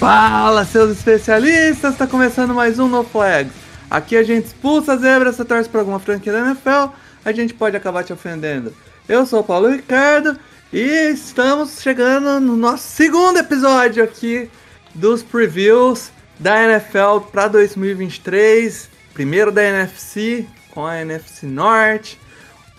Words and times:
Fala, 0.00 0.64
seus 0.64 0.92
especialistas! 0.92 1.94
Tá 1.94 2.06
começando 2.06 2.54
mais 2.54 2.78
um 2.78 2.88
No 2.88 3.04
Flags. 3.04 3.52
Aqui 3.90 4.16
a 4.16 4.22
gente 4.22 4.46
expulsa 4.46 4.94
a 4.94 4.96
zebra, 4.96 5.30
você 5.30 5.44
torce 5.44 5.68
pra 5.68 5.80
alguma 5.80 6.00
franquia 6.00 6.32
da 6.32 6.38
NFL, 6.38 6.94
a 7.22 7.32
gente 7.32 7.52
pode 7.52 7.76
acabar 7.76 8.02
te 8.02 8.10
ofendendo. 8.10 8.74
Eu 9.06 9.26
sou 9.26 9.40
o 9.40 9.44
Paulo 9.44 9.68
Ricardo 9.68 10.38
e 10.72 11.10
estamos 11.12 11.82
chegando 11.82 12.40
no 12.40 12.56
nosso 12.56 12.88
segundo 12.88 13.40
episódio 13.40 14.02
aqui 14.02 14.50
dos 14.94 15.22
previews 15.22 16.10
da 16.38 16.64
NFL 16.64 17.26
para 17.30 17.48
2023. 17.48 18.88
Primeiro 19.12 19.52
da 19.52 19.62
NFC 19.62 20.46
com 20.70 20.86
a 20.86 20.98
NFC 20.98 21.44
Norte. 21.44 22.18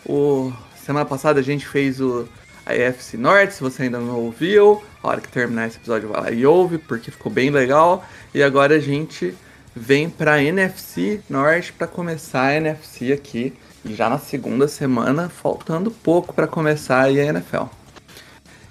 O 0.03 0.51
semana 0.83 1.05
passada 1.05 1.39
a 1.39 1.43
gente 1.43 1.67
fez 1.67 2.01
o 2.01 2.27
a 2.65 2.75
EFC 2.75 3.15
Norte, 3.15 3.53
se 3.53 3.61
você 3.61 3.83
ainda 3.83 3.99
não 3.99 4.19
ouviu, 4.19 4.81
a 5.03 5.07
hora 5.07 5.21
que 5.21 5.27
terminar 5.29 5.67
esse 5.67 5.77
episódio 5.77 6.09
vai 6.09 6.21
lá 6.21 6.31
e 6.31 6.45
ouve, 6.45 6.77
porque 6.77 7.11
ficou 7.11 7.31
bem 7.31 7.49
legal. 7.49 8.05
E 8.33 8.41
agora 8.43 8.75
a 8.75 8.79
gente 8.79 9.33
vem 9.75 10.09
para 10.09 10.41
NFC 10.43 11.21
Norte 11.29 11.73
para 11.73 11.87
começar 11.87 12.47
a 12.47 12.55
NFC 12.55 13.11
aqui, 13.11 13.53
já 13.85 14.09
na 14.09 14.19
segunda 14.19 14.67
semana, 14.67 15.29
faltando 15.29 15.89
pouco 15.89 16.33
para 16.33 16.45
começar 16.47 17.01
a 17.03 17.11
NFL. 17.11 17.63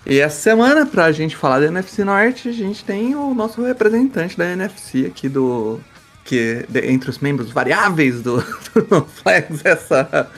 E 0.07 0.19
essa 0.19 0.41
semana, 0.41 0.87
para 0.87 1.05
a 1.07 1.13
gente 1.13 1.37
falar 1.37 1.61
da 1.61 1.67
NFC 1.67 2.05
Norte, 2.05 2.49
a 2.49 2.53
gente 2.53 2.85
tem 2.85 3.15
o 3.15 3.35
nosso 3.35 3.63
representante 3.63 4.37
da 4.37 4.47
NFC 4.47 5.07
aqui 5.07 5.29
do. 5.29 5.81
que 6.25 6.65
de- 6.69 6.87
entre 6.91 7.11
os 7.11 7.19
membros 7.19 7.51
variáveis 7.51 8.23
do, 8.23 8.37
do 8.89 9.05
Flags 9.05 9.61
essa, 9.65 10.31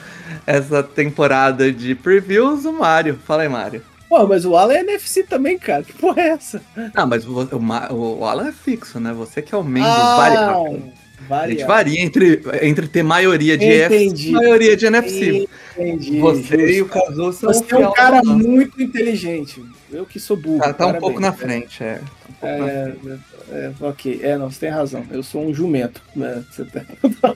essa 0.45 0.83
temporada 0.83 1.71
de 1.71 1.95
previews, 1.95 2.65
o 2.65 2.73
Mário. 2.73 3.17
Fala 3.25 3.43
aí, 3.43 3.49
Mário. 3.49 3.81
Pô, 4.13 4.27
mas 4.27 4.45
o 4.45 4.55
Alan 4.55 4.75
é 4.75 4.81
NFC 4.81 5.23
também, 5.23 5.57
cara. 5.57 5.81
Que 5.81 5.91
porra 5.91 6.21
é 6.21 6.27
essa? 6.27 6.61
Não, 6.93 7.07
mas 7.07 7.27
o, 7.27 7.31
o, 7.31 8.19
o 8.19 8.25
Alan 8.25 8.49
é 8.49 8.51
fixo, 8.51 8.99
né? 8.99 9.11
Você 9.11 9.41
que 9.41 9.55
é 9.55 9.57
o 9.57 9.63
membro 9.63 9.89
variável. 9.89 10.83
A 11.31 11.49
gente 11.49 11.63
varia 11.63 11.99
entre, 11.99 12.39
entre 12.61 12.87
ter 12.87 13.01
maioria 13.01 13.57
de 13.57 13.65
Entendi. 13.65 14.29
e 14.29 14.33
maioria 14.33 14.77
de 14.77 14.85
NFC. 14.85 15.49
Entendi. 15.75 16.19
Você 16.19 16.77
e 16.77 16.83
o. 16.83 16.89
Cazu 16.89 17.33
são 17.33 17.51
Você 17.51 17.73
é 17.73 17.87
um 17.87 17.91
cara 17.91 18.21
muito 18.23 18.83
inteligente. 18.83 19.65
Eu 19.91 20.05
que 20.05 20.19
sou 20.19 20.37
burro. 20.37 20.59
Tá, 20.59 20.73
tá 20.73 20.85
um 20.85 20.93
pouco 20.93 21.19
na 21.19 21.33
frente, 21.33 21.83
é. 21.83 21.95
Tá 21.95 22.03
um 22.29 22.33
pouco 22.33 22.57
na 22.59 22.69
É, 22.69 22.91
frente. 22.91 23.19
é, 23.49 23.71
ok, 23.81 24.19
é, 24.21 24.37
não, 24.37 24.51
você 24.51 24.59
tem 24.59 24.69
razão. 24.69 25.03
Eu 25.09 25.23
sou 25.23 25.43
um 25.43 25.51
jumento. 25.51 26.03
Né? 26.15 26.43
Você 26.51 26.65
tem 26.65 26.83
razão. 27.01 27.33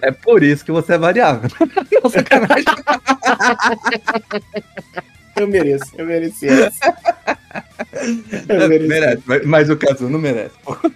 É 0.00 0.10
por 0.10 0.42
isso 0.42 0.64
que 0.64 0.72
você 0.72 0.94
é 0.94 0.98
variável. 0.98 1.50
Não, 2.02 2.08
sacanagem. 2.08 2.64
Eu 5.40 5.48
mereço, 5.48 5.84
eu 5.96 6.06
mereci 6.06 6.48
essa. 6.48 6.96
Eu 8.48 8.68
mereci. 8.68 8.88
merece, 8.88 9.22
mas, 9.26 9.46
mas 9.46 9.70
o 9.70 9.76
Cazu 9.76 10.08
não 10.08 10.18
merece. 10.18 10.54
pô. 10.62 10.76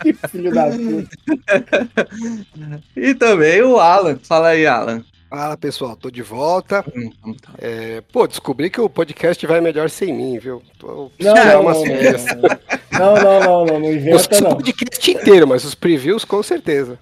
Que 0.00 0.12
filho 0.28 0.52
da 0.54 0.66
puta. 0.66 1.88
E 2.96 3.14
também 3.14 3.60
o 3.62 3.78
Alan. 3.80 4.16
Fala 4.22 4.48
aí, 4.48 4.64
Alan. 4.64 5.02
Fala 5.28 5.56
pessoal, 5.56 5.96
tô 5.96 6.10
de 6.10 6.22
volta. 6.22 6.84
Hum, 6.94 7.10
então 7.18 7.34
tá. 7.34 7.50
É, 7.58 8.00
pô, 8.12 8.26
descobri 8.26 8.70
que 8.70 8.80
o 8.80 8.88
podcast 8.88 9.44
vai 9.46 9.60
melhor 9.60 9.90
sem 9.90 10.14
mim, 10.14 10.38
viu? 10.38 10.62
Tô 10.78 11.10
Não, 11.20 11.34
não, 11.34 11.60
uma 11.60 11.74
não, 11.74 11.84
não, 11.84 11.92
não, 12.92 13.14
não, 13.14 13.40
não, 13.40 13.66
não, 13.66 13.80
não 13.80 13.88
Eu 13.88 13.94
inventa 13.96 14.16
escuto 14.16 14.40
o 14.40 14.48
não. 14.48 14.56
podcast 14.56 15.10
inteiro, 15.10 15.46
mas 15.48 15.64
os 15.64 15.74
previews 15.74 16.24
com 16.24 16.42
certeza. 16.42 16.98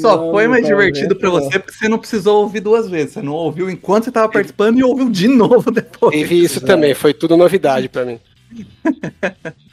Só 0.00 0.16
Não, 0.16 0.30
foi 0.30 0.48
mais 0.48 0.66
divertido 0.66 1.16
não. 1.20 1.30
você 1.30 1.58
porque 1.58 1.76
você 1.76 1.88
não 1.88 1.98
precisou 1.98 2.42
ouvir 2.42 2.60
duas 2.60 2.88
vezes. 2.88 3.14
Você 3.14 3.22
não 3.22 3.32
ouviu 3.32 3.70
enquanto 3.70 4.04
você 4.04 4.10
tava 4.12 4.30
participando 4.30 4.78
e 4.78 4.84
ouviu 4.84 5.10
de 5.10 5.28
novo 5.28 5.70
depois. 5.72 6.14
Teve 6.14 6.42
isso 6.42 6.58
é. 6.58 6.62
também, 6.62 6.94
foi 6.94 7.14
tudo 7.14 7.36
novidade 7.36 7.88
pra 7.88 8.04
mim. 8.04 8.20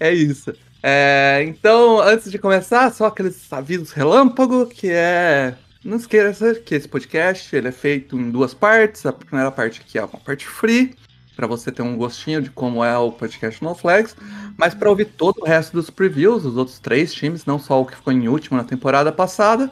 É 0.00 0.12
isso. 0.12 0.52
É, 0.82 1.44
então, 1.46 2.00
antes 2.00 2.30
de 2.30 2.38
começar, 2.38 2.92
só 2.92 3.06
aqueles 3.06 3.52
avisos 3.52 3.92
relâmpago, 3.92 4.66
que 4.66 4.88
é... 4.90 5.54
Não 5.84 5.96
esqueça 5.96 6.54
que 6.54 6.74
esse 6.74 6.88
podcast 6.88 7.54
ele 7.54 7.68
é 7.68 7.72
feito 7.72 8.18
em 8.18 8.30
duas 8.30 8.52
partes. 8.52 9.06
A 9.06 9.12
primeira 9.12 9.50
parte 9.50 9.80
aqui 9.80 9.98
é 9.98 10.04
uma 10.04 10.18
parte 10.18 10.46
free, 10.46 10.94
para 11.36 11.46
você 11.46 11.70
ter 11.70 11.82
um 11.82 11.96
gostinho 11.96 12.42
de 12.42 12.50
como 12.50 12.84
é 12.84 12.98
o 12.98 13.12
podcast 13.12 13.62
No 13.62 13.74
Flags. 13.74 14.16
Mas 14.58 14.74
para 14.74 14.90
ouvir 14.90 15.04
todo 15.04 15.38
o 15.40 15.46
resto 15.46 15.72
dos 15.72 15.88
previews, 15.88 16.44
os 16.44 16.56
outros 16.56 16.80
três 16.80 17.14
times, 17.14 17.46
não 17.46 17.60
só 17.60 17.80
o 17.80 17.86
que 17.86 17.94
ficou 17.94 18.12
em 18.12 18.26
último 18.26 18.56
na 18.56 18.64
temporada 18.64 19.12
passada, 19.12 19.70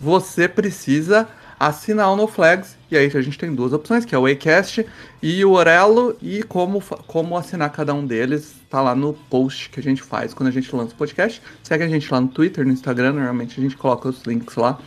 você 0.00 0.48
precisa 0.48 1.28
assinar 1.58 2.12
o 2.12 2.16
No 2.16 2.26
Flags. 2.26 2.76
E 2.90 2.96
aí 2.96 3.06
a 3.06 3.22
gente 3.22 3.38
tem 3.38 3.54
duas 3.54 3.72
opções, 3.72 4.04
que 4.04 4.16
é 4.16 4.18
o 4.18 4.26
Acast 4.26 4.84
e 5.22 5.44
o 5.44 5.52
Orelo. 5.52 6.16
E 6.20 6.42
como, 6.42 6.82
como 7.06 7.36
assinar 7.36 7.70
cada 7.70 7.94
um 7.94 8.04
deles, 8.04 8.56
tá 8.68 8.80
lá 8.80 8.92
no 8.92 9.12
post 9.12 9.70
que 9.70 9.78
a 9.78 9.82
gente 9.82 10.02
faz 10.02 10.34
quando 10.34 10.48
a 10.48 10.52
gente 10.52 10.74
lança 10.74 10.94
o 10.94 10.96
podcast. 10.96 11.40
Segue 11.62 11.84
a 11.84 11.88
gente 11.88 12.12
lá 12.12 12.20
no 12.20 12.28
Twitter, 12.28 12.66
no 12.66 12.72
Instagram, 12.72 13.12
normalmente 13.12 13.60
a 13.60 13.62
gente 13.62 13.76
coloca 13.76 14.08
os 14.08 14.22
links 14.24 14.56
lá. 14.56 14.80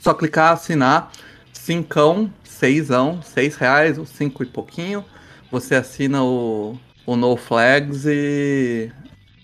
Só 0.00 0.12
clicar, 0.14 0.52
assinar, 0.52 1.12
cincão, 1.52 2.32
seisão, 2.42 3.20
seis 3.22 3.54
reais 3.54 3.98
ou 3.98 4.04
cinco 4.04 4.42
e 4.42 4.46
pouquinho. 4.46 5.04
Você 5.48 5.76
assina 5.76 6.24
o, 6.24 6.76
o 7.08 7.16
No 7.16 7.38
Flags 7.38 8.04
e, 8.04 8.92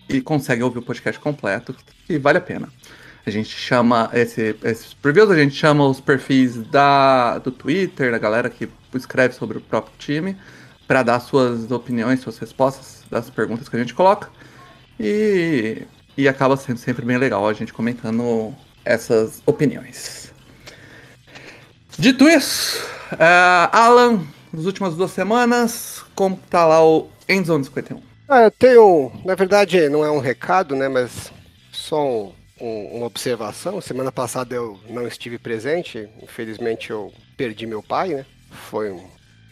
e 0.07 0.21
consegue 0.21 0.63
ouvir 0.63 0.81
o 0.81 0.83
podcast 0.83 1.19
completo, 1.19 1.75
que 2.07 2.19
vale 2.19 2.37
a 2.37 2.41
pena. 2.41 2.69
A 3.25 3.31
gente 3.31 3.49
chama 3.49 4.11
esse, 4.13 4.55
esses 4.63 4.93
previews, 4.93 5.31
a 5.31 5.35
gente 5.35 5.55
chama 5.55 5.89
os 5.89 5.99
perfis 5.99 6.59
da, 6.67 7.39
do 7.39 7.51
Twitter, 7.51 8.11
da 8.11 8.19
galera 8.19 8.51
que 8.51 8.69
escreve 8.95 9.35
sobre 9.35 9.57
o 9.57 9.63
próprio 9.63 9.95
time, 9.97 10.37
para 10.87 11.03
dar 11.03 11.19
suas 11.21 11.71
opiniões, 11.71 12.21
suas 12.21 12.37
respostas 12.37 13.03
das 13.11 13.31
perguntas 13.31 13.67
que 13.67 13.77
a 13.77 13.79
gente 13.79 13.95
coloca. 13.95 14.29
E, 15.01 15.85
e 16.19 16.29
acaba 16.29 16.59
sendo 16.59 16.77
sempre 16.77 17.03
bem 17.03 17.17
legal 17.17 17.49
a 17.49 17.55
gente 17.55 17.73
comentando 17.73 18.55
essas 18.85 19.43
opiniões. 19.47 20.35
Dito 21.99 22.29
isso, 22.29 22.87
é, 23.19 23.71
Alan, 23.73 24.23
nas 24.53 24.67
últimas 24.67 24.95
duas 24.97 25.13
semanas, 25.13 26.05
como 26.15 26.39
tá 26.51 26.67
lá 26.67 26.85
o 26.85 27.09
Endzone 27.29 27.65
51? 27.65 28.01
Ah, 28.29 28.43
eu 28.43 28.51
tenho, 28.51 29.13
na 29.25 29.35
verdade, 29.35 29.89
não 29.89 30.05
é 30.05 30.11
um 30.11 30.19
recado, 30.19 30.75
né, 30.75 30.89
mas 30.89 31.31
só 31.73 32.05
um- 32.07 32.33
um- 32.61 32.97
uma 32.99 33.07
observação. 33.07 33.81
Semana 33.81 34.11
passada 34.11 34.55
eu 34.55 34.79
não 34.89 35.07
estive 35.07 35.39
presente, 35.39 36.09
infelizmente 36.23 36.91
eu 36.91 37.13
perdi 37.37 37.67
meu 37.67 37.83
pai, 37.83 38.09
né? 38.11 38.27
Foi 38.51 38.91
um, 38.91 39.05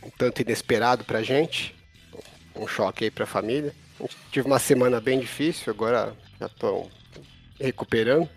um 0.05 0.11
tanto 0.17 0.41
inesperado 0.43 1.05
pra 1.05 1.23
gente, 1.23 1.75
um 2.57 2.67
choque 2.67 3.05
aí 3.05 3.11
pra 3.11 3.27
família. 3.27 3.75
Tive 4.31 4.47
uma 4.47 4.59
semana 4.59 5.01
bem 5.01 5.21
difícil, 5.21 5.73
agora 5.73 6.15
já 6.41 6.49
tô 6.49 6.87
recuperando. 7.61 8.29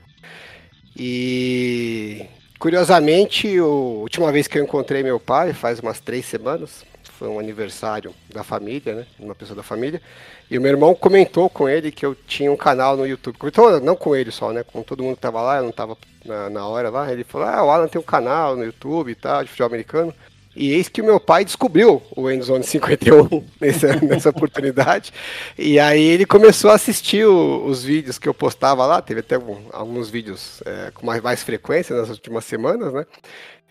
E 0.98 2.26
curiosamente, 2.60 3.58
a 3.58 3.64
última 3.66 4.32
vez 4.32 4.48
que 4.48 4.58
eu 4.58 4.64
encontrei 4.64 5.04
meu 5.04 5.20
pai, 5.20 5.54
faz 5.54 5.80
umas 5.80 6.00
três 6.00 6.26
semanas, 6.26 6.86
foi 7.18 7.28
um 7.28 7.40
aniversário 7.40 8.14
da 8.34 8.44
família, 8.44 8.96
né? 8.96 9.06
Uma 9.20 9.36
pessoa 9.36 9.56
da 9.56 9.64
família. 9.64 10.02
E 10.50 10.58
o 10.58 10.62
meu 10.62 10.72
irmão 10.72 10.94
comentou 10.94 11.50
com 11.50 11.68
ele 11.68 11.92
que 11.92 12.06
eu 12.06 12.16
tinha 12.16 12.52
um 12.52 12.58
canal 12.58 12.96
no 12.98 13.08
YouTube. 13.08 13.38
Comentou, 13.38 13.80
não 13.82 13.96
com 13.96 14.16
ele 14.16 14.32
só, 14.32 14.52
né? 14.52 14.64
Com 14.64 14.84
todo 14.84 15.04
mundo 15.04 15.16
que 15.16 15.22
tava 15.22 15.42
lá, 15.42 15.58
eu 15.58 15.64
não 15.64 15.72
tava 15.72 15.98
na, 16.24 16.50
na 16.50 16.68
hora 16.68 16.90
lá. 16.90 17.12
Ele 17.12 17.24
falou: 17.24 17.48
Ah, 17.48 17.64
o 17.64 17.70
Alan 17.72 17.88
tem 17.88 18.00
um 18.00 18.04
canal 18.04 18.56
no 18.56 18.64
YouTube 18.64 19.12
e 19.12 19.16
tal, 19.16 19.44
de 19.44 19.50
futebol 19.50 19.68
americano. 19.68 20.14
E 20.56 20.72
eis 20.72 20.88
que 20.88 21.02
o 21.02 21.06
meu 21.06 21.20
pai 21.20 21.44
descobriu 21.44 22.02
o 22.16 22.32
Endzone 22.32 22.64
51 22.64 23.44
nessa, 23.60 23.96
nessa 23.98 24.30
oportunidade. 24.30 25.12
E 25.58 25.78
aí 25.80 26.02
ele 26.02 26.26
começou 26.26 26.72
a 26.72 26.76
assistir 26.76 27.26
o- 27.26 27.66
os 27.66 27.84
vídeos 27.84 28.18
que 28.18 28.30
eu 28.30 28.34
postava 28.34 28.86
lá. 28.86 29.02
Teve 29.02 29.20
até 29.20 29.36
alguns 29.74 30.10
vídeos 30.10 30.62
é, 30.66 30.92
com 30.92 31.06
mais, 31.06 31.22
mais 31.22 31.44
frequência 31.44 31.94
nas 31.96 32.10
últimas 32.10 32.46
semanas, 32.46 32.94
né? 32.94 33.06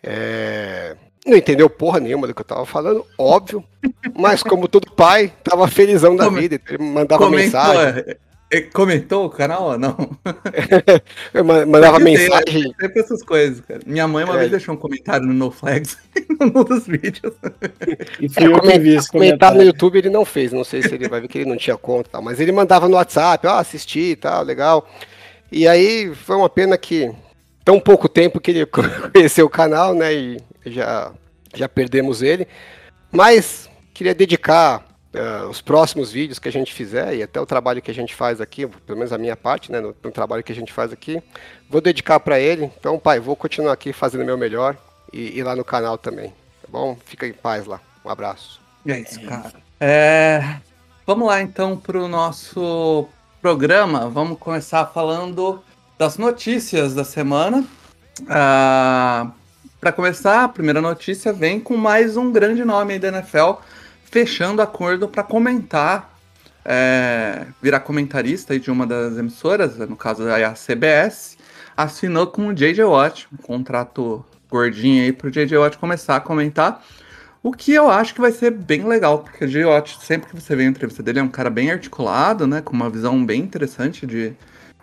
É, 0.02 0.96
não 1.25 1.37
entendeu 1.37 1.69
porra 1.71 2.00
nenhuma 2.00 2.26
do 2.26 2.35
que 2.35 2.41
eu 2.41 2.44
tava 2.44 2.67
falando, 2.67 3.05
óbvio. 3.19 3.65
Mas 4.17 4.43
como 4.43 4.69
todo 4.69 4.91
pai, 4.93 5.32
tava 5.43 5.67
felizão 5.69 6.17
da 6.17 6.25
Come- 6.26 6.41
vida. 6.41 6.61
Ele 6.69 6.79
mandava 6.82 7.25
Comentou, 7.25 7.44
mensagem. 7.61 8.05
é, 8.11 8.17
Ele 8.50 8.62
comentou 8.71 9.25
o 9.26 9.31
canal 9.31 9.65
ou 9.65 9.79
não? 9.79 9.97
Eu 11.35 11.44
ma- 11.44 11.67
mandava 11.67 11.97
tem- 11.97 12.05
mensagem. 12.15 12.75
Sempre 12.81 13.00
essas 13.00 13.23
coisas, 13.23 13.61
cara. 13.61 13.81
Minha 13.87 14.06
mãe 14.06 14.25
uma 14.25 14.35
É. 14.35 14.38
vez 14.38 14.50
deixou 14.50 14.75
um 14.75 14.79
comentário 14.79 15.26
no 15.26 15.32
NoFlags 15.35 15.97
num 16.41 16.62
dos 16.62 16.87
vídeos. 16.87 17.35
E 18.20 18.29
fui 18.29 18.44
É, 18.44 18.47
eu 18.47 18.53
que 18.55 18.61
comen- 18.61 18.79
vi 18.79 18.94
esse 18.97 19.09
comentar 19.11 19.50
no 19.50 19.56
comentário. 19.59 19.62
YouTube 19.62 19.99
ele 19.99 20.11
não 20.11 20.25
fez, 20.25 20.53
não 20.53 20.62
sei 20.62 20.82
se 20.82 20.94
ele 20.94 21.09
vai 21.09 21.20
ver 21.20 21.29
que 21.29 21.38
ele 21.38 21.49
não 21.50 21.56
tinha 21.56 21.77
conta, 21.77 22.09
e 22.09 22.12
tal, 22.12 22.23
mas 22.23 22.38
ele 22.38 22.53
mandava 22.53 22.88
no 22.88 22.97
WhatsApp, 22.97 23.47
ó, 23.47 23.59
assisti 23.59 24.11
e 24.12 24.17
tal, 24.17 24.44
legal. 24.44 24.88
E 25.50 25.67
aí 25.67 26.15
foi 26.15 26.37
uma 26.37 26.49
pena 26.49 26.77
que 26.79 27.11
tão 27.64 27.81
pouco 27.81 28.08
tempo 28.08 28.40
que 28.40 28.50
ele 28.50 28.66
conheceu 29.12 29.46
o 29.46 29.50
canal, 29.50 29.94
né, 29.94 30.12
e 30.12 30.43
já, 30.66 31.12
já 31.55 31.69
perdemos 31.69 32.22
ele. 32.22 32.46
Mas 33.11 33.69
queria 33.93 34.14
dedicar 34.14 34.84
eh, 35.12 35.44
os 35.49 35.61
próximos 35.61 36.11
vídeos 36.11 36.38
que 36.38 36.49
a 36.49 36.52
gente 36.52 36.72
fizer 36.72 37.14
e 37.14 37.22
até 37.22 37.40
o 37.40 37.46
trabalho 37.46 37.81
que 37.81 37.90
a 37.90 37.94
gente 37.94 38.14
faz 38.14 38.40
aqui, 38.40 38.66
pelo 38.66 38.99
menos 38.99 39.12
a 39.12 39.19
minha 39.19 39.37
parte, 39.37 39.70
né, 39.70 39.81
no, 39.81 39.94
no 40.02 40.11
trabalho 40.11 40.43
que 40.43 40.52
a 40.52 40.55
gente 40.55 40.72
faz 40.72 40.93
aqui, 40.93 41.22
vou 41.70 41.81
dedicar 41.81 42.19
para 42.20 42.40
ele. 42.40 42.70
Então, 42.78 42.99
pai, 42.99 43.20
vou 43.20 43.37
continuar 43.37 43.72
aqui 43.72 43.93
fazendo 43.93 44.22
o 44.22 44.26
meu 44.26 44.37
melhor 44.37 44.76
e, 45.12 45.38
e 45.38 45.43
lá 45.43 45.55
no 45.55 45.64
canal 45.64 45.96
também, 45.96 46.31
tá 46.60 46.69
bom? 46.69 46.99
Fica 47.05 47.26
em 47.26 47.32
paz 47.32 47.67
lá. 47.67 47.81
Um 48.05 48.10
abraço. 48.10 48.60
É 48.87 48.99
isso, 48.99 49.20
cara. 49.22 49.52
É, 49.81 50.58
Vamos 51.06 51.28
lá 51.28 51.43
então 51.43 51.76
pro 51.76 52.08
nosso 52.08 53.06
programa. 53.43 54.08
Vamos 54.08 54.38
começar 54.38 54.87
falando 54.87 55.62
das 55.99 56.19
notícias 56.19 56.94
da 56.94 57.05
semana. 57.05 57.64
Ah, 58.29 59.31
para 59.81 59.93
começar, 59.93 60.44
a 60.44 60.49
primeira 60.49 60.81
notícia 60.81 61.32
vem 61.32 61.61
com 61.61 61.76
mais 61.76 62.17
um 62.17 62.32
grande 62.32 62.64
nome 62.64 62.94
aí 62.94 62.99
da 62.99 63.08
NFL 63.08 63.61
fechando 64.05 64.62
acordo 64.62 65.08
para 65.08 65.23
comentar, 65.23 66.17
é, 66.64 67.46
virar 67.61 67.81
comentarista 67.81 68.58
de 68.58 68.70
uma 68.70 68.87
das 68.87 69.19
emissoras, 69.19 69.76
no 69.76 69.96
caso 69.96 70.23
a 70.29 70.52
CBS, 70.52 71.37
assinou 71.76 72.29
com 72.29 72.46
o 72.46 72.55
J.J. 72.55 72.85
Watt, 72.85 73.26
um 73.32 73.37
contrato 73.37 74.25
gordinho 74.49 75.02
aí 75.02 75.12
pro 75.12 75.31
J.J. 75.31 75.58
Watt 75.58 75.79
começar 75.79 76.17
a 76.17 76.20
comentar. 76.20 76.81
O 77.43 77.52
que 77.52 77.73
eu 77.73 77.91
acho 77.91 78.14
que 78.14 78.20
vai 78.20 78.31
ser 78.31 78.52
bem 78.52 78.87
legal, 78.87 79.19
porque 79.19 79.44
o 79.44 79.49
J.J. 79.49 79.64
Watt, 79.64 79.99
sempre 80.00 80.31
que 80.31 80.41
você 80.41 80.55
vê 80.55 80.62
a 80.62 80.69
entrevista 80.69 81.02
dele, 81.02 81.19
é 81.19 81.23
um 81.23 81.29
cara 81.29 81.50
bem 81.50 81.70
articulado, 81.70 82.46
né? 82.46 82.62
Com 82.62 82.73
uma 82.73 82.88
visão 82.88 83.23
bem 83.26 83.43
interessante 83.43 84.06
de, 84.06 84.32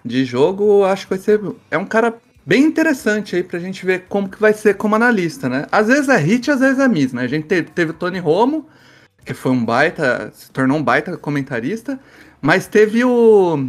de 0.04 0.26
jogo. 0.26 0.82
Eu 0.82 0.86
acho 0.86 1.06
que 1.06 1.12
vai 1.12 1.20
ser. 1.20 1.40
É 1.70 1.78
um 1.78 1.86
cara 1.86 2.16
bem 2.46 2.64
interessante 2.64 3.36
aí 3.36 3.44
pra 3.44 3.60
gente 3.60 3.86
ver 3.86 4.06
como 4.10 4.30
que 4.30 4.40
vai 4.40 4.54
ser 4.54 4.76
como 4.76 4.96
analista, 4.96 5.48
né? 5.48 5.66
Às 5.72 5.88
vezes 5.88 6.10
é 6.10 6.18
hit, 6.18 6.50
às 6.50 6.60
vezes 6.60 6.80
é 6.80 6.88
miss, 6.88 7.14
né? 7.14 7.24
A 7.24 7.28
gente 7.28 7.46
teve, 7.46 7.70
teve 7.70 7.92
o 7.92 7.94
Tony 7.94 8.20
Romo, 8.20 8.68
que 9.26 9.34
foi 9.34 9.52
um 9.52 9.64
baita. 9.64 10.32
se 10.34 10.52
tornou 10.52 10.78
um 10.78 10.84
baita 10.84 11.18
comentarista, 11.18 12.00
mas 12.42 12.68
teve 12.68 13.04
o. 13.04 13.68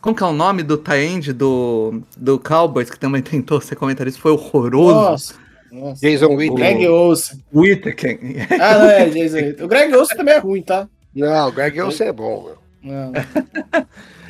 Como 0.00 0.14
que 0.14 0.22
é 0.22 0.26
o 0.26 0.32
nome 0.32 0.62
do 0.62 0.76
tie-end 0.76 1.32
do, 1.32 2.00
do 2.16 2.38
Cowboys, 2.38 2.90
que 2.90 2.98
também 2.98 3.22
tentou 3.22 3.60
ser 3.60 3.76
comentarista? 3.76 4.20
Foi 4.20 4.32
horroroso. 4.32 4.94
Nossa, 4.94 5.34
nossa. 5.72 6.00
Jason 6.00 6.34
Witten. 6.34 6.56
Greg 6.56 6.86
Olsen. 6.86 7.44
Whittaker. 7.52 8.18
Ah, 8.60 8.78
não 8.78 8.90
é, 8.90 9.08
Jason 9.08 9.36
Witten. 9.36 9.64
O 9.64 9.68
Greg 9.68 9.94
Olsen 9.94 10.16
também 10.16 10.34
é 10.34 10.38
ruim, 10.38 10.62
tá? 10.62 10.88
Não, 11.14 11.48
o 11.48 11.52
Greg 11.52 11.80
Olsen 11.80 12.08
é 12.08 12.12
bom, 12.12 12.44
meu. 12.44 12.58
Não. 12.82 13.12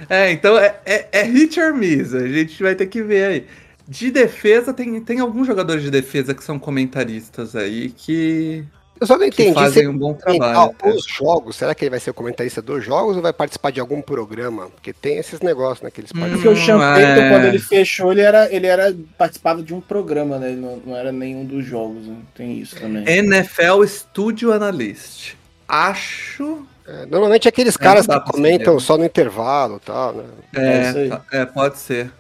É, 0.09 0.31
então 0.31 0.59
é, 0.59 0.77
é, 0.85 1.09
é 1.13 1.23
hit 1.23 1.59
or 1.61 1.75
miss, 1.75 2.15
a 2.15 2.27
gente 2.27 2.63
vai 2.63 2.75
ter 2.75 2.87
que 2.87 3.03
ver 3.03 3.25
aí. 3.25 3.47
De 3.89 4.11
defesa, 4.11 4.73
tem, 4.73 5.01
tem 5.01 5.21
alguns 5.21 5.47
jogadores 5.47 5.83
de 5.83 5.91
defesa 5.91 6.35
que 6.35 6.43
são 6.43 6.59
comentaristas 6.59 7.55
aí 7.55 7.91
que, 7.91 8.65
Eu 9.01 9.07
só 9.07 9.17
não 9.17 9.27
entendi 9.27 9.51
se 9.51 9.55
fazem 9.55 9.83
ele 9.85 9.91
um 9.91 9.97
bom 9.97 10.13
trabalho. 10.13 10.75
né? 10.83 10.93
os 10.93 11.07
jogos, 11.07 11.55
será 11.55 11.73
que 11.73 11.85
ele 11.85 11.91
vai 11.91 12.01
ser 12.01 12.11
o 12.11 12.15
comentarista 12.15 12.61
dos 12.61 12.85
jogos 12.85 13.15
ou 13.17 13.23
vai 13.23 13.33
participar 13.33 13.71
de 13.71 13.79
algum 13.79 14.03
programa? 14.03 14.69
Porque 14.71 14.93
tem 14.93 15.19
esses 15.19 15.41
negócios, 15.41 15.83
né, 15.83 15.91
que 15.91 16.01
eles 16.01 16.11
Hum. 16.13 16.31
Porque 16.33 16.49
o 16.49 16.55
Payton, 16.55 16.83
é. 16.83 17.31
quando 17.31 17.45
ele 17.45 17.59
fechou, 17.61 18.11
ele 18.11 18.23
era, 18.23 18.53
ele 18.53 18.67
era 18.67 18.93
participava 19.17 19.63
de 19.63 19.73
um 19.73 19.81
programa, 19.81 20.39
né? 20.39 20.49
Ele 20.51 20.61
não, 20.61 20.83
não 20.85 20.97
era 20.97 21.13
nenhum 21.13 21.45
dos 21.45 21.65
jogos, 21.65 22.07
né? 22.07 22.17
Tem 22.35 22.59
isso 22.59 22.75
também. 22.75 23.05
NFL 23.07 23.85
Studio 23.87 24.53
Analyst. 24.53 25.37
Acho. 25.69 26.67
É, 26.87 27.05
normalmente 27.07 27.47
é 27.47 27.49
aqueles 27.49 27.77
caras 27.77 28.07
não 28.07 28.15
dá 28.17 28.21
que 28.21 28.31
comentam 28.31 28.75
saber. 28.75 28.81
só 28.87 28.97
no 28.97 29.05
intervalo 29.05 29.81
e 29.83 29.87
tal, 29.87 30.13
né? 30.15 30.25
É 30.55 30.61
É, 30.61 31.09
tá- 31.09 31.23
é, 31.33 31.45
pode 31.45 31.79
ser. 31.79 32.11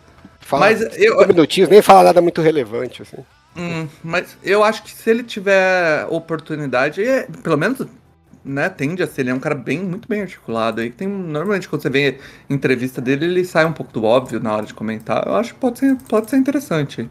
Fala 0.41 0.67
Mas 0.67 0.81
eu- 0.81 0.91
cinco 0.91 1.27
minutinhos, 1.29 1.69
nem 1.71 1.81
fala 1.83 2.03
nada 2.05 2.21
muito 2.21 2.41
relevante, 2.41 3.03
assim. 3.03 3.17
Hum, 3.57 3.89
mas 4.03 4.37
eu 4.43 4.63
acho 4.63 4.83
que 4.83 4.91
se 4.91 5.09
ele 5.09 5.23
tiver 5.23 6.07
oportunidade, 6.11 7.03
é- 7.03 7.27
pelo 7.43 7.57
menos, 7.57 7.87
né, 8.45 8.69
tende 8.69 9.03
a 9.03 9.07
ser, 9.07 9.23
ele 9.23 9.31
é 9.31 9.35
um 9.35 9.41
cara 9.41 9.55
bem, 9.55 9.79
muito 9.81 10.07
bem 10.09 10.21
articulado 10.23 10.81
aí. 10.81 10.91
que 10.91 10.97
Tem, 10.97 11.09
normalmente 11.09 11.69
quando 11.69 11.83
você 11.83 11.91
vê 11.91 12.19
entrevista 12.51 13.01
dele, 13.01 13.25
ele 13.25 13.45
sai 13.45 13.65
um 13.65 13.73
pouco 13.73 13.93
do 13.93 14.05
óbvio 14.05 14.41
na 14.41 14.55
hora 14.55 14.67
de 14.67 14.75
comentar. 14.75 15.27
Eu 15.27 15.37
acho 15.37 15.55
que 15.55 15.61
pode 15.61 15.79
ser, 15.79 15.97
pode 16.09 16.29
ser 16.29 16.37
interessante. 16.37 17.09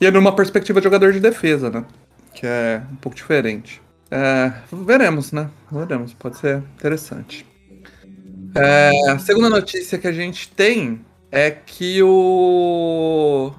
E 0.00 0.06
é 0.06 0.10
numa 0.10 0.34
perspectiva 0.34 0.80
de 0.80 0.84
jogador 0.84 1.12
de 1.12 1.20
defesa, 1.20 1.68
né? 1.70 1.84
Que 2.34 2.46
é 2.46 2.80
um 2.92 2.96
pouco 2.96 3.16
diferente. 3.16 3.82
É, 4.10 4.52
veremos, 4.72 5.32
né? 5.32 5.48
Veremos, 5.70 6.12
pode 6.14 6.38
ser 6.38 6.58
interessante. 6.76 7.46
É, 8.54 8.90
a 9.10 9.18
segunda 9.18 9.48
notícia 9.48 9.98
que 9.98 10.08
a 10.08 10.12
gente 10.12 10.48
tem 10.48 11.00
é 11.30 11.50
que 11.50 12.02
o 12.02 13.52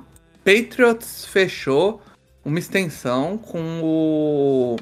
Patriots 0.43 1.25
fechou 1.25 2.01
uma 2.43 2.59
extensão 2.59 3.37
com 3.37 3.79
o 3.81 4.75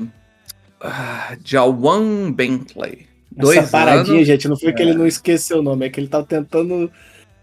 ah, 0.82 1.38
Jawan 1.44 2.32
Bentley. 2.32 3.08
Dois 3.32 3.60
Essa 3.60 3.72
paradinha, 3.72 4.18
anos. 4.18 4.28
gente, 4.28 4.48
não 4.48 4.58
foi 4.58 4.74
que 4.74 4.82
ele 4.82 4.94
não 4.94 5.06
esqueceu 5.06 5.60
o 5.60 5.62
nome, 5.62 5.86
é 5.86 5.90
que 5.90 6.00
ele 6.00 6.08
tava 6.08 6.26
tentando 6.26 6.92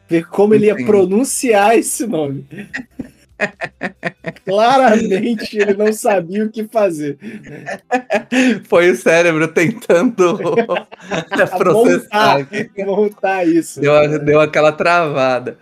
ver 0.09 0.27
como 0.27 0.53
ele 0.53 0.67
ia 0.67 0.85
pronunciar 0.85 1.79
esse 1.79 2.07
nome. 2.07 2.47
Claramente 4.45 5.59
ele 5.59 5.75
não 5.75 5.93
sabia 5.93 6.45
o 6.45 6.51
que 6.51 6.65
fazer. 6.65 7.19
Foi 8.69 8.91
o 8.91 8.97
cérebro 8.97 9.49
tentando 9.49 10.39
processar. 11.59 12.47
montar 12.79 13.45
isso. 13.47 13.81
Deu, 13.81 14.19
deu 14.25 14.41
aquela 14.41 14.73
travada. 14.73 15.59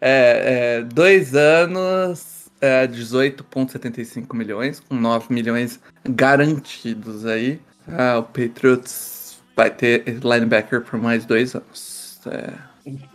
É, 0.00 0.78
é, 0.80 0.82
dois 0.84 1.34
anos, 1.34 2.48
é, 2.60 2.86
18,75 2.86 4.34
milhões, 4.34 4.80
com 4.80 4.94
9 4.94 5.26
milhões 5.34 5.80
garantidos 6.08 7.26
aí. 7.26 7.60
Ah, 7.88 8.18
o 8.18 8.22
Patriots 8.22 9.38
vai 9.56 9.70
ter 9.70 10.04
linebacker 10.22 10.82
por 10.82 11.00
mais 11.00 11.24
dois 11.24 11.54
anos. 11.54 12.20
É, 12.26 12.50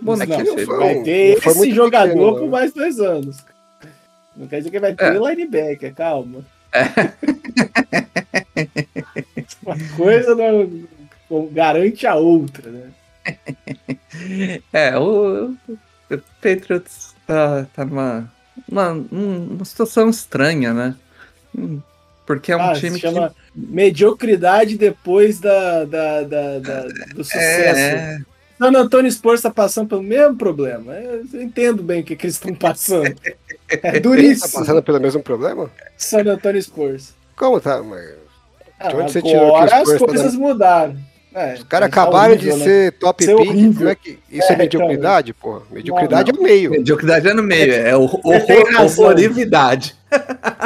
bom, 0.01 0.15
Não, 0.15 0.25
né, 0.25 0.25
não 0.25 0.45
seja. 0.45 0.65
foi- 0.65 0.77
vai 0.77 1.03
ter 1.03 1.39
não 1.45 1.51
esse 1.51 1.71
jogador 1.71 2.09
pequeno, 2.13 2.33
por 2.33 2.41
não. 2.41 2.47
mais 2.49 2.73
dois 2.73 2.99
anos. 2.99 3.37
Não 4.35 4.47
quer 4.47 4.57
dizer 4.59 4.71
que 4.71 4.79
vai 4.79 4.95
ter 4.95 5.13
linebacker, 5.13 5.93
calma. 5.93 6.43
Uma 9.63 9.77
coisa 9.95 10.35
não, 10.35 10.69
não 11.29 11.47
garante 11.47 12.05
a 12.07 12.15
outra, 12.15 12.69
né? 12.71 12.89
É, 14.71 14.97
o, 14.97 15.55
o 15.69 16.17
Patriots 16.41 17.15
tá, 17.25 17.65
tá 17.73 17.85
numa, 17.85 18.31
uma, 18.69 18.91
uma 18.91 19.65
situação 19.65 20.09
estranha, 20.09 20.73
né? 20.73 20.95
Hum, 21.57 21.81
Porque 22.25 22.51
é 22.51 22.57
um 22.57 22.61
Ah, 22.61 22.73
time 22.73 22.99
chama 22.99 23.33
mediocridade 23.55 24.77
depois 24.77 25.39
da, 25.39 25.85
da, 25.85 26.23
da- 26.23 26.59
da- 26.59 26.81
do 26.83 27.15
que. 27.15 27.23
sucesso. 27.23 27.95
É, 27.95 28.19
San 28.57 28.77
Antônio 28.77 29.11
Spurs 29.11 29.39
está 29.39 29.51
passando 29.51 29.87
pelo 29.89 30.03
mesmo 30.03 30.37
problema. 30.37 30.93
Eu 30.93 31.23
entendo 31.41 31.81
bem 31.83 32.01
o 32.01 32.03
que, 32.03 32.15
que 32.15 32.25
eles 32.25 32.35
estão 32.35 32.53
passando. 32.55 33.15
É 33.67 33.77
tá 33.77 33.99
duríssimo. 33.99 34.59
passando 34.59 34.83
pelo 34.83 34.99
mesmo 34.99 35.21
problema? 35.23 35.69
San 35.97 36.21
Antônio 36.25 36.61
Spurs. 36.61 37.13
Como 37.35 37.59
tá? 37.59 37.81
Mas 37.83 38.13
Ah, 38.79 38.89
De 38.89 38.95
onde 38.95 39.11
você 39.11 39.21
tirou 39.21 39.57
que 39.57 39.73
as 39.73 39.89
tá 39.89 39.97
coisas 39.99 40.35
mudaram. 40.35 40.95
É, 41.35 41.55
os 41.55 41.63
caras 41.63 41.89
tá 41.89 42.01
acabaram 42.03 42.33
horrível, 42.35 42.53
de 42.53 42.59
né? 42.59 42.65
ser 42.65 42.91
top 42.91 43.25
Ser 43.25 43.35
pick. 43.35 43.47
Como 43.75 43.89
é 43.89 43.95
que... 43.95 44.19
Isso 44.29 44.51
é, 44.51 44.53
É, 44.53 44.57
mediocridade, 44.57 45.33
porra? 45.33 45.63
Mediocridade 45.71 46.31
Não, 46.31 46.37
é 46.37 46.41
o 46.41 46.43
meio. 46.43 46.69
mediocridade 46.69 47.27
é 47.27 47.33
no 47.33 47.41
meio, 47.41 47.73
é 47.73 47.97
o 47.97 48.01
horror, 48.03 48.21
horrorividade. 48.83 49.95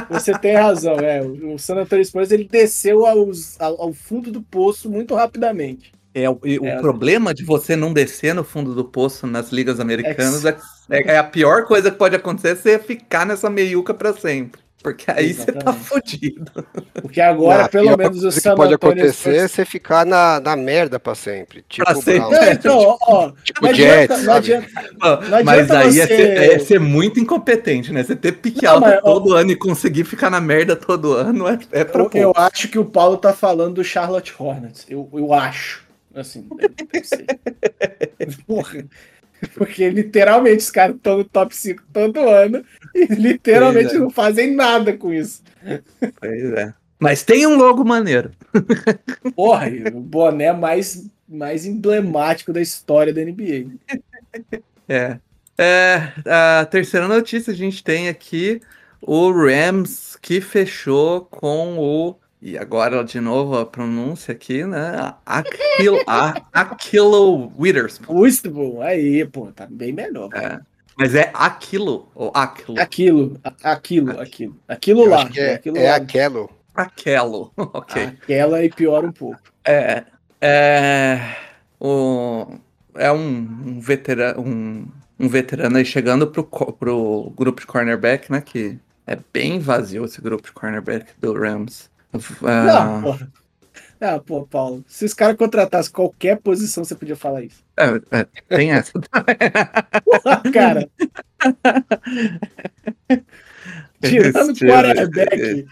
Você 0.09 0.37
tem 0.37 0.55
razão, 0.57 0.95
é. 0.99 1.21
O 1.21 1.53
o 1.53 1.57
San 1.59 1.75
Antonio 1.75 2.03
Spurs 2.03 2.31
ele 2.31 2.43
desceu 2.43 3.05
aos- 3.05 3.55
ao, 3.61 3.81
ao 3.81 3.93
fundo 3.93 4.29
do 4.29 4.41
poço 4.41 4.89
muito 4.91 5.15
rapidamente. 5.15 5.93
É, 6.23 6.29
o, 6.29 6.39
e 6.43 6.57
o 6.57 6.65
É. 6.65 6.77
problema 6.79 7.33
de 7.33 7.43
você 7.43 7.75
não 7.75 7.93
descer 7.93 8.33
no 8.33 8.43
fundo 8.43 8.73
do 8.73 8.83
poço 8.83 9.27
nas 9.27 9.51
ligas 9.51 9.79
americanas 9.79 10.43
é, 10.45 10.57
é- 10.89 11.13
é 11.13 11.17
a 11.17 11.23
pior 11.23 11.65
coisa 11.65 11.91
que 11.91 11.97
pode 11.97 12.15
acontecer 12.15 12.51
é 12.51 12.55
você 12.55 12.79
ficar 12.79 13.25
nessa 13.25 13.49
meiuca 13.49 13.93
pra 13.93 14.13
sempre. 14.13 14.61
Porque 14.81 15.09
aí 15.11 15.33
você 15.33 15.51
tá 15.51 15.73
fudido. 15.73 16.51
Porque 17.01 17.19
agora, 17.19 17.63
Não, 17.63 17.69
pelo 17.69 17.97
menos, 17.97 18.23
o 18.23 18.31
San 18.31 18.51
que 18.51 18.55
pode 18.55 18.73
acontecer 18.75 19.35
é 19.35 19.47
você 19.47 19.65
ficar 19.65 20.05
na, 20.05 20.39
na 20.39 20.55
merda 20.55 20.99
pra 20.99 21.13
sempre. 21.15 21.65
Tipo 21.67 21.83
Pra 21.85 21.95
sempre. 21.95 22.19
Não, 22.29 22.51
então, 22.51 22.77
ó, 22.79 22.97
ó, 23.01 23.31
Tipo 23.43 23.65
não 23.67 23.73
Jets, 23.73 24.11
adianta, 24.11 24.23
não 24.27 24.33
adianta, 24.35 25.43
Mas 25.43 25.71
adianta 25.71 25.79
aí 25.79 25.99
é, 25.99 26.07
ser, 26.07 26.37
é 26.53 26.59
ser 26.59 26.79
muito 26.79 27.19
incompetente, 27.19 27.91
né? 27.91 28.03
Você 28.03 28.15
ter 28.15 28.33
pique 28.33 28.65
Não, 28.65 28.73
alto 28.75 28.81
mas, 28.83 28.99
ó, 28.99 29.13
todo 29.13 29.33
ano 29.33 29.51
e 29.51 29.55
conseguir 29.55 30.03
ficar 30.03 30.29
na 30.29 30.39
merda 30.39 30.75
todo 30.75 31.13
ano 31.13 31.47
é, 31.49 31.59
é 31.71 31.83
pra 31.83 32.03
Eu, 32.03 32.09
eu 32.13 32.33
acho 32.35 32.67
que 32.69 32.79
o 32.79 32.85
Paulo 32.85 33.17
tá 33.17 33.33
falando 33.33 33.75
do 33.75 33.83
Charlotte 33.83 34.33
Hornets. 34.37 34.85
Eu, 34.87 35.09
eu 35.13 35.33
acho. 35.33 35.86
Assim, 36.13 36.47
deve, 36.55 36.73
deve 36.91 37.07
ser. 37.07 37.25
Porra. 38.45 38.85
Porque 39.53 39.87
literalmente 39.89 40.57
os 40.57 40.71
caras 40.71 40.95
estão 40.95 41.19
no 41.19 41.23
top 41.23 41.55
5 41.55 41.83
todo 41.93 42.27
ano 42.27 42.65
e 42.95 43.05
literalmente 43.05 43.95
é. 43.95 43.99
não 43.99 44.09
fazem 44.09 44.55
nada 44.55 44.97
com 44.97 45.13
isso. 45.13 45.43
Pois 46.19 46.43
é. 46.53 46.73
Mas 46.99 47.23
tem 47.23 47.45
um 47.45 47.55
logo 47.55 47.85
maneiro. 47.85 48.31
Porra, 49.35 49.67
o 49.93 49.99
boné 49.99 50.51
mais, 50.51 51.07
mais 51.29 51.65
emblemático 51.65 52.51
da 52.51 52.61
história 52.61 53.13
da 53.13 53.21
NBA. 53.23 53.75
É. 54.89 55.19
É, 55.59 56.11
a 56.25 56.65
terceira 56.65 57.07
notícia 57.07 57.51
a 57.51 57.55
gente 57.55 57.83
tem 57.83 58.09
aqui 58.09 58.61
o 59.01 59.31
Rams 59.31 60.15
que 60.21 60.39
fechou 60.39 61.21
com 61.21 61.77
o. 61.79 62.15
E 62.47 62.57
agora 62.57 63.03
de 63.03 63.19
novo 63.19 63.57
a 63.57 63.65
pronúncia 63.65 64.31
aqui, 64.31 64.63
né? 64.63 65.13
Aquilo, 65.25 65.99
a, 66.07 66.41
Aquilo 66.53 67.51
Witherspoon. 67.59 68.21
Witherspoon, 68.21 68.81
aí, 68.81 69.25
pô, 69.25 69.47
tá 69.51 69.67
bem 69.69 69.91
melhor. 69.91 70.29
É. 70.33 70.57
Mas 70.97 71.13
é 71.13 71.29
aquilo 71.33 72.09
ou 72.15 72.31
aquilo? 72.33 72.79
Aquilo, 72.79 73.39
a- 73.43 73.71
aquilo, 73.73 74.17
aquilo. 74.21 74.59
Aquilo 74.65 75.01
Eu 75.01 75.09
lá. 75.09 75.29
é, 75.35 75.55
aquilo 75.55 75.77
é 75.77 75.89
lá. 75.89 75.95
aquelo. 75.97 76.49
Aquelo. 76.73 77.51
Ok. 77.57 78.01
Aquela 78.01 78.63
e 78.63 78.69
piora 78.69 79.05
um 79.05 79.11
pouco. 79.11 79.41
É. 79.65 80.05
É. 80.39 81.19
O, 81.77 82.47
é 82.95 83.11
um, 83.11 83.27
um 83.65 83.79
veterano. 83.81 84.39
Um, 84.39 84.87
um 85.19 85.27
veterano 85.27 85.75
aí 85.75 85.83
chegando 85.83 86.27
pro, 86.27 86.45
pro 86.45 87.29
grupo 87.35 87.59
de 87.59 87.67
cornerback, 87.67 88.31
né? 88.31 88.39
Que 88.39 88.79
é 89.05 89.17
bem 89.33 89.59
vazio 89.59 90.05
esse 90.05 90.21
grupo 90.21 90.43
de 90.45 90.53
cornerback 90.53 91.07
do 91.19 91.33
Rams. 91.33 91.89
Ah, 92.43 93.01
Não. 93.01 93.19
Ah, 93.99 94.19
pô, 94.19 94.45
Paulo, 94.45 94.85
se 94.87 95.05
os 95.05 95.13
caras 95.13 95.35
contratassem 95.37 95.91
qualquer 95.91 96.37
posição, 96.37 96.83
você 96.83 96.93
podia 96.95 97.15
falar 97.15 97.41
isso. 97.43 97.63
é, 97.75 98.19
é, 98.19 98.27
tem 98.47 98.71
essa. 98.71 98.91
Porra, 98.93 100.43
cara. 100.53 100.87
Tirando 104.01 104.51
Esse- 104.51 104.65
é, 104.65 104.69
quarterback 104.69 105.65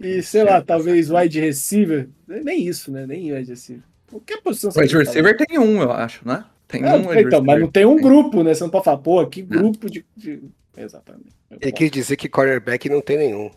e, 0.00 0.22
sei 0.22 0.42
lá, 0.44 0.60
talvez 0.60 1.10
wide 1.10 1.40
receiver. 1.40 2.08
Nem 2.26 2.66
isso, 2.66 2.90
né? 2.90 3.06
Nem 3.06 3.32
wide 3.32 3.50
receiver. 3.50 3.82
Qualquer 4.10 4.40
posição 4.42 4.70
Wide 4.74 4.88
falar. 4.90 5.04
receiver 5.04 5.36
tem 5.36 5.58
um, 5.58 5.80
eu 5.82 5.92
acho, 5.92 6.26
né? 6.26 6.44
Tem 6.66 6.82
É, 6.84 6.94
um 6.94 7.12
então, 7.14 7.42
mas 7.42 7.60
não 7.60 7.70
tem 7.70 7.84
um 7.86 7.96
grupo, 7.96 8.42
né? 8.42 8.54
Você 8.54 8.62
não 8.64 8.70
pode 8.70 8.84
falar, 8.84 8.98
pô, 8.98 9.24
que 9.26 9.42
grupo 9.42 9.88
de. 9.90 10.04
de- 10.16 10.42
Exatamente. 10.76 11.30
Ele 11.60 11.72
quis 11.72 11.90
dizer 11.90 12.16
que 12.16 12.28
cornerback 12.28 12.88
não 12.88 13.00
tem 13.00 13.18
nenhum. 13.18 13.50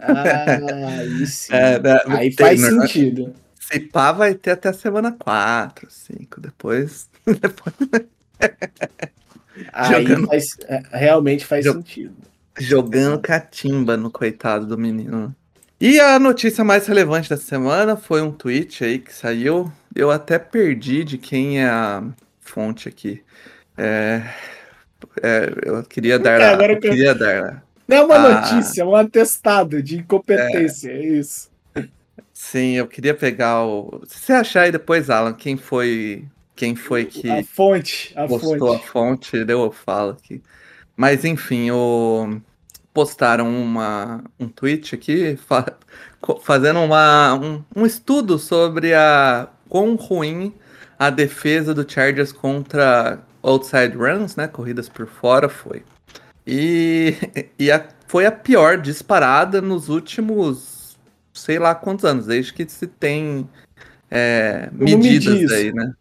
Ah, 0.00 0.98
aí 1.00 1.26
sim. 1.26 1.52
É, 1.52 1.78
né, 1.78 1.98
aí 2.06 2.32
faz 2.32 2.60
né? 2.60 2.68
sentido. 2.68 3.34
Se 3.60 3.78
pá, 3.80 4.12
vai 4.12 4.34
ter 4.34 4.52
até 4.52 4.68
a 4.68 4.72
semana 4.72 5.12
4, 5.12 5.88
5. 5.90 6.40
Depois. 6.40 7.08
depois 7.26 7.74
Aí 9.72 9.92
Jogando. 10.06 10.26
faz, 10.26 10.44
é, 10.66 10.82
realmente 10.92 11.44
faz 11.46 11.64
Jo- 11.64 11.72
sentido. 11.74 12.14
jogando 12.58 13.20
catimba 13.20 13.96
no 13.96 14.10
coitado 14.10 14.66
do 14.66 14.76
menino. 14.78 15.34
E 15.80 15.98
a 16.00 16.18
notícia 16.18 16.62
mais 16.64 16.86
relevante 16.86 17.28
da 17.28 17.36
semana 17.36 17.96
foi 17.96 18.22
um 18.22 18.30
tweet 18.32 18.84
aí 18.84 18.98
que 18.98 19.12
saiu. 19.12 19.70
Eu 19.94 20.10
até 20.10 20.38
perdi 20.38 21.04
de 21.04 21.18
quem 21.18 21.60
é 21.60 21.68
a 21.68 22.02
fonte 22.40 22.88
aqui. 22.88 23.22
É, 23.76 24.22
é, 25.22 25.52
eu 25.64 25.82
queria 25.82 26.18
dar. 26.18 26.40
Agora 26.40 26.72
eu 26.72 26.80
queria 26.80 27.14
dar. 27.14 27.62
Não 27.88 27.96
é 27.96 28.04
uma 28.04 28.14
Ah. 28.16 28.40
notícia, 28.52 28.82
é 28.82 28.84
um 28.84 28.94
atestado 28.96 29.82
de 29.82 29.98
incompetência. 29.98 30.90
É, 30.90 31.00
isso. 31.04 31.50
Sim, 32.32 32.72
eu 32.76 32.86
queria 32.86 33.14
pegar 33.14 33.64
o. 33.64 34.02
Se 34.06 34.18
você 34.20 34.32
achar 34.32 34.62
aí 34.62 34.72
depois, 34.72 35.10
Alan, 35.10 35.32
quem 35.32 35.56
foi. 35.56 36.24
Quem 36.56 36.74
foi 36.76 37.04
que. 37.06 37.28
A 37.30 37.42
fonte, 37.44 38.12
a 38.16 38.26
postou 38.26 38.72
a 38.74 38.78
fonte. 38.78 38.88
fonte, 38.88 39.44
deu 39.44 39.62
eu 39.64 39.72
falo 39.72 40.12
aqui. 40.12 40.42
Mas 40.96 41.24
enfim, 41.24 41.70
o... 41.70 42.40
postaram 42.92 43.48
uma, 43.48 44.22
um 44.38 44.48
tweet 44.48 44.94
aqui 44.94 45.36
fa- 45.36 45.72
fazendo 46.42 46.80
uma, 46.80 47.34
um, 47.34 47.64
um 47.74 47.86
estudo 47.86 48.38
sobre 48.38 48.92
a 48.94 49.48
quão 49.68 49.94
ruim 49.96 50.54
a 50.98 51.08
defesa 51.10 51.72
do 51.74 51.90
Chargers 51.90 52.32
contra 52.32 53.20
outside 53.42 53.96
runs, 53.96 54.36
né? 54.36 54.46
Corridas 54.46 54.88
por 54.88 55.06
fora 55.06 55.48
foi. 55.48 55.82
E, 56.46 57.14
e 57.58 57.70
a- 57.70 57.88
foi 58.06 58.24
a 58.26 58.32
pior 58.32 58.80
disparada 58.80 59.60
nos 59.60 59.88
últimos 59.88 60.96
sei 61.32 61.58
lá 61.58 61.74
quantos 61.74 62.04
anos, 62.04 62.26
desde 62.26 62.52
que 62.52 62.68
se 62.68 62.86
tem 62.86 63.48
é, 64.10 64.68
medidas 64.72 65.40
isso? 65.40 65.54
aí, 65.54 65.72
né? 65.72 65.94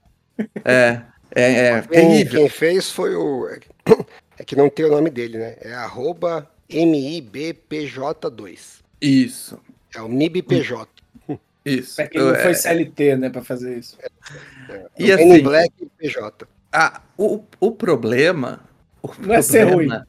É, 0.65 1.01
é, 1.33 1.67
é 1.67 1.81
Quem, 1.81 1.89
terrível. 1.89 2.41
quem 2.41 2.49
fez 2.49 2.91
foi 2.91 3.15
o. 3.15 3.47
É 4.37 4.43
que 4.43 4.55
não 4.55 4.69
tem 4.69 4.85
o 4.85 4.89
nome 4.89 5.09
dele, 5.11 5.37
né? 5.37 5.55
É 5.61 5.73
arroba 5.73 6.49
MIBPJ2. 6.69 8.81
Isso, 8.99 9.59
É 9.95 10.01
o 10.01 10.09
MIBPJ. 10.09 10.87
isso. 11.63 12.01
É 12.01 12.07
que 12.07 12.17
não 12.17 12.33
É, 12.33 12.41
foi 12.43 12.55
CLT, 12.55 13.17
né, 13.17 13.29
pra 13.29 13.43
fazer 13.43 13.77
isso. 13.77 13.97
e 14.97 15.11
É 15.11 15.15
o 15.15 15.19
assim, 15.19 15.43
Black 15.43 15.71
PJ. 15.97 16.47
a- 16.71 17.01
o, 17.17 17.43
o 17.59 17.71
problema. 17.71 18.61
o 19.03 19.09
Não 19.19 19.35
é 19.35 19.41
ser 19.43 19.67
problema 19.67 19.73
O 19.73 19.77
problema 19.77 20.07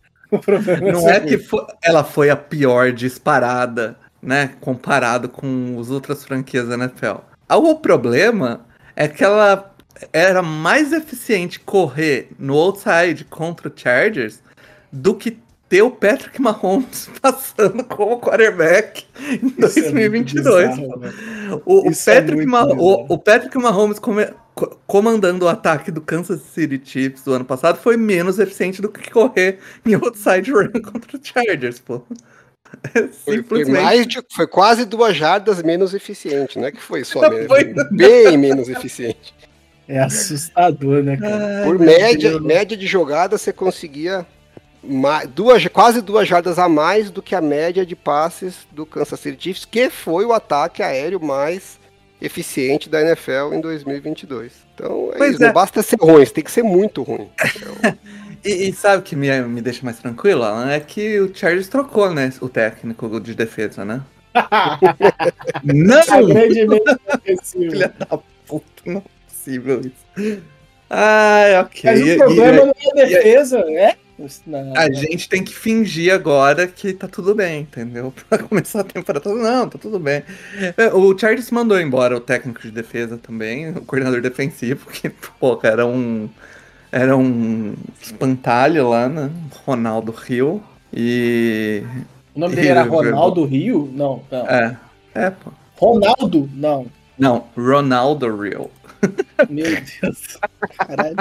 Não 0.92 1.00
ser 1.00 1.10
é 1.10 1.20
que 1.20 1.38
fo- 1.38 1.66
ela 1.82 2.02
foi 2.04 2.30
a 2.30 2.36
pior 2.36 2.92
disparada, 2.92 3.96
né? 4.22 4.50
Comparado 4.60 5.28
com 5.28 5.76
as 5.80 5.90
outras 5.90 6.24
franquias 6.24 6.68
da 6.68 6.74
NFL. 6.74 7.16
Ah, 7.48 7.56
O 7.56 7.76
problema 7.76 8.60
é 8.96 9.08
que 9.08 9.22
ela 9.22 9.70
era 10.12 10.42
mais 10.42 10.92
eficiente 10.92 11.60
correr 11.60 12.30
no 12.38 12.54
outside 12.56 13.24
contra 13.24 13.68
o 13.68 13.72
Chargers 13.74 14.40
do 14.90 15.14
que 15.14 15.38
ter 15.72 15.80
o 15.80 15.90
Patrick 15.90 16.38
Mahomes 16.38 17.08
passando 17.22 17.82
como 17.84 18.20
quarterback 18.20 19.06
em 19.18 19.46
Isso 19.64 19.78
é 19.78 20.08
muito 20.10 20.34
2022. 20.34 20.68
bizarro, 20.68 20.98
velho. 21.00 21.62
O, 21.64 21.88
o 21.88 21.90
é 21.90 21.94
Patrick 22.20 22.44
Ma- 22.46 22.62
bizarro. 22.66 22.82
o, 22.82 23.14
o 23.14 23.18
Patrick 23.18 23.56
Mahomes 23.56 23.98
come- 23.98 24.28
co- 24.54 24.78
comandando 24.86 25.46
o 25.46 25.48
ataque 25.48 25.90
do 25.90 26.02
Kansas 26.02 26.42
City 26.42 26.78
Chiefs 26.84 27.24
do 27.24 27.32
ano 27.32 27.46
passado 27.46 27.78
foi 27.78 27.96
menos 27.96 28.38
eficiente 28.38 28.82
do 28.82 28.90
que 28.90 29.10
correr 29.10 29.60
em 29.86 29.94
outside 29.94 30.52
run 30.52 30.68
contra 30.84 31.16
o 31.16 31.20
Chargers, 31.22 31.78
pô. 31.80 32.02
É 32.92 33.00
Foi, 33.00 33.08
foi 33.08 33.36
Simplesmente. 33.36 33.82
mais 33.82 34.06
de, 34.06 34.22
foi 34.30 34.46
quase 34.46 34.84
duas 34.84 35.16
jardas 35.16 35.62
menos 35.62 35.94
eficiente, 35.94 36.58
não 36.58 36.66
é 36.66 36.72
que 36.72 36.82
foi 36.82 37.02
só 37.02 37.30
menos, 37.30 37.46
foi. 37.46 37.64
bem 37.92 38.36
menos 38.36 38.68
eficiente. 38.68 39.34
É 39.88 40.00
assustador, 40.00 41.02
né, 41.02 41.16
cara? 41.16 41.60
Ai, 41.60 41.64
Por 41.64 41.78
média, 41.78 42.30
Deus. 42.30 42.42
média 42.42 42.76
de 42.76 42.86
jogada, 42.86 43.38
você 43.38 43.54
conseguia 43.54 44.26
duas, 45.34 45.66
quase 45.68 46.00
duas 46.02 46.26
jardas 46.28 46.58
a 46.58 46.68
mais 46.68 47.10
do 47.10 47.22
que 47.22 47.34
a 47.34 47.40
média 47.40 47.86
de 47.86 47.94
passes 47.96 48.66
do 48.70 48.84
Kansas 48.84 49.20
City 49.20 49.42
Chiefs, 49.42 49.64
que 49.64 49.88
foi 49.90 50.24
o 50.24 50.32
ataque 50.32 50.82
aéreo 50.82 51.20
mais 51.22 51.78
eficiente 52.20 52.88
da 52.88 53.00
NFL 53.00 53.52
em 53.54 53.60
2022. 53.60 54.52
Então, 54.74 55.10
é 55.14 55.18
Pois 55.18 55.34
isso, 55.34 55.42
é. 55.42 55.46
não 55.46 55.52
basta 55.52 55.82
ser 55.82 55.96
ruim, 56.00 56.24
tem 56.26 56.42
que 56.44 56.50
ser 56.50 56.62
muito 56.62 57.02
ruim. 57.02 57.28
E, 58.44 58.70
e 58.70 58.72
sabe 58.72 58.96
o 58.98 59.02
que 59.02 59.14
me, 59.14 59.30
me 59.42 59.60
deixa 59.62 59.84
mais 59.84 60.00
tranquilo, 60.00 60.42
Alan? 60.42 60.68
É 60.68 60.80
que 60.80 61.20
o 61.20 61.32
Chargers 61.32 61.68
trocou, 61.68 62.12
né? 62.12 62.28
O 62.40 62.48
técnico 62.48 63.20
de 63.20 63.36
defesa, 63.36 63.84
né? 63.84 64.02
Não! 65.62 66.02
Filha 67.44 67.88
da 67.96 68.18
puta, 68.46 68.64
não 68.84 68.98
é 68.98 69.02
possível 69.28 69.80
isso. 69.80 70.42
Ai, 70.90 71.56
ok. 71.60 71.80
Mas 71.84 72.00
E- 72.00 72.02
o 72.02 72.06
e- 72.08 72.16
problema 72.18 72.64
não 72.66 72.74
é 72.84 72.90
a 72.90 73.06
defesa, 73.06 73.58
é? 73.60 73.96
Não, 74.46 74.76
A 74.76 74.90
gente 74.90 75.28
tem 75.28 75.42
que 75.42 75.54
fingir 75.54 76.12
agora 76.12 76.66
que 76.66 76.92
tá 76.92 77.08
tudo 77.08 77.34
bem, 77.34 77.62
entendeu? 77.62 78.12
Pra 78.28 78.38
começar 78.38 78.80
a 78.80 78.84
temporada. 78.84 79.32
Não, 79.32 79.68
tá 79.68 79.78
tudo 79.78 79.98
bem. 79.98 80.22
É, 80.76 80.92
O 80.92 81.16
Chargers 81.16 81.50
mandou 81.50 81.80
embora 81.80 82.16
o 82.16 82.20
técnico 82.20 82.60
de 82.62 82.70
defesa 82.70 83.16
também, 83.18 83.70
o 83.70 83.82
coordenador 83.82 84.20
defensivo, 84.20 84.86
que, 84.92 85.08
pô, 85.08 85.58
era 85.62 85.86
um. 85.86 86.28
Era 86.90 87.16
um 87.16 87.74
espantalho 88.02 88.90
lá, 88.90 89.08
né? 89.08 89.30
Ronaldo 89.64 90.12
Rio. 90.12 90.62
E. 90.92 91.82
O 92.34 92.40
nome 92.40 92.54
dele 92.54 92.68
era 92.68 92.82
Ronaldo 92.82 93.44
Rio? 93.46 93.90
Não, 93.94 94.22
não. 94.30 94.46
É. 94.46 94.76
É, 95.14 95.30
pô. 95.30 95.50
Ronaldo? 95.76 96.48
Não. 96.54 96.86
Não, 97.18 97.46
Ronaldo 97.56 98.36
Rio. 98.36 98.70
Meu 99.48 99.64
Deus. 99.64 100.38
Caralho. 100.76 101.16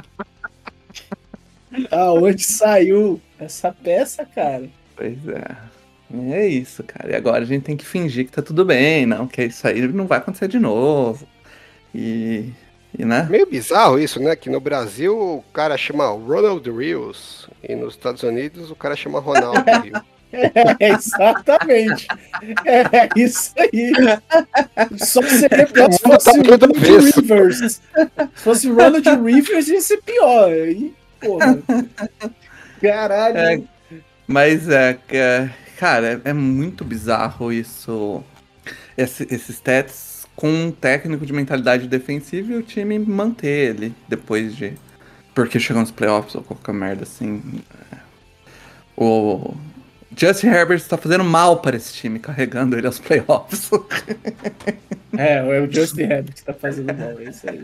Aonde 1.91 2.43
saiu 2.43 3.21
essa 3.39 3.71
peça, 3.71 4.25
cara? 4.25 4.69
Pois 4.95 5.27
é. 5.27 5.71
É 6.29 6.45
isso, 6.45 6.83
cara. 6.83 7.11
E 7.11 7.15
agora 7.15 7.43
a 7.43 7.45
gente 7.45 7.63
tem 7.63 7.77
que 7.77 7.85
fingir 7.85 8.25
que 8.25 8.31
tá 8.31 8.41
tudo 8.41 8.65
bem, 8.65 9.05
não, 9.05 9.27
que 9.27 9.43
isso 9.45 9.65
aí 9.65 9.81
não 9.87 10.05
vai 10.05 10.17
acontecer 10.17 10.47
de 10.47 10.59
novo. 10.59 11.25
E. 11.95 12.49
E, 12.97 13.05
né? 13.05 13.25
Meio 13.29 13.45
bizarro 13.45 13.97
isso, 13.97 14.19
né? 14.19 14.35
Que 14.35 14.49
no 14.49 14.59
Brasil 14.59 15.17
o 15.17 15.43
cara 15.53 15.77
chama 15.77 16.05
Ronald 16.07 16.69
Rios 16.69 17.49
e 17.63 17.73
nos 17.73 17.93
Estados 17.93 18.21
Unidos 18.23 18.69
o 18.69 18.75
cara 18.75 18.97
chama 18.97 19.19
Ronaldo 19.19 19.63
Rios. 19.81 20.01
É, 20.33 20.89
exatamente. 20.89 22.07
É 22.65 23.09
isso 23.15 23.53
aí. 23.57 23.91
Só 24.97 25.21
seria 25.23 25.67
pior 25.67 25.91
se 25.91 26.05
mundo 26.05 26.13
fosse 26.13 26.25
tá 26.25 26.31
o 26.31 26.43
tudo 26.43 26.79
Ronald. 26.79 27.15
Rivers. 27.15 27.59
Se 27.59 27.81
fosse 28.35 28.69
o 28.69 28.75
Ronald 28.75 29.07
Rivers, 29.23 29.67
ia 29.67 29.81
ser 29.81 30.01
pior. 30.01 30.49
Porra. 31.21 31.59
Caralho. 32.81 33.37
É, 33.37 33.61
mas 34.27 34.67
é, 34.67 34.97
é, 35.09 35.49
cara, 35.77 36.21
é, 36.25 36.29
é 36.29 36.33
muito 36.33 36.83
bizarro 36.83 37.53
isso. 37.53 38.23
Esse, 38.97 39.23
esses 39.23 39.49
stats 39.55 40.27
com 40.35 40.49
um 40.49 40.71
técnico 40.71 41.25
de 41.25 41.33
mentalidade 41.33 41.87
defensiva 41.87 42.51
e 42.51 42.55
o 42.55 42.63
time 42.63 42.97
manter 42.99 43.75
ele 43.75 43.93
depois 44.07 44.55
de. 44.55 44.73
Porque 45.33 45.59
chegou 45.59 45.81
nos 45.81 45.91
playoffs 45.91 46.35
ou 46.35 46.41
qualquer 46.41 46.73
merda 46.73 47.03
assim. 47.03 47.61
É. 47.91 47.97
O 48.97 49.55
Justin 50.15 50.47
Herbert 50.47 50.77
está 50.77 50.97
fazendo 50.97 51.23
mal 51.23 51.61
para 51.61 51.77
esse 51.77 51.93
time, 51.93 52.19
carregando 52.19 52.77
ele 52.77 52.87
aos 52.87 52.99
playoffs. 52.99 53.69
É, 55.17 55.37
é 55.37 55.59
o 55.59 55.71
Justin 55.71 56.03
Herbert 56.03 56.33
que 56.33 56.39
está 56.39 56.53
fazendo 56.53 56.93
mal, 56.93 57.19
é 57.19 57.23
isso 57.23 57.49
aí. 57.49 57.59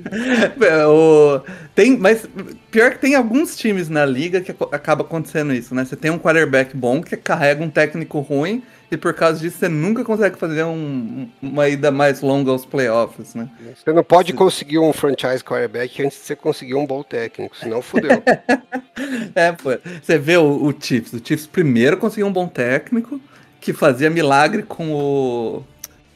É, 0.61 0.85
o, 0.85 1.41
tem, 1.73 1.97
mas 1.97 2.27
pior 2.69 2.91
que 2.91 2.99
tem 2.99 3.15
alguns 3.15 3.55
times 3.55 3.87
na 3.89 4.05
liga 4.05 4.41
que 4.41 4.53
acaba 4.71 5.01
acontecendo 5.01 5.53
isso, 5.53 5.73
né? 5.73 5.85
Você 5.85 5.95
tem 5.95 6.11
um 6.11 6.19
quarterback 6.19 6.75
bom 6.75 7.01
que 7.01 7.15
carrega 7.15 7.63
um 7.63 7.69
técnico 7.69 8.19
ruim 8.19 8.63
e 8.89 8.95
por 8.95 9.13
causa 9.13 9.39
disso 9.39 9.57
você 9.57 9.67
nunca 9.67 10.03
consegue 10.03 10.37
fazer 10.37 10.63
um, 10.63 11.29
uma 11.41 11.67
ida 11.67 11.91
mais 11.91 12.21
longa 12.21 12.51
aos 12.51 12.65
playoffs, 12.65 13.35
né? 13.35 13.49
Você 13.75 13.91
não 13.91 14.03
pode 14.03 14.31
conseguir 14.31 14.79
um 14.79 14.93
franchise 14.93 15.43
quarterback 15.43 16.05
antes 16.05 16.17
de 16.17 16.23
você 16.23 16.35
conseguir 16.35 16.75
um 16.75 16.85
bom 16.85 17.03
técnico, 17.03 17.55
senão 17.57 17.81
fodeu. 17.81 18.23
é, 19.35 19.51
pô. 19.51 19.77
Você 20.01 20.17
vê 20.17 20.37
o, 20.37 20.65
o 20.65 20.73
Chiefs. 20.79 21.13
O 21.13 21.17
Chiefs 21.17 21.47
primeiro 21.47 21.97
conseguiu 21.97 22.27
um 22.27 22.31
bom 22.31 22.47
técnico 22.47 23.19
que 23.59 23.73
fazia 23.73 24.09
milagre 24.09 24.63
com 24.63 24.93
o. 24.93 25.65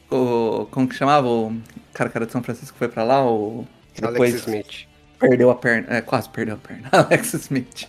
o 0.10 0.66
como 0.72 0.88
que 0.88 0.96
chamava? 0.96 1.28
O 1.28 1.54
cara 1.94 2.10
que 2.10 2.18
era 2.18 2.26
de 2.26 2.32
São 2.32 2.42
Francisco 2.42 2.72
que 2.74 2.80
foi 2.80 2.88
pra 2.88 3.04
lá? 3.04 3.26
O. 3.30 3.68
Alex 4.02 4.48
Smith. 4.48 4.88
Perdeu 5.20 5.52
a 5.52 5.56
perna. 5.56 5.88
É, 5.90 6.02
quase 6.02 6.30
perdeu 6.30 6.56
a 6.56 6.58
perna. 6.58 6.88
Alex 6.92 7.34
Smith. 7.34 7.88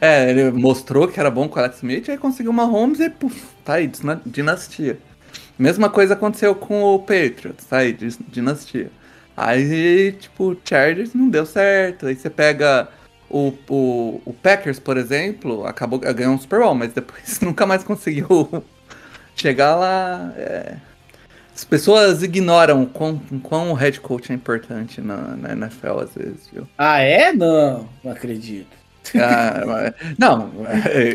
É, 0.00 0.30
ele 0.30 0.50
mostrou 0.50 1.08
que 1.08 1.18
era 1.18 1.30
bom 1.30 1.48
com 1.48 1.56
o 1.56 1.58
Alex 1.58 1.76
Smith, 1.76 2.08
aí 2.08 2.18
conseguiu 2.18 2.50
uma 2.50 2.64
Holmes 2.64 3.00
e 3.00 3.10
puf, 3.10 3.42
tá 3.64 3.74
aí, 3.74 3.90
dinastia. 4.24 4.98
Mesma 5.58 5.88
coisa 5.88 6.14
aconteceu 6.14 6.54
com 6.54 6.82
o 6.82 6.98
Patriots, 6.98 7.66
tá 7.68 7.78
aí, 7.78 7.96
dinastia. 8.28 8.90
Aí, 9.36 10.12
tipo, 10.12 10.56
Chargers 10.64 11.12
não 11.14 11.28
deu 11.28 11.44
certo. 11.44 12.06
Aí 12.06 12.14
você 12.14 12.30
pega 12.30 12.88
o, 13.28 13.52
o, 13.68 14.22
o 14.24 14.32
Packers, 14.32 14.78
por 14.78 14.96
exemplo, 14.96 15.66
acabou 15.66 15.98
ganhando 15.98 16.34
um 16.34 16.40
Super 16.40 16.60
Bowl, 16.60 16.74
mas 16.74 16.92
depois 16.92 17.38
nunca 17.42 17.66
mais 17.66 17.82
conseguiu 17.82 18.64
chegar 19.34 19.74
lá. 19.76 20.32
É... 20.36 20.76
As 21.54 21.64
pessoas 21.64 22.22
ignoram 22.22 22.82
o 22.82 22.86
quão, 22.86 23.18
quão 23.42 23.70
o 23.70 23.74
head 23.74 24.00
coach 24.00 24.32
é 24.32 24.34
importante 24.34 25.00
na, 25.00 25.36
na 25.36 25.52
NFL 25.52 26.00
às 26.00 26.14
vezes, 26.14 26.48
viu? 26.52 26.66
Ah, 26.76 26.98
é? 26.98 27.32
Não, 27.32 27.88
não 28.02 28.10
acredito. 28.10 28.83
Ah, 29.20 29.92
não, 30.18 30.50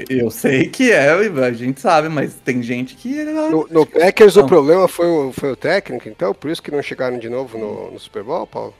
eu 0.09 0.29
sei 0.29 0.67
que 0.69 0.91
é, 0.91 1.09
a 1.09 1.51
gente 1.51 1.81
sabe, 1.81 2.09
mas 2.09 2.35
tem 2.35 2.61
gente 2.61 2.95
que. 2.95 3.23
No, 3.23 3.67
no 3.69 3.85
Packers 3.85 4.35
não. 4.35 4.43
o 4.43 4.47
problema 4.47 4.87
foi 4.87 5.07
o, 5.07 5.31
foi 5.33 5.51
o 5.51 5.55
técnico, 5.55 6.07
então, 6.07 6.33
por 6.33 6.49
isso 6.51 6.61
que 6.61 6.71
não 6.71 6.81
chegaram 6.81 7.17
de 7.17 7.29
novo 7.29 7.57
no, 7.57 7.91
no 7.91 7.99
Super 7.99 8.23
Bowl, 8.23 8.45
Paulo? 8.45 8.73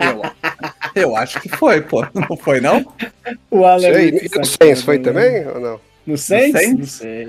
Eu, 0.00 1.02
eu 1.02 1.16
acho 1.16 1.40
que 1.40 1.48
foi, 1.48 1.80
pô. 1.80 2.04
Não 2.14 2.36
foi, 2.36 2.60
não? 2.60 2.84
O 3.50 3.64
Alan. 3.64 3.80
Sei, 3.80 4.08
e 4.08 4.38
no 4.38 4.44
Saints 4.44 4.82
foi 4.82 4.98
também 4.98 5.46
ou 5.46 5.60
não? 5.60 5.80
No 6.06 6.18
Saints? 6.18 6.72
Não 6.72 6.86
sei. 6.86 7.28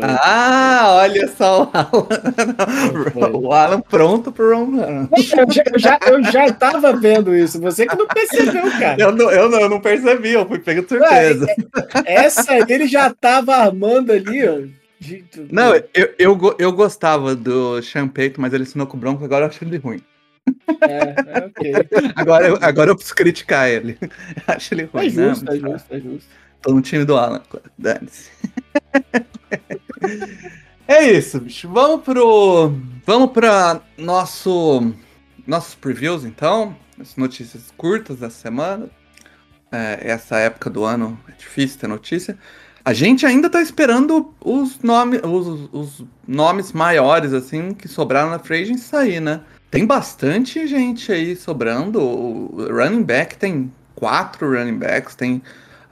Ah, 0.00 1.00
olha 1.02 1.28
só 1.28 1.64
o 1.64 1.70
Alan. 1.72 3.36
o 3.36 3.52
Alan 3.52 3.80
pronto 3.80 4.32
pro 4.32 4.56
Roman. 4.56 5.08
Eu 5.12 5.22
já, 5.22 5.42
eu, 5.72 5.78
já, 5.78 5.98
eu 6.06 6.24
já 6.24 6.52
tava 6.52 6.92
vendo 6.94 7.34
isso. 7.34 7.60
Você 7.60 7.86
que 7.86 7.96
não 7.96 8.06
percebeu, 8.06 8.70
cara. 8.78 8.96
Eu 9.00 9.12
não, 9.12 9.30
eu 9.30 9.48
não, 9.48 9.60
eu 9.60 9.68
não 9.68 9.80
percebi, 9.80 10.32
eu 10.32 10.46
fui 10.46 10.58
pego 10.58 10.82
de 10.82 10.88
surpresa. 10.88 11.46
Ué, 11.46 12.02
essa 12.06 12.54
ele 12.68 12.86
já 12.86 13.12
tava 13.12 13.54
armando 13.56 14.12
ali, 14.12 14.48
ó. 14.48 14.60
Não, 15.50 15.74
eu, 15.74 16.14
eu, 16.18 16.56
eu 16.58 16.72
gostava 16.72 17.34
do 17.34 17.82
Champeito, 17.82 18.40
mas 18.40 18.52
ele 18.52 18.62
ensinou 18.62 18.86
com 18.86 18.96
o 18.96 19.00
Bronco, 19.00 19.24
agora 19.24 19.44
eu 19.44 19.48
acho 19.48 19.64
ele 19.64 19.76
ruim. 19.76 20.00
É, 20.80 21.38
é 21.38 21.46
ok. 21.46 21.72
Agora, 22.16 22.48
eu, 22.48 22.58
agora 22.60 22.90
eu 22.90 22.96
preciso 22.96 23.14
criticar 23.14 23.68
ele. 23.68 23.96
Acho 24.46 24.74
ele 24.74 24.84
ruim. 24.84 25.06
É 25.06 25.08
justo, 25.08 25.44
não, 25.44 25.52
é 25.52 25.58
justo, 25.58 25.94
é 25.94 26.00
justo. 26.00 26.28
Tô 26.62 26.72
no 26.72 26.80
time 26.80 27.04
do 27.04 27.16
Alan, 27.16 27.42
dane-se. 27.76 28.30
é 30.86 31.10
isso, 31.10 31.40
bicho. 31.40 31.68
Vamos 31.68 32.04
pro. 32.04 32.72
Vamos 33.04 33.32
para 33.32 33.80
nosso. 33.98 34.92
Nossos 35.44 35.74
previews, 35.74 36.24
então. 36.24 36.76
As 37.00 37.16
notícias 37.16 37.72
curtas 37.76 38.20
da 38.20 38.30
semana. 38.30 38.88
É, 39.72 39.98
essa 40.02 40.36
época 40.36 40.70
do 40.70 40.84
ano 40.84 41.18
é 41.28 41.32
difícil 41.32 41.80
ter 41.80 41.88
notícia. 41.88 42.38
A 42.84 42.92
gente 42.92 43.24
ainda 43.26 43.48
tá 43.48 43.60
esperando 43.60 44.34
os, 44.40 44.80
nome, 44.80 45.18
os, 45.18 45.68
os 45.72 46.04
nomes 46.26 46.72
maiores, 46.72 47.32
assim, 47.32 47.74
que 47.74 47.88
sobraram 47.88 48.30
na 48.30 48.38
free 48.38 48.76
sair, 48.78 49.20
né? 49.20 49.40
Tem 49.70 49.86
bastante 49.86 50.66
gente 50.66 51.10
aí 51.10 51.34
sobrando. 51.34 52.00
O 52.00 52.68
running 52.70 53.02
back 53.02 53.36
tem 53.36 53.72
quatro 53.94 54.50
running 54.50 54.78
backs, 54.78 55.14
tem 55.14 55.42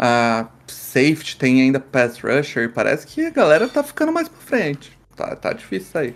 a 0.02 0.46
safety, 0.66 1.36
tem 1.36 1.60
ainda 1.60 1.78
pass 1.78 2.18
rusher. 2.18 2.72
Parece 2.72 3.06
que 3.06 3.26
a 3.26 3.30
galera 3.30 3.68
tá 3.68 3.82
ficando 3.82 4.10
mais 4.10 4.28
pra 4.30 4.38
frente. 4.38 4.98
Tá, 5.14 5.36
tá 5.36 5.52
difícil 5.52 6.00
aí. 6.00 6.14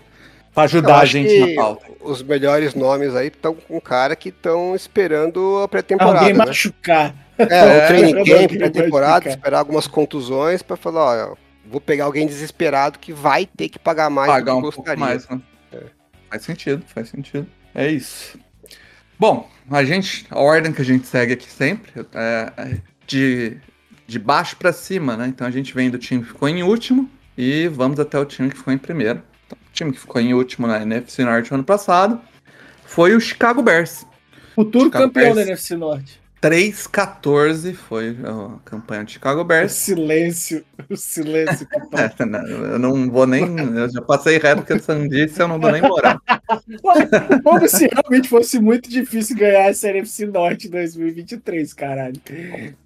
Pra 0.55 0.63
ajudar 0.63 0.99
a 1.01 1.05
gente 1.05 1.37
na 1.37 1.61
pauta. 1.61 1.85
Os 2.01 2.23
melhores 2.23 2.73
nomes 2.73 3.13
aí 3.15 3.27
estão 3.27 3.53
com 3.53 3.79
cara 3.79 4.15
que 4.15 4.29
estão 4.29 4.75
esperando 4.75 5.59
a 5.59 5.67
pré-temporada. 5.67 6.19
Alguém 6.19 6.33
né? 6.33 6.45
machucar. 6.45 7.15
É, 7.37 7.43
o 7.43 7.87
training 7.87 8.23
camp, 8.23 8.51
pré-temporada, 8.57 9.29
esperar 9.29 9.59
algumas 9.59 9.85
contusões 9.85 10.63
para 10.63 10.77
falar, 10.77 11.31
ó, 11.31 11.35
vou 11.65 11.81
pegar 11.81 12.05
alguém 12.05 12.25
desesperado 12.25 12.97
que 12.97 13.11
vai 13.11 13.45
ter 13.45 13.67
que 13.67 13.77
pagar 13.77 14.09
mais 14.09 14.31
pagar 14.31 14.53
do 14.53 14.61
que 14.61 14.67
um 14.67 14.71
gostaria. 14.71 15.05
mais, 15.05 15.27
né? 15.27 15.41
é. 15.73 15.83
Faz 16.29 16.43
sentido, 16.43 16.83
faz 16.87 17.09
sentido. 17.09 17.45
É 17.75 17.91
isso. 17.91 18.39
Bom, 19.19 19.49
a 19.69 19.83
gente, 19.83 20.25
a 20.29 20.39
ordem 20.39 20.71
que 20.71 20.81
a 20.81 20.85
gente 20.85 21.05
segue 21.05 21.33
aqui 21.33 21.51
sempre 21.51 21.91
é, 22.13 22.53
é 22.57 22.77
de 23.05 23.57
de 24.07 24.19
baixo 24.19 24.55
para 24.57 24.71
cima, 24.71 25.17
né? 25.17 25.27
Então 25.27 25.45
a 25.45 25.51
gente 25.51 25.73
vem 25.73 25.89
do 25.89 25.97
time 25.97 26.21
que 26.21 26.29
ficou 26.29 26.47
em 26.47 26.63
último 26.63 27.09
e 27.37 27.67
vamos 27.67 27.99
até 27.99 28.19
o 28.19 28.25
time 28.25 28.49
que 28.49 28.57
ficou 28.57 28.73
em 28.73 28.77
primeiro. 28.77 29.21
Então, 29.45 29.57
o 29.57 29.73
time 29.73 29.91
que 29.91 29.99
ficou 29.99 30.21
em 30.21 30.33
último 30.33 30.67
na 30.67 30.81
NFC 30.81 31.23
Norte 31.23 31.53
ano 31.53 31.63
passado 31.63 32.19
foi 32.85 33.15
o 33.15 33.19
Chicago 33.19 33.61
Bears. 33.61 34.05
Futuro 34.53 34.85
Chicago 34.85 35.05
campeão 35.05 35.33
Bears. 35.33 35.35
da 35.35 35.41
NFC 35.41 35.75
Norte. 35.75 36.25
3-14 36.41 37.73
foi 37.73 38.15
a 38.23 38.59
campanha 38.63 39.03
de 39.03 39.13
Chicago 39.13 39.43
Bears. 39.43 39.71
O 39.71 39.75
silêncio, 39.75 40.63
o 40.87 40.95
silêncio. 40.95 41.67
é, 41.93 42.25
não, 42.25 42.47
eu 42.47 42.79
não 42.79 43.09
vou 43.09 43.25
nem. 43.25 43.57
Eu 43.57 43.89
já 43.89 44.01
passei 44.01 44.37
reto 44.37 44.61
que 44.61 44.73
a 44.73 44.79
Sandice, 44.79 45.39
eu 45.39 45.47
não 45.47 45.59
dou 45.59 45.71
nem 45.71 45.81
moral. 45.81 46.21
Como 47.43 47.67
se 47.67 47.87
realmente 47.87 48.29
fosse 48.29 48.59
muito 48.59 48.87
difícil 48.87 49.35
ganhar 49.35 49.69
essa 49.69 49.89
NFC 49.89 50.27
Norte 50.27 50.69
2023, 50.69 51.73
caralho. 51.73 52.21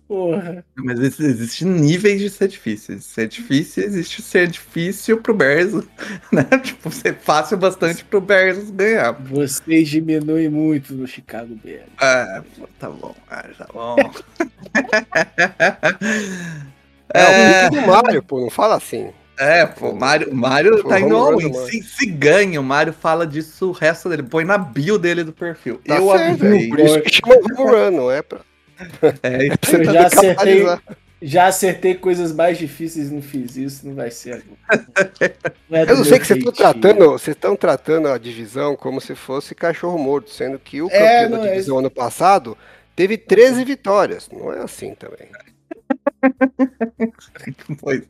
Porra. 0.10 0.66
Mas 0.76 1.00
existem 1.00 1.68
níveis 1.68 2.20
de 2.20 2.32
ser 2.32 2.48
difícil. 2.48 3.00
Ser 3.00 3.28
difícil, 3.28 3.84
existe 3.84 4.24
ser 4.24 4.48
difícil 4.48 5.22
pro 5.22 5.36
Bears, 5.36 5.72
né? 6.34 6.46
Tipo, 6.64 6.92
ser 6.92 7.14
fácil 7.14 7.58
bastante 7.58 8.04
pro 8.04 8.20
Bears 8.20 8.72
ganhar. 8.72 9.12
Vocês 9.12 9.88
diminuem 9.88 10.50
muito 10.50 10.96
no 10.96 11.06
Chicago 11.06 11.56
Bears. 11.64 11.92
Ah, 12.00 12.42
tá 12.80 12.90
bom, 12.90 13.16
ah, 13.30 13.46
tá 13.56 13.68
bom. 13.72 13.98
é, 17.14 17.66
é 17.66 17.68
o 17.68 17.70
do 17.70 17.82
Mário, 17.86 18.24
pô, 18.24 18.42
não 18.42 18.50
fala 18.50 18.78
assim. 18.78 19.12
É, 19.38 19.68
pô, 19.68 19.92
o 19.92 19.96
Mário, 19.96 20.34
Mário 20.34 20.84
tá 20.86 21.00
indo 21.00 21.16
all 21.16 21.40
in. 21.40 21.54
Se, 21.54 21.84
se 21.84 22.08
ganha, 22.08 22.60
o 22.60 22.64
Mário 22.64 22.94
fala 22.94 23.28
disso 23.28 23.70
o 23.70 23.74
resto 23.74 24.10
dele. 24.10 24.24
Põe 24.24 24.44
na 24.44 24.58
bio 24.58 24.98
dele 24.98 25.24
do 25.24 25.32
perfil. 25.32 25.80
Tá 25.86 25.98
eu 25.98 26.12
avisei. 26.12 26.68
Por 26.68 26.80
isso 26.80 27.00
que 27.02 27.14
chama 27.14 27.36
Run, 27.56 27.92
não 27.92 28.12
é 28.12 28.24
pra. 28.24 28.49
É, 29.24 29.48
é 29.48 29.50
eu 29.50 29.84
já 29.86 30.06
acertei, 30.08 30.66
já 31.22 31.48
acertei 31.48 31.96
coisas 31.96 32.32
mais 32.32 32.58
difíceis, 32.58 33.12
não 33.12 33.22
fiz 33.22 33.58
isso, 33.58 33.86
não 33.88 33.94
vai 33.94 34.10
ser. 34.10 34.44
Não 35.70 35.78
é 35.78 35.84
eu 35.84 35.98
não 35.98 36.06
sei 36.06 36.18
que 36.20 36.26
vocês 36.26 36.40
estão 36.40 36.54
tratando, 36.54 37.12
vocês 37.12 37.36
estão 37.36 37.56
tratando 37.56 38.08
a 38.08 38.18
divisão 38.18 38.76
como 38.76 39.02
se 39.02 39.16
fosse 39.16 39.54
cachorro 39.54 39.98
morto, 39.98 40.30
sendo 40.30 40.58
que 40.58 40.82
o 40.82 40.88
é, 40.90 41.24
campeão 41.24 41.42
da 41.42 41.48
é 41.48 41.52
divisão 41.52 41.76
é... 41.76 41.80
ano 41.80 41.92
passado 41.92 42.58
teve 42.96 43.18
13 43.18 43.66
vitórias. 43.66 44.30
Não 44.32 44.54
é 44.54 44.60
assim 44.60 44.96
também. 44.96 45.28
pois. 47.82 48.04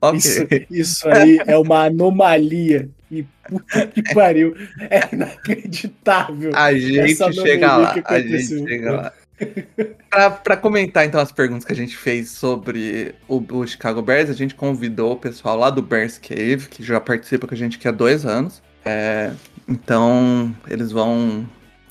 okay. 0.00 0.18
isso, 0.18 0.46
isso 0.70 1.08
aí 1.08 1.40
é 1.46 1.58
uma 1.58 1.86
anomalia. 1.86 2.88
E 3.10 3.24
puta 3.48 3.86
que 3.88 4.02
pariu. 4.14 4.54
É 4.90 5.14
inacreditável. 5.14 6.52
A 6.54 6.72
gente 6.72 7.16
chega 7.34 7.76
lá. 7.76 7.94
A 8.04 8.20
gente 8.20 8.66
chega 8.66 8.92
lá 8.92 9.12
para 10.42 10.56
comentar 10.56 11.04
então 11.04 11.20
as 11.20 11.32
perguntas 11.32 11.64
que 11.64 11.72
a 11.72 11.76
gente 11.76 11.96
fez 11.96 12.30
sobre 12.30 13.14
o, 13.28 13.42
o, 13.52 13.66
Chicago 13.66 14.00
Bears, 14.00 14.30
a 14.30 14.34
gente 14.34 14.54
convidou 14.54 15.12
o 15.12 15.16
pessoal 15.16 15.56
lá 15.56 15.70
do 15.70 15.82
Bears 15.82 16.18
Cave, 16.18 16.68
que 16.68 16.82
já 16.82 17.00
participa 17.00 17.46
com 17.46 17.54
a 17.54 17.56
gente 17.56 17.76
aqui 17.76 17.88
há 17.88 17.92
dois 17.92 18.24
anos. 18.24 18.62
É, 18.84 19.32
então, 19.68 20.54
eles 20.68 20.92
vão 20.92 21.48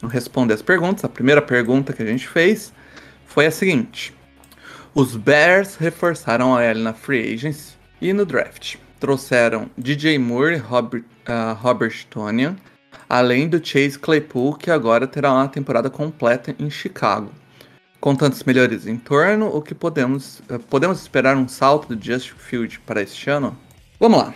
responder 0.10 0.53
as 0.53 0.62
perguntas. 0.62 1.03
A 1.03 1.10
primeira 1.10 1.41
pergunta 1.41 1.93
que 1.93 2.03
a 2.03 2.06
gente 2.06 2.27
fez 2.27 2.73
foi 3.25 3.45
a 3.45 3.51
seguinte: 3.51 4.13
os 4.93 5.15
Bears 5.15 5.75
reforçaram 5.75 6.56
a 6.56 6.63
L 6.63 6.82
na 6.82 6.93
free 6.93 7.34
agency 7.34 7.75
e 8.01 8.13
no 8.13 8.25
draft. 8.25 8.75
Trouxeram 8.99 9.69
DJ 9.77 10.17
Moore 10.17 10.56
e 10.56 10.58
Robert, 10.58 11.03
uh, 11.27 11.53
Robert 11.56 12.06
Tonian, 12.10 12.56
além 13.13 13.47
do 13.47 13.63
Chase 13.63 13.99
Claypool, 13.99 14.56
que 14.56 14.71
agora 14.71 15.06
terá 15.06 15.32
uma 15.32 15.47
temporada 15.47 15.88
completa 15.88 16.56
em 16.58 16.67
Chicago. 16.67 17.30
Com 18.02 18.15
tantas 18.15 18.43
melhorias 18.43 18.88
em 18.88 18.97
torno, 18.97 19.56
o 19.56 19.62
que 19.62 19.76
podemos, 19.76 20.39
uh, 20.49 20.58
podemos 20.67 20.99
esperar 20.99 21.38
um 21.38 21.47
salto 21.47 21.95
do 21.95 22.04
Just 22.04 22.32
Field 22.32 22.80
para 22.80 23.04
este 23.04 23.30
ano? 23.30 23.56
Vamos 23.99 24.17
lá. 24.17 24.34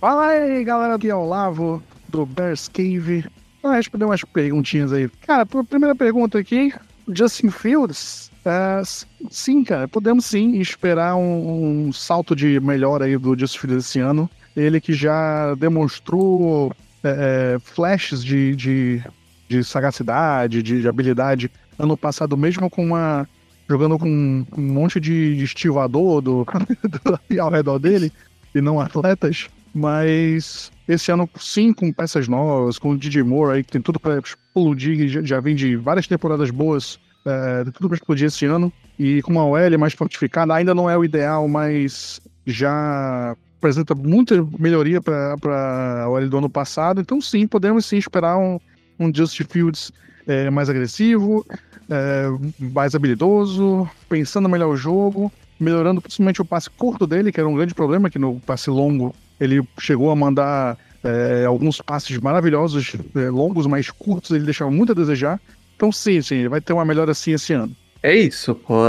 Fala 0.00 0.28
aí, 0.28 0.62
galera, 0.62 0.94
aqui 0.94 1.10
é 1.10 1.14
o 1.14 1.26
Lavo 1.26 1.82
do 2.08 2.24
Bears 2.24 2.68
Cave. 2.68 3.24
Ah, 3.64 3.74
responder 3.74 4.04
umas 4.04 4.22
perguntinhas 4.22 4.92
aí. 4.92 5.10
Cara, 5.26 5.42
a 5.42 5.64
primeira 5.64 5.96
pergunta 5.96 6.38
aqui, 6.38 6.72
Justin 7.08 7.50
Fields. 7.50 8.30
É, 8.44 8.80
sim, 9.28 9.64
cara, 9.64 9.88
podemos 9.88 10.24
sim 10.24 10.60
esperar 10.60 11.16
um, 11.16 11.88
um, 11.88 11.92
salto 11.92 12.36
de 12.36 12.60
melhora 12.60 13.06
aí 13.06 13.18
do 13.18 13.36
Justin 13.36 13.58
Fields 13.58 13.86
esse 13.86 13.98
ano. 13.98 14.30
Ele 14.54 14.80
que 14.80 14.92
já 14.92 15.56
demonstrou 15.56 16.72
é, 17.04 17.56
é, 17.56 17.58
flashes 17.58 18.24
de, 18.24 18.56
de, 18.56 19.02
de 19.46 19.62
sagacidade, 19.62 20.62
de, 20.62 20.80
de, 20.80 20.88
habilidade 20.88 21.50
ano 21.78 21.96
passado, 21.98 22.34
mesmo 22.34 22.70
com 22.70 22.82
uma. 22.82 23.28
jogando 23.68 23.98
com 23.98 24.08
um 24.08 24.62
monte 24.62 24.98
de, 24.98 25.36
de 25.36 25.44
estivador 25.44 26.22
do, 26.22 26.46
do, 26.82 27.40
ao 27.40 27.50
redor 27.50 27.78
dele 27.78 28.10
e 28.54 28.60
não 28.62 28.80
atletas. 28.80 29.48
Mas 29.74 30.72
esse 30.88 31.10
ano, 31.12 31.28
sim, 31.36 31.72
com 31.72 31.92
peças 31.92 32.26
novas, 32.26 32.78
com 32.78 32.92
o 32.92 32.98
DJ 32.98 33.22
Moore 33.22 33.56
aí, 33.56 33.64
que 33.64 33.72
tem 33.72 33.82
tudo 33.82 34.00
para 34.00 34.18
explodir, 34.18 35.08
já, 35.08 35.22
já 35.22 35.40
vem 35.40 35.54
de 35.54 35.76
várias 35.76 36.06
temporadas 36.06 36.50
boas, 36.50 36.98
é, 37.26 37.64
tudo 37.64 37.88
para 37.88 37.96
explodir 37.96 38.28
esse 38.28 38.46
ano. 38.46 38.72
E 38.98 39.20
com 39.22 39.32
uma 39.32 39.44
OL 39.44 39.78
mais 39.78 39.92
fortificada, 39.92 40.54
ainda 40.54 40.74
não 40.74 40.88
é 40.88 40.96
o 40.96 41.04
ideal, 41.04 41.46
mas 41.48 42.20
já 42.46 43.36
apresenta 43.64 43.94
muita 43.94 44.46
melhoria 44.58 45.00
para 45.00 46.04
a 46.04 46.08
OL 46.10 46.28
do 46.28 46.36
ano 46.36 46.50
passado. 46.50 47.00
Então, 47.00 47.18
sim, 47.20 47.46
podemos 47.46 47.86
sim 47.86 47.96
esperar 47.96 48.36
um, 48.36 48.60
um 49.00 49.12
Just 49.14 49.42
Fields 49.48 49.90
é, 50.26 50.50
mais 50.50 50.68
agressivo, 50.68 51.46
é, 51.88 52.26
mais 52.58 52.94
habilidoso, 52.94 53.88
pensando 54.06 54.50
melhor 54.50 54.68
o 54.68 54.76
jogo, 54.76 55.32
melhorando 55.58 56.02
principalmente 56.02 56.42
o 56.42 56.44
passe 56.44 56.68
curto 56.68 57.06
dele, 57.06 57.32
que 57.32 57.40
era 57.40 57.48
um 57.48 57.54
grande 57.54 57.74
problema, 57.74 58.10
que 58.10 58.18
no 58.18 58.38
passe 58.40 58.68
longo 58.68 59.14
ele 59.40 59.66
chegou 59.78 60.10
a 60.10 60.16
mandar 60.16 60.76
é, 61.02 61.46
alguns 61.46 61.80
passes 61.80 62.18
maravilhosos, 62.18 62.94
é, 63.16 63.30
longos, 63.30 63.66
mas 63.66 63.90
curtos, 63.90 64.30
ele 64.30 64.44
deixava 64.44 64.70
muito 64.70 64.92
a 64.92 64.94
desejar. 64.94 65.40
Então, 65.74 65.90
sim, 65.90 66.20
sim, 66.20 66.48
vai 66.48 66.60
ter 66.60 66.74
uma 66.74 66.84
melhora 66.84 67.12
assim 67.12 67.32
esse 67.32 67.54
ano. 67.54 67.74
É 68.02 68.14
isso, 68.14 68.54
pô. 68.54 68.84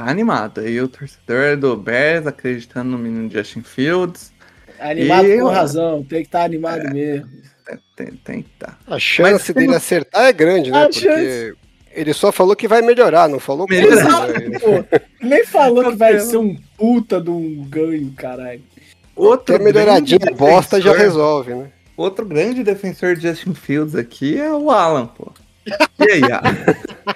É, 0.00 0.04
tá 0.04 0.10
animado. 0.10 0.66
E 0.66 0.80
o 0.80 0.88
torcedor 0.88 1.56
do 1.56 1.76
Bears 1.76 2.26
acreditando 2.26 2.90
no 2.90 2.98
menino 2.98 3.30
Justin 3.30 3.62
Fields. 3.62 4.32
Animado 4.78 5.26
e, 5.26 5.38
com 5.38 5.48
razão, 5.48 6.02
tem 6.02 6.22
que 6.22 6.28
estar 6.28 6.40
tá 6.40 6.44
animado 6.44 6.86
é, 6.86 6.92
mesmo. 6.92 7.28
Tem, 7.94 8.06
tem, 8.24 8.42
que 8.42 8.50
estar. 8.50 8.78
Tá. 8.86 8.94
A 8.94 8.98
chance 8.98 9.52
Mas, 9.54 9.64
dele 9.64 9.76
acertar 9.76 10.24
é 10.24 10.32
grande, 10.32 10.70
né? 10.70 10.84
Porque 10.84 11.00
chance... 11.00 11.54
ele 11.92 12.12
só 12.14 12.32
falou 12.32 12.56
que 12.56 12.66
vai 12.66 12.82
melhorar, 12.82 13.28
não 13.28 13.38
falou 13.38 13.66
melhorar. 13.68 14.28
Pô, 14.60 14.98
nem 15.20 15.44
falou 15.44 15.90
que 15.90 15.96
vai 15.96 16.18
ser 16.18 16.38
um 16.38 16.56
puta 16.76 17.20
de 17.20 17.30
um 17.30 17.64
ganho, 17.68 18.12
caralho. 18.12 18.62
Outro 19.14 19.54
Até 19.54 19.64
melhoradinha 19.64 20.34
bosta 20.34 20.80
já 20.80 20.96
resolve, 20.96 21.54
né? 21.54 21.70
Outro 21.96 22.24
grande 22.24 22.64
defensor 22.64 23.14
de 23.14 23.28
Justin 23.28 23.52
Fields 23.52 23.94
aqui 23.94 24.40
é 24.40 24.50
o 24.50 24.70
Alan, 24.70 25.06
pô. 25.06 25.30
E 25.66 26.10
aí, 26.10 26.22
Alan? 26.24 26.56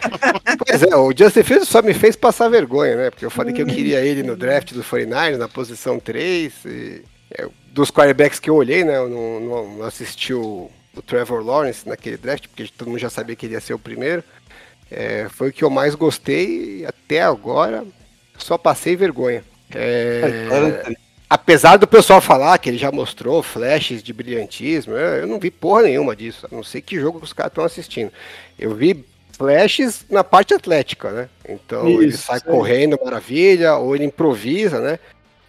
pois 0.66 0.82
é, 0.82 0.96
o 0.96 1.12
Justin 1.16 1.42
Fields 1.42 1.68
só 1.68 1.82
me 1.82 1.94
fez 1.94 2.16
passar 2.16 2.48
vergonha, 2.48 2.96
né? 2.96 3.10
Porque 3.10 3.24
eu 3.24 3.30
falei 3.30 3.52
que 3.52 3.62
eu 3.62 3.66
queria 3.66 4.00
ele 4.00 4.22
no 4.22 4.36
draft 4.36 4.72
do 4.72 4.82
49 4.82 5.36
na 5.36 5.48
posição 5.48 5.98
3. 5.98 6.52
E, 6.66 7.02
é, 7.38 7.48
dos 7.72 7.90
quarterbacks 7.90 8.38
que 8.38 8.50
eu 8.50 8.54
olhei, 8.54 8.84
né? 8.84 8.96
Eu 8.96 9.08
não, 9.08 9.40
não, 9.40 9.76
não 9.78 9.84
assisti 9.86 10.32
o, 10.32 10.70
o, 10.94 11.02
Trevor 11.02 11.44
Lawrence 11.44 11.88
naquele 11.88 12.16
draft, 12.16 12.46
porque 12.48 12.68
todo 12.76 12.88
mundo 12.88 12.98
já 12.98 13.10
sabia 13.10 13.34
que 13.34 13.46
ele 13.46 13.54
ia 13.54 13.60
ser 13.60 13.74
o 13.74 13.78
primeiro. 13.78 14.22
É, 14.90 15.28
foi 15.30 15.48
o 15.48 15.52
que 15.52 15.64
eu 15.64 15.70
mais 15.70 15.94
gostei 15.94 16.80
e 16.80 16.86
até 16.86 17.22
agora 17.22 17.84
só 18.38 18.56
passei 18.58 18.94
vergonha. 18.94 19.42
É, 19.74 20.94
apesar 21.28 21.76
do 21.76 21.86
pessoal 21.86 22.20
falar 22.20 22.58
que 22.58 22.68
ele 22.68 22.78
já 22.78 22.92
mostrou 22.92 23.42
flashes 23.42 24.02
de 24.02 24.12
brilhantismo, 24.12 24.94
eu 24.94 25.26
não 25.26 25.38
vi 25.38 25.50
porra 25.50 25.82
nenhuma 25.82 26.14
disso. 26.14 26.46
A 26.46 26.54
não 26.54 26.62
sei 26.62 26.80
que 26.80 27.00
jogo 27.00 27.18
que 27.18 27.24
os 27.24 27.32
caras 27.32 27.50
estão 27.50 27.64
assistindo. 27.64 28.12
Eu 28.58 28.74
vi 28.74 29.04
flashes 29.32 30.04
na 30.08 30.22
parte 30.22 30.54
atlética, 30.54 31.10
né? 31.10 31.28
Então 31.48 31.88
Isso, 31.88 32.02
ele 32.02 32.16
sai 32.16 32.40
correndo, 32.40 32.98
maravilha, 33.02 33.76
ou 33.76 33.94
ele 33.94 34.04
improvisa, 34.04 34.80
né? 34.80 34.98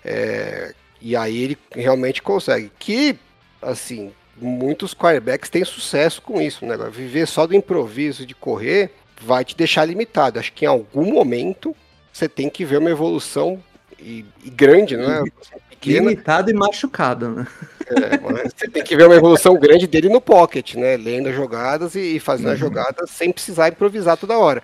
É, 0.04 0.74
e 1.02 1.16
aí 1.16 1.44
ele 1.44 1.58
realmente 1.72 2.22
consegue. 2.22 2.72
Que, 2.80 3.16
assim, 3.62 4.12
muitos 4.38 4.94
quarterbacks 4.94 5.50
têm 5.50 5.64
sucesso 5.64 6.22
com 6.22 6.42
isso, 6.42 6.66
né? 6.66 6.78
Viver 6.92 7.28
só 7.28 7.46
do 7.46 7.56
improviso 7.56 8.26
de 8.26 8.34
correr 8.34 8.92
vai 9.22 9.46
te 9.46 9.56
deixar 9.56 9.86
limitado. 9.86 10.40
Acho 10.40 10.52
que 10.52 10.66
em 10.66 10.68
algum 10.68 11.14
momento 11.14 11.76
você 12.12 12.28
tem 12.28 12.50
que 12.50 12.66
ver 12.66 12.78
uma 12.78 12.90
evolução 12.90 13.62
e, 14.00 14.26
e 14.44 14.50
grande, 14.50 14.98
não 14.98 15.12
é? 15.12 15.24
Pequena. 15.86 16.10
Limitado 16.10 16.52
e 16.52 16.54
machucado, 16.54 17.30
né? 17.30 17.48
É, 17.88 18.48
você 18.50 18.68
tem 18.68 18.84
que 18.84 18.96
ver 18.96 19.06
uma 19.06 19.16
evolução 19.16 19.56
grande 19.56 19.86
dele 19.86 20.10
no 20.10 20.20
pocket, 20.20 20.76
né? 20.76 20.98
Lendo 20.98 21.30
as 21.30 21.36
jogadas 21.36 21.96
e, 21.96 22.20
fazendo 22.20 22.48
uhum. 22.48 22.54
as 22.54 22.60
jogadas 22.60 23.10
sem 23.12 23.32
precisar 23.32 23.70
improvisar 23.70 24.18
toda 24.18 24.38
hora. 24.38 24.64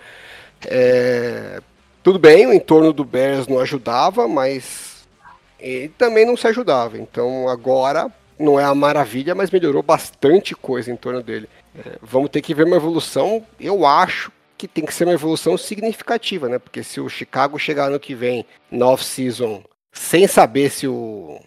É, 0.66 1.62
tudo 2.04 2.18
bem, 2.18 2.48
o 2.48 2.54
entorno 2.54 2.92
do 2.92 3.06
Bears 3.06 3.48
não 3.48 3.60
ajudava, 3.60 4.28
mas 4.28 5.06
ele 5.60 5.90
também 5.90 6.26
não 6.26 6.36
se 6.36 6.48
ajudava. 6.48 6.98
Então 6.98 7.48
agora 7.48 8.12
não 8.40 8.60
é 8.60 8.64
a 8.64 8.74
maravilha, 8.74 9.36
mas 9.36 9.52
melhorou 9.52 9.84
bastante 9.84 10.56
coisa 10.56 10.92
em 10.92 10.96
torno 10.96 11.22
dele. 11.22 11.48
É, 11.78 11.98
vamos 12.02 12.30
ter 12.30 12.42
que 12.42 12.54
ver 12.54 12.66
uma 12.66 12.76
evolução, 12.76 13.46
eu 13.60 13.86
acho 13.86 14.32
que 14.58 14.68
tem 14.68 14.86
que 14.86 14.94
ser 14.94 15.06
uma 15.06 15.14
evolução 15.14 15.58
significativa, 15.58 16.48
né? 16.48 16.60
Porque 16.60 16.84
se 16.84 17.00
o 17.00 17.10
Chicago 17.10 17.58
chegar 17.58 17.90
no 17.90 18.00
que 18.00 18.14
vem, 18.14 18.46
no 18.70 18.86
off-season, 18.88 19.64
sem 19.92 20.28
saber 20.28 20.70
se 20.70 20.88
o, 20.88 21.40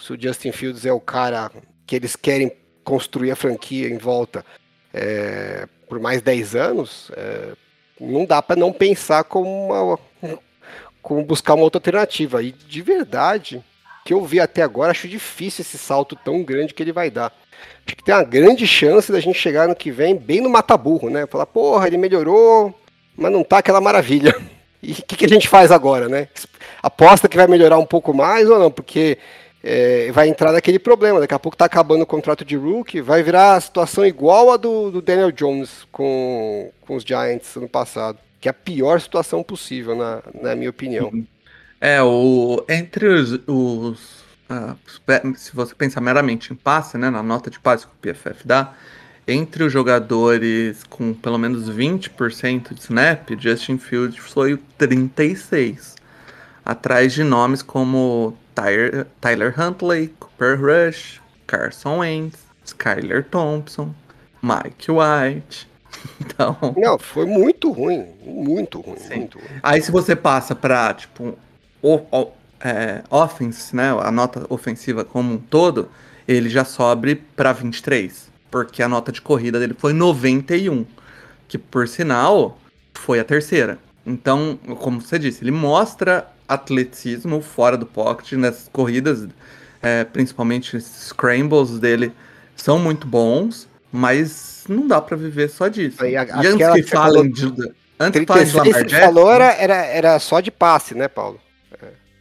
se 0.00 0.12
o 0.12 0.20
Justin 0.20 0.52
Fields 0.52 0.84
é 0.84 0.92
o 0.92 1.00
cara 1.00 1.50
que 1.86 1.94
eles 1.96 2.16
querem 2.16 2.52
construir 2.82 3.30
a 3.30 3.36
franquia 3.36 3.88
em 3.88 3.98
volta 3.98 4.44
é, 4.92 5.66
por 5.88 5.98
mais 5.98 6.22
10 6.22 6.54
anos, 6.54 7.10
é, 7.16 7.52
não 8.00 8.24
dá 8.24 8.40
para 8.42 8.56
não 8.56 8.72
pensar 8.72 9.24
como, 9.24 9.72
uma, 9.72 9.98
como 11.02 11.24
buscar 11.24 11.54
uma 11.54 11.64
outra 11.64 11.78
alternativa. 11.78 12.42
E 12.42 12.52
de 12.52 12.82
verdade, 12.82 13.62
que 14.04 14.12
eu 14.12 14.24
vi 14.24 14.38
até 14.38 14.62
agora, 14.62 14.90
acho 14.90 15.08
difícil 15.08 15.62
esse 15.62 15.78
salto 15.78 16.14
tão 16.14 16.42
grande 16.42 16.74
que 16.74 16.82
ele 16.82 16.92
vai 16.92 17.10
dar. 17.10 17.32
Acho 17.86 17.96
que 17.96 18.04
tem 18.04 18.14
uma 18.14 18.24
grande 18.24 18.66
chance 18.66 19.10
da 19.10 19.20
gente 19.20 19.38
chegar 19.38 19.66
no 19.68 19.74
que 19.74 19.90
vem 19.90 20.16
bem 20.16 20.40
no 20.40 20.50
mata-burro, 20.50 21.10
né? 21.10 21.26
Falar, 21.26 21.46
porra, 21.46 21.86
ele 21.86 21.96
melhorou, 21.96 22.78
mas 23.16 23.32
não 23.32 23.42
tá 23.42 23.58
aquela 23.58 23.80
maravilha. 23.80 24.34
E 24.86 24.92
o 24.92 24.96
que, 24.96 25.16
que, 25.16 25.24
a 25.24 25.28
gente 25.28 25.48
faz 25.48 25.72
agora, 25.72 26.10
né? 26.10 26.28
Aposta 26.84 27.28
que 27.28 27.36
vai 27.36 27.46
melhorar 27.46 27.78
um 27.78 27.86
pouco 27.86 28.12
mais 28.12 28.48
ou 28.48 28.58
não? 28.58 28.70
Porque 28.70 29.16
é, 29.62 30.12
vai 30.12 30.28
entrar 30.28 30.52
naquele 30.52 30.78
problema. 30.78 31.20
Daqui 31.20 31.32
a 31.32 31.38
pouco 31.38 31.56
tá 31.56 31.64
acabando 31.64 32.02
o 32.02 32.06
contrato 32.06 32.44
de 32.44 32.56
rookie, 32.56 33.00
vai 33.00 33.22
virar 33.22 33.54
a 33.54 33.60
situação 33.60 34.04
igual 34.04 34.52
a 34.52 34.56
do, 34.56 34.90
do 34.90 35.00
Daniel 35.00 35.32
Jones 35.32 35.86
com, 35.90 36.70
com 36.82 36.96
os 36.96 37.02
Giants 37.02 37.56
ano 37.56 37.68
passado. 37.68 38.18
Que 38.40 38.48
é 38.48 38.50
a 38.50 38.54
pior 38.54 39.00
situação 39.00 39.42
possível, 39.42 39.96
na, 39.96 40.22
na 40.42 40.54
minha 40.54 40.68
opinião. 40.68 41.10
É, 41.80 42.02
o, 42.02 42.62
entre 42.68 43.06
os. 43.06 43.32
os 43.46 44.22
uh, 44.50 44.76
se 45.36 45.54
você 45.54 45.74
pensar 45.74 46.02
meramente 46.02 46.52
em 46.52 46.56
passe, 46.56 46.98
né? 46.98 47.08
Na 47.08 47.22
nota 47.22 47.50
de 47.50 47.58
passe 47.58 47.86
que 47.86 48.10
o 48.10 48.14
PFF 48.14 48.46
dá 48.46 48.74
entre 49.26 49.64
os 49.64 49.72
jogadores 49.72 50.84
com 50.84 51.14
pelo 51.14 51.38
menos 51.38 51.70
20% 51.70 52.74
de 52.74 52.80
snap, 52.80 53.30
Justin 53.38 53.78
Fields 53.78 54.18
foi 54.18 54.54
o 54.54 54.58
36, 54.76 55.93
atrás 56.64 57.12
de 57.12 57.22
nomes 57.22 57.62
como 57.62 58.36
Tyler, 58.54 59.06
Tyler 59.20 59.54
Huntley, 59.58 60.08
Cooper 60.18 60.58
Rush, 60.60 61.20
Carson 61.46 61.98
Wentz, 61.98 62.38
Skyler 62.64 63.24
Thompson, 63.24 63.94
Mike 64.42 64.90
White. 64.90 65.68
Então, 66.20 66.56
não, 66.76 66.98
foi 66.98 67.24
muito 67.24 67.70
ruim, 67.70 68.04
muito 68.22 68.80
ruim, 68.80 68.98
muito 69.16 69.38
ruim. 69.38 69.60
Aí 69.62 69.80
se 69.80 69.90
você 69.90 70.14
passa 70.14 70.54
para 70.54 70.92
tipo 70.92 71.38
o, 71.80 71.94
o 71.94 72.32
é, 72.60 73.02
offense, 73.08 73.74
né, 73.74 73.90
a 73.90 74.10
nota 74.10 74.44
ofensiva 74.50 75.02
como 75.04 75.32
um 75.32 75.38
todo, 75.38 75.88
ele 76.26 76.50
já 76.50 76.64
sobe 76.64 77.14
para 77.14 77.52
23 77.52 78.34
porque 78.54 78.84
a 78.84 78.88
nota 78.88 79.10
de 79.10 79.20
corrida 79.20 79.58
dele 79.58 79.74
foi 79.76 79.92
91, 79.92 80.86
que 81.48 81.58
por 81.58 81.88
sinal 81.88 82.56
foi 82.94 83.18
a 83.18 83.24
terceira. 83.24 83.80
Então, 84.06 84.56
como 84.78 85.00
você 85.00 85.18
disse, 85.18 85.42
ele 85.42 85.50
mostra 85.50 86.28
atleticismo 86.48 87.40
fora 87.40 87.76
do 87.76 87.86
pocket 87.86 88.32
nas 88.32 88.68
corridas, 88.72 89.26
é, 89.82 90.04
principalmente 90.04 90.78
scrambles 90.80 91.78
dele 91.78 92.12
são 92.56 92.78
muito 92.78 93.06
bons, 93.06 93.68
mas 93.92 94.64
não 94.68 94.86
dá 94.86 95.00
para 95.00 95.16
viver 95.16 95.48
só 95.48 95.68
disso. 95.68 95.98
Antes 96.02 96.54
que, 96.54 96.82
que 96.82 96.82
falem 96.82 97.30
de, 97.30 97.46
Antes 97.98 98.24
36 98.24 98.26
falar 98.26 98.44
de 98.44 98.70
Lamar 98.70 98.84
Jackson, 98.86 99.06
falou 99.06 99.32
era, 99.32 99.52
era, 99.52 99.86
era 99.86 100.18
só 100.18 100.40
de 100.40 100.50
passe, 100.50 100.94
né, 100.94 101.08
Paulo? 101.08 101.40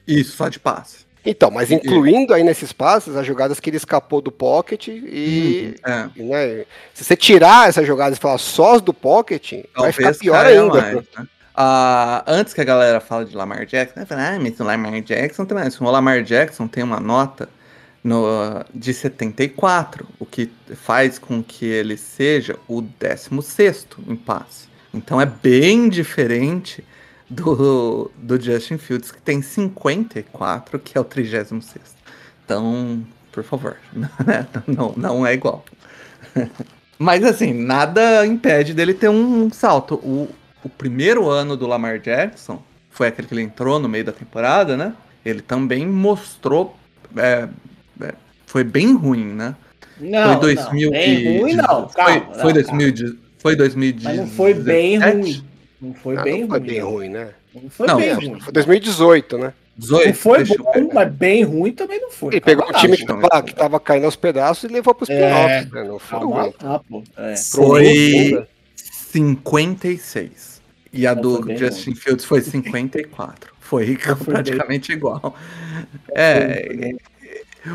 Isso, 0.07 0.35
só 0.35 0.49
de 0.49 0.59
passe. 0.59 1.03
Então, 1.25 1.49
mas 1.49 1.71
incluindo 1.71 2.33
aí 2.33 2.43
nesses 2.43 2.73
passes 2.73 3.15
as 3.15 3.25
jogadas 3.25 3.57
que 3.57 3.69
ele 3.69 3.77
escapou 3.77 4.19
do 4.21 4.29
pocket 4.29 4.89
e, 4.89 5.73
É, 5.85 6.09
e, 6.17 6.23
né, 6.23 6.65
se 6.93 7.05
você 7.05 7.15
tirar 7.15 7.69
essas 7.69 7.87
jogadas 7.87 8.17
e 8.17 8.21
falar 8.21 8.37
só 8.37 8.75
as 8.75 8.81
do 8.81 8.93
pocket, 8.93 9.63
vai 9.73 9.93
ficar 9.93 10.03
talvez 10.03 10.17
pior 10.17 10.45
ainda. 10.45 10.81
mais, 10.81 10.95
né? 10.95 11.27
Ah, 11.55 12.23
antes 12.25 12.53
que 12.53 12.61
a 12.61 12.63
galera 12.63 12.99
fale 12.99 13.25
de 13.25 13.35
Lamar 13.35 13.65
Jackson, 13.65 14.05
falar, 14.05 14.35
ah, 14.35 14.39
mas 14.39 14.59
o 14.59 14.63
Lamar 14.63 15.01
Jackson 15.01 15.45
também. 15.45 15.65
O 15.79 15.83
Lamar 15.85 16.23
Jackson 16.23 16.67
tem 16.67 16.83
uma 16.83 16.99
nota 16.99 17.47
no, 18.03 18.65
de 18.73 18.93
74, 18.93 20.07
o 20.19 20.25
que 20.25 20.51
faz 20.75 21.19
com 21.19 21.43
que 21.43 21.65
ele 21.65 21.95
seja 21.95 22.57
o 22.67 22.81
16 22.81 23.87
em 24.07 24.15
passe. 24.15 24.67
Então 24.93 25.21
é 25.21 25.25
bem 25.25 25.89
diferente 25.89 26.83
do, 27.29 28.11
do 28.17 28.39
Justin 28.39 28.77
Fields, 28.77 29.11
que 29.11 29.21
tem 29.21 29.41
54, 29.41 30.79
que 30.79 30.97
é 30.97 31.01
o 31.01 31.03
36. 31.03 31.95
Então, 32.43 33.05
por 33.31 33.43
favor, 33.43 33.77
né? 33.93 34.47
não, 34.67 34.93
não 34.97 35.25
é 35.25 35.33
igual. 35.33 35.63
Mas 36.99 37.23
assim, 37.23 37.53
nada 37.53 38.25
impede 38.25 38.73
dele 38.73 38.93
ter 38.93 39.09
um 39.09 39.51
salto. 39.51 39.95
O, 39.95 40.29
o 40.63 40.69
primeiro 40.69 41.29
ano 41.29 41.55
do 41.57 41.67
Lamar 41.67 41.99
Jackson 41.99 42.61
foi 42.89 43.07
aquele 43.07 43.27
que 43.27 43.33
ele 43.33 43.41
entrou 43.41 43.79
no 43.79 43.89
meio 43.89 44.05
da 44.05 44.11
temporada, 44.11 44.77
né? 44.77 44.93
Ele 45.25 45.41
também 45.41 45.87
mostrou. 45.87 46.75
é, 47.17 47.47
é, 48.01 48.13
foi 48.45 48.63
bem 48.63 48.95
ruim, 48.95 49.25
né? 49.33 49.55
Não, 49.99 50.39
foi 50.41 50.55
2000 50.55 50.91
não, 50.91 50.99
bem 50.99 51.39
ruim 51.39 51.53
não, 51.55 51.89
Foi, 51.89 52.21
calma. 52.21 52.33
foi, 52.39 52.53
não, 52.53 52.53
2000, 52.53 53.17
foi 53.39 53.55
2017. 53.55 54.03
Mas 54.03 54.17
não 54.17 54.27
foi 54.35 54.53
bem 54.53 54.97
ruim. 54.99 55.43
Não 55.81 55.93
foi 55.93 56.17
Ah, 56.17 56.21
bem 56.23 56.41
não 56.41 56.47
foi 56.49 56.59
ruim. 56.59 56.67
bem 56.67 56.79
não. 56.81 56.89
ruim, 56.91 57.09
né? 57.09 57.29
Não 57.53 57.69
foi 57.69 57.87
Não, 57.87 57.97
bem 57.97 58.09
é, 58.09 58.13
ruim. 58.13 58.39
Foi 58.39 58.53
2018, 58.53 59.37
né? 59.37 59.53
18, 59.77 60.07
Não 60.07 60.13
foi 60.13 60.43
bom, 60.45 60.89
mas 60.93 61.11
bem 61.13 61.43
ruim 61.43 61.71
também 61.71 61.99
não 62.01 62.11
foi. 62.11 62.33
Ele 62.35 62.41
pegou 62.41 62.67
um 62.67 62.71
time 62.73 62.97
que 62.97 63.05
tava, 63.05 63.43
que 63.43 63.55
tava 63.55 63.79
caindo 63.79 64.05
aos 64.05 64.15
pedaços 64.15 64.63
e 64.69 64.73
levou 64.73 64.93
pros 64.95 65.09
É, 65.09 65.17
playoffs, 65.17 65.71
né? 65.71 65.83
Não 65.83 65.99
foi 65.99 66.19
Calma 66.19 66.41
ruim. 66.43 66.53
lá, 66.61 66.79
pô. 66.79 67.03
É. 67.17 67.35
Foi 67.35 68.47
56. 69.11 70.52
E 70.93 71.07
a 71.07 71.13
do 71.13 71.43
Justin 71.57 71.95
Fields 71.95 72.23
foi 72.23 72.41
54. 72.41 73.51
Foi 73.59 73.97
praticamente 73.97 74.91
igual. 74.91 75.35
É, 76.13 76.93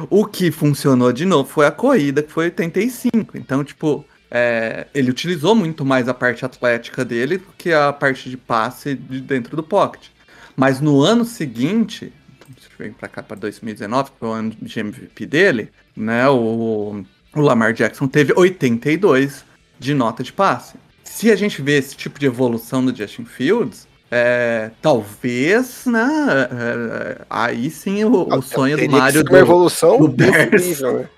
o 0.09 0.25
que 0.25 0.53
funcionou 0.53 1.13
de 1.13 1.25
novo 1.25 1.49
foi 1.49 1.67
a 1.67 1.73
corrida, 1.73 2.23
que 2.23 2.31
foi 2.31 2.45
85. 2.45 3.37
Então, 3.37 3.65
tipo, 3.65 4.05
é, 4.31 4.87
ele 4.95 5.11
utilizou 5.11 5.55
muito 5.55 5.85
mais 5.85 6.07
a 6.07 6.15
parte 6.15 6.45
atlética 6.45 7.05
dele 7.05 7.39
do 7.39 7.49
que 7.57 7.73
a 7.73 7.93
parte 7.93 8.29
de 8.29 8.37
passe 8.37 8.95
de 8.95 9.21
dentro 9.21 9.57
do 9.57 9.63
pocket. 9.63 10.09
Mas 10.55 10.81
no 10.81 11.03
ano 11.03 11.25
seguinte, 11.25 12.13
se 12.61 12.69
vem 12.79 12.93
pra 12.93 13.09
cá 13.09 13.23
para 13.23 13.37
2019, 13.39 14.11
que 14.11 14.17
foi 14.19 14.29
o 14.29 14.33
ano 14.33 14.53
de 14.61 14.81
MVP 14.81 15.27
dele, 15.27 15.71
né? 15.97 16.29
O, 16.29 17.05
o 17.35 17.41
Lamar 17.41 17.73
Jackson 17.73 18.07
teve 18.07 18.33
82 18.37 19.45
de 19.79 19.95
nota 19.95 20.23
de 20.23 20.33
passe. 20.33 20.77
Se 21.11 21.33
a 21.33 21.37
gente 21.37 21.61
vê 21.63 21.79
esse 21.79 21.97
tipo 21.97 22.19
de 22.19 22.27
evolução 22.27 22.85
do 22.85 22.95
Justin 22.95 23.25
Fields, 23.25 23.89
é, 24.11 24.71
talvez, 24.81 25.85
né? 25.87 26.49
é, 26.51 27.21
aí 27.29 27.71
sim 27.71 28.05
o, 28.05 28.29
o 28.29 28.43
sonho 28.43 28.77
do 28.77 28.91
Mario 28.91 29.21
ser 29.21 29.25
uma 29.25 29.31
do, 29.31 29.37
evolução 29.37 29.99
do 29.99 30.09
nível, 30.09 31.01
né? 31.01 31.09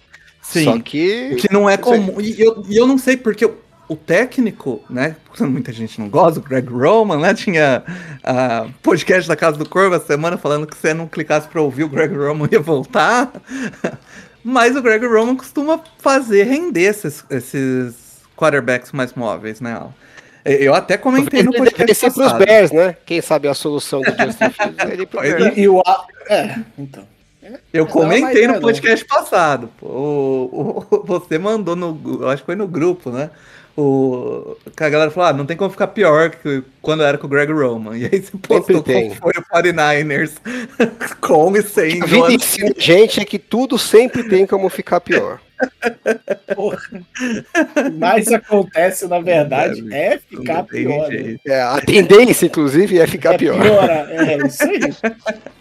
Sim. 0.43 0.65
Só 0.65 0.79
que 0.79 1.37
Que 1.37 1.53
não 1.53 1.69
é 1.69 1.77
comum. 1.77 2.21
E 2.21 2.41
eu, 2.41 2.65
e 2.69 2.77
eu 2.77 2.87
não 2.87 2.99
sei 2.99 3.17
porque 3.17 3.45
o, 3.89 3.97
técnico, 3.97 4.81
né? 4.89 5.17
Muita 5.41 5.73
gente 5.73 6.01
não 6.01 6.09
gosta, 6.09 6.41
o 6.41 6.43
Greg 6.43 6.69
Roman, 6.69 7.19
né? 7.19 7.35
Tinha 7.35 7.85
ah, 8.25 8.69
podcast 8.83 9.29
da 9.29 9.37
Casa 9.37 9.59
do 9.59 9.69
Corvo 9.69 9.95
essa 9.95 10.07
semana 10.07 10.39
falando 10.39 10.67
que 10.67 10.75
se 10.75 10.83
você 10.83 10.95
não 10.95 11.07
clicasse 11.07 11.47
pra 11.47 11.61
ouvir, 11.61 11.85
o 11.85 11.89
Greg 11.89 12.17
Roman 12.17 12.49
ia 12.51 12.61
voltar. 12.61 13.31
Mas 14.43 14.75
o 14.75 14.83
Greg 14.83 15.07
Roman 15.07 15.37
costuma 15.37 15.81
fazer 15.99 16.45
render 16.45 16.85
esses, 16.85 17.25
esses 17.29 18.10
quarterbacks 18.41 18.93
mais 18.93 19.13
móveis, 19.15 19.61
né? 19.61 19.75
Al? 19.75 19.93
Eu 20.45 20.75
até 20.75 20.97
comentei 20.97 21.43
no 21.43 21.53
podcast 21.53 22.07
pros 22.11 22.17
passado. 22.17 22.39
Bears, 22.47 22.73
né? 22.73 22.97
Quem 23.05 23.21
sabe 23.21 23.47
a 23.47 23.53
solução 23.55 24.01
do 24.01 24.07
Justin 24.11 24.49
Fields. 24.57 25.57
E, 25.57 25.61
e 25.61 25.69
o. 25.69 25.81
A- 25.81 26.07
É, 26.29 26.57
então. 26.79 27.05
Eu 27.73 27.87
comentei 27.87 28.47
no 28.47 28.55
é, 28.55 28.61
podcast 28.61 29.05
passado. 29.05 29.69
pô. 29.79 29.87
O, 29.87 30.87
o- 30.91 31.05
você 31.07 31.39
mandou 31.39 31.77
no. 31.77 32.27
Acho 32.29 32.43
que 32.43 32.47
foi 32.47 32.57
no 32.57 32.67
grupo, 32.67 33.11
né? 33.11 33.31
O, 33.77 34.57
que 34.77 34.85
a 34.85 34.91
galera 34.91 35.11
falou: 35.11 35.29
ah, 35.29 35.33
não 35.33 35.47
tem 35.47 35.57
como 35.57 35.71
ficar 35.71 35.89
pior 35.89 36.31
que 36.31 36.63
quando 36.83 37.03
era 37.03 37.17
com 37.17 37.27
o 37.27 37.31
Greg 37.31 37.53
Roman. 37.53 37.97
E 37.97 38.05
aí 38.05 38.21
você 38.21 38.37
postou 38.37 38.83
como 38.83 39.15
foi 39.15 39.33
o 39.37 39.43
49ers 39.55 40.33
com 41.21 41.57
e 41.57 41.63
sem. 41.63 42.03
A 42.03 42.07
vida 42.07 42.33
ensina 42.33 42.75
a 42.77 42.81
gente 42.81 43.21
é 43.21 43.25
que 43.25 43.39
tudo 43.39 43.79
sempre 43.79 44.25
tem 44.29 44.47
como 44.47 44.69
ficar 44.69 45.01
pior. 45.01 45.41
Porra. 46.55 46.79
Mais 47.99 48.29
acontece, 48.33 49.07
na 49.07 49.21
verdade, 49.21 49.85
é 49.93 50.19
ficar 50.19 50.55
Não 50.59 50.65
tem 50.65 50.85
pior. 50.85 51.09
né? 51.11 51.37
É, 51.47 51.61
a 51.63 51.81
tendência, 51.81 52.47
inclusive, 52.47 52.99
é 52.99 53.07
ficar 53.07 53.35
É 53.35 53.39
pior. 53.39 53.61
piorar. 53.61 54.11
É 54.11 54.47
isso 54.47 54.63
aí. 54.65 54.81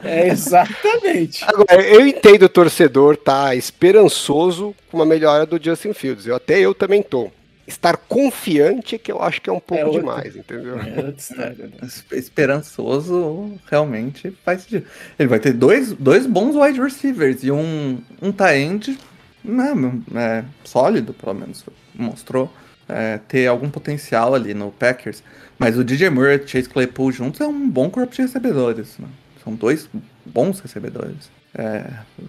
É 0.04 0.28
exatamente. 0.30 1.43
Agora, 1.45 1.82
eu 1.82 2.06
entendo 2.08 2.43
o 2.43 2.50
torcedor 2.50 3.17
tá 3.17 3.54
esperançoso 3.56 4.74
com 4.89 4.98
uma 4.98 5.06
melhora 5.06 5.45
do 5.45 5.62
Justin 5.62 5.93
Fields. 5.93 6.26
Eu, 6.26 6.36
até 6.36 6.60
eu 6.60 6.74
também 6.74 7.04
tô. 7.04 7.30
Estar 7.69 7.95
confiante 7.97 8.97
que 8.97 9.12
eu 9.12 9.21
acho 9.21 9.39
que 9.41 9.49
é 9.49 9.53
um 9.53 9.60
pouco 9.60 9.86
outra. 9.86 9.99
demais, 10.01 10.36
entendeu? 10.36 10.79
É 10.79 11.13
história, 11.15 11.67
né? 11.67 11.73
Es- 11.84 12.03
Esperançoso 12.12 13.53
realmente 13.69 14.32
faz 14.43 14.63
sentido. 14.63 14.86
Ele 15.17 15.29
vai 15.29 15.39
ter 15.39 15.53
dois, 15.53 15.93
dois 15.93 16.25
bons 16.25 16.55
wide 16.55 16.82
receivers 16.82 17.43
e 17.43 17.51
um, 17.51 18.01
um 18.21 18.32
tight 18.32 18.97
né, 19.43 19.71
é, 20.15 20.43
sólido, 20.63 21.13
pelo 21.13 21.34
menos. 21.36 21.63
Mostrou 21.93 22.51
é, 22.88 23.19
ter 23.27 23.47
algum 23.47 23.69
potencial 23.69 24.34
ali 24.34 24.53
no 24.53 24.71
Packers. 24.71 25.23
Mas 25.58 25.77
o 25.77 25.84
DJ 25.84 26.10
Moore 26.10 26.34
e 26.41 26.45
o 26.45 26.47
Chase 26.47 26.67
Claypool 26.69 27.12
juntos 27.12 27.39
é 27.41 27.45
um 27.47 27.69
bom 27.69 27.89
corpo 27.89 28.13
de 28.15 28.21
recebedores. 28.21 28.97
né? 28.97 29.08
São 29.43 29.53
dois 29.53 29.89
bons 30.25 30.60
recebedores. 30.60 31.29
É, 31.53 31.86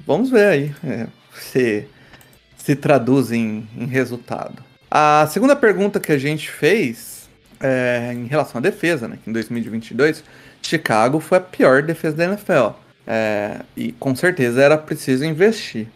vamos 0.07 0.31
ver 0.31 0.47
aí 0.47 0.75
é, 0.85 1.07
se 1.35 1.87
se 2.57 2.77
traduz 2.77 3.33
em, 3.33 3.67
em 3.77 3.87
resultado. 3.87 4.63
A 4.91 5.29
segunda 5.31 5.55
pergunta 5.55 6.01
que 6.01 6.11
a 6.11 6.19
gente 6.19 6.51
fez 6.51 7.29
é, 7.61 8.13
em 8.13 8.27
relação 8.27 8.59
à 8.59 8.63
defesa, 8.63 9.07
né? 9.07 9.19
Em 9.27 9.33
2022, 9.33 10.25
Chicago 10.61 11.21
foi 11.21 11.39
a 11.39 11.41
pior 11.41 11.83
defesa 11.83 12.17
da 12.17 12.25
NFL. 12.25 12.75
É, 13.07 13.61
e 13.77 13.93
com 13.93 14.15
certeza 14.15 14.61
era 14.61 14.77
preciso 14.77 15.25
investir. 15.25 15.87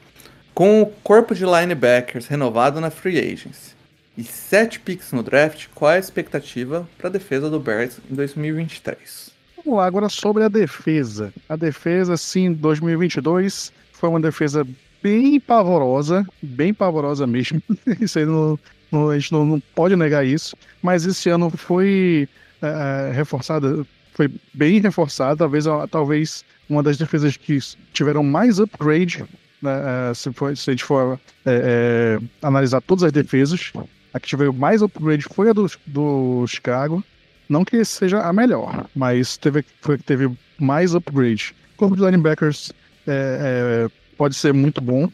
Com 0.54 0.82
o 0.82 0.86
corpo 0.86 1.34
de 1.34 1.44
linebackers 1.44 2.28
renovado 2.28 2.80
na 2.80 2.90
free 2.90 3.18
agency 3.18 3.74
e 4.16 4.22
sete 4.22 4.78
picks 4.78 5.12
no 5.12 5.22
draft, 5.22 5.66
qual 5.74 5.90
é 5.90 5.96
a 5.96 5.98
expectativa 5.98 6.88
para 6.96 7.08
a 7.08 7.12
defesa 7.12 7.50
do 7.50 7.58
Bears 7.58 7.98
em 8.08 8.14
2023? 8.14 9.30
Vamos 9.56 9.78
lá, 9.78 9.86
agora 9.86 10.08
sobre 10.08 10.44
a 10.44 10.48
defesa. 10.48 11.32
A 11.48 11.56
defesa, 11.56 12.16
sim, 12.16 12.52
2022 12.52 13.72
foi 13.92 14.08
uma 14.08 14.20
defesa 14.20 14.64
bem 15.02 15.40
pavorosa, 15.40 16.24
bem 16.40 16.72
pavorosa 16.72 17.26
mesmo. 17.26 17.60
Isso 18.00 18.18
aí 18.18 18.24
não, 18.24 18.58
a 19.10 19.18
gente 19.18 19.32
não, 19.32 19.44
não 19.44 19.60
pode 19.74 19.96
negar 19.96 20.24
isso. 20.26 20.56
Mas 20.82 21.04
esse 21.06 21.28
ano 21.28 21.50
foi 21.50 22.28
eh, 22.62 23.12
reforçada, 23.14 23.86
foi 24.12 24.30
bem 24.52 24.80
reforçada, 24.80 25.36
talvez, 25.36 25.64
talvez 25.90 26.44
uma 26.68 26.82
das 26.82 26.96
defesas 26.96 27.36
que 27.36 27.58
tiveram 27.92 28.22
mais 28.22 28.58
upgrade, 28.58 29.24
né, 29.60 30.10
eh, 30.10 30.14
se, 30.14 30.32
for- 30.32 30.56
se 30.56 30.70
a 30.70 30.72
gente 30.72 30.84
for 30.84 31.18
eh, 31.46 32.18
eh, 32.20 32.26
analisar 32.42 32.80
todas 32.80 33.04
as 33.04 33.12
defesas. 33.12 33.72
A 34.12 34.20
que 34.20 34.30
teve 34.30 34.50
mais 34.52 34.80
upgrade 34.80 35.24
foi 35.24 35.50
a 35.50 35.52
do, 35.52 35.68
do 35.86 36.46
Chicago. 36.46 37.02
Não 37.48 37.64
que 37.64 37.84
seja 37.84 38.20
a 38.22 38.32
melhor, 38.32 38.86
mas 38.94 39.36
teve, 39.36 39.64
foi 39.80 39.98
que 39.98 40.04
teve 40.04 40.30
mais 40.58 40.94
upgrade. 40.94 41.54
O 41.74 41.78
corpo 41.78 41.96
de 41.96 42.02
linebackers 42.04 42.72
é, 43.06 43.86
é, 43.86 43.90
pode 44.16 44.34
ser 44.36 44.54
muito 44.54 44.80
bom. 44.80 45.10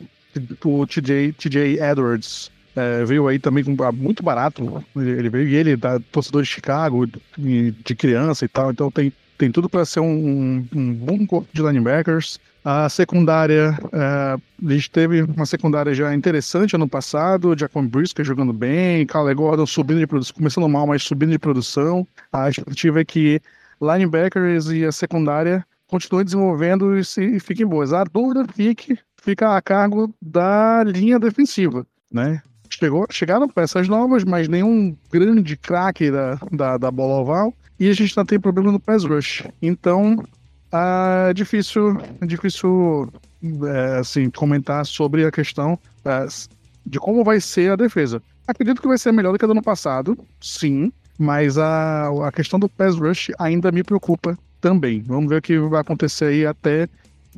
O 0.64 0.87
TJ, 0.87 1.33
TJ 1.33 1.81
Edwards 1.83 2.51
é, 2.81 3.05
veio 3.05 3.29
aí 3.29 3.38
também 3.38 3.62
com, 3.62 3.77
ah, 3.85 3.93
muito 3.93 4.23
barato. 4.23 4.85
Ele, 4.97 5.29
veio 5.29 5.49
e 5.49 5.55
ele 5.55 5.77
da 5.77 6.01
torcedor 6.01 6.43
de 6.43 6.49
Chicago, 6.49 7.07
de, 7.37 7.73
de 7.73 7.95
criança 7.95 8.45
e 8.45 8.49
tal. 8.49 8.71
Então 8.71 8.90
tem, 8.90 9.12
tem 9.37 9.51
tudo 9.51 9.69
para 9.69 9.85
ser 9.85 10.01
um, 10.01 10.66
um 10.75 10.95
bom 10.95 11.27
corpo 11.27 11.49
de 11.53 11.62
linebackers. 11.62 12.38
A 12.64 12.88
secundária, 12.88 13.79
é, 13.93 14.37
a 14.66 14.73
gente 14.73 14.90
teve 14.90 15.23
uma 15.23 15.47
secundária 15.47 15.95
já 15.95 16.14
interessante 16.14 16.77
ano 16.77 16.88
passado, 16.88 17.59
Jacob 17.59 17.87
Brisker 17.87 18.25
jogando 18.25 18.53
bem, 18.53 19.07
Kyle 19.07 19.35
Gordon 19.35 19.64
subindo 19.64 19.99
de 19.99 20.07
produção, 20.07 20.35
começando 20.37 20.69
mal, 20.69 20.87
mas 20.87 21.03
subindo 21.03 21.31
de 21.31 21.38
produção. 21.38 22.07
A 22.31 22.51
expectativa 22.51 23.01
é 23.01 23.05
que 23.05 23.40
linebackers 23.81 24.66
e 24.66 24.85
a 24.85 24.93
secundária 24.93 25.64
continuem 25.87 26.25
desenvolvendo 26.25 26.99
e, 26.99 27.05
se, 27.05 27.40
fiquem 27.40 27.66
boas. 27.66 27.93
A 27.95 28.05
dúvida 28.05 28.45
fique, 28.53 28.99
fica 29.16 29.57
a 29.57 29.62
cargo 29.62 30.14
da 30.21 30.85
linha 30.85 31.19
defensiva, 31.19 31.87
né? 32.12 32.43
Chegou, 32.81 33.07
chegaram 33.11 33.49
peças 33.49 33.87
novas, 33.87 34.25
mas 34.25 34.49
nenhum 34.49 34.97
grande 35.12 35.57
craque 35.57 36.11
da, 36.11 36.38
da, 36.51 36.79
da 36.79 36.90
bola 36.90 37.21
oval. 37.21 37.55
E 37.79 37.88
a 37.88 37.93
gente 37.93 38.16
não 38.16 38.25
tem 38.25 38.40
problema 38.40 38.73
no 38.73 38.81
pass 38.81 39.05
rush. 39.05 39.45
Então, 39.61 40.23
ah, 40.73 41.27
é 41.31 41.35
difícil, 41.35 41.99
difícil 42.27 43.09
é, 43.66 43.99
assim, 43.99 44.31
comentar 44.31 44.85
sobre 44.87 45.25
a 45.25 45.31
questão 45.31 45.79
é, 46.05 46.27
de 46.85 46.99
como 46.99 47.23
vai 47.23 47.40
ser 47.40 47.73
a 47.73 47.77
defesa. 47.77 48.23
Acredito 48.47 48.81
que 48.81 48.88
vai 48.88 48.99
ser 48.99 49.12
melhor 49.12 49.33
do 49.33 49.38
que 49.38 49.45
a 49.45 49.49
do 49.49 49.53
ano 49.53 49.62
passado, 49.62 50.19
sim, 50.40 50.93
mas 51.19 51.57
a, 51.59 52.09
a 52.27 52.33
questão 52.33 52.59
do 52.59 52.69
pass 52.69 52.97
rush 52.97 53.31
ainda 53.38 53.71
me 53.71 53.83
preocupa 53.83 54.37
também. 54.61 55.03
Vamos 55.07 55.29
ver 55.29 55.37
o 55.37 55.43
que 55.43 55.59
vai 55.59 55.81
acontecer 55.81 56.27
aí 56.27 56.47
até 56.47 56.88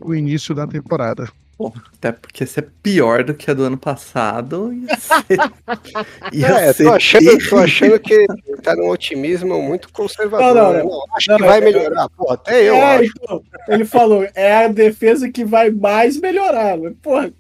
o 0.01 0.15
início 0.15 0.55
da 0.55 0.67
temporada. 0.67 1.29
Bom, 1.63 1.73
até 1.97 2.13
porque 2.13 2.45
se 2.45 2.59
é 2.59 2.65
pior 2.83 3.23
do 3.23 3.35
que 3.35 3.51
a 3.51 3.55
do 3.55 3.63
ano 3.63 3.77
passado, 3.77 4.73
ia 4.73 4.97
ser. 4.97 5.39
ia 6.33 6.47
é, 6.47 6.73
ser 6.73 6.85
tô, 6.85 6.93
achando, 6.93 7.49
tô 7.49 7.57
achando 7.59 8.01
que 8.01 8.27
tá 8.63 8.75
num 8.75 8.89
otimismo 8.89 9.63
muito 9.63 9.93
conservador. 9.93 10.55
Não, 10.55 10.63
não, 10.65 10.73
né? 10.73 10.83
não 10.83 11.05
acho 11.17 11.31
não, 11.31 11.37
que 11.37 11.43
vai 11.45 11.59
é, 11.59 11.61
melhorar. 11.61 12.09
Pô, 12.11 12.33
até 12.33 12.69
eu 12.69 12.75
é, 12.75 12.97
acho. 12.97 13.13
Então, 13.23 13.43
ele 13.69 13.85
falou, 13.85 14.27
é 14.35 14.65
a 14.65 14.69
defesa 14.69 15.31
que 15.31 15.45
vai 15.45 15.71
mais 15.71 16.19
melhorar. 16.19 16.77
Porra, 17.01 17.33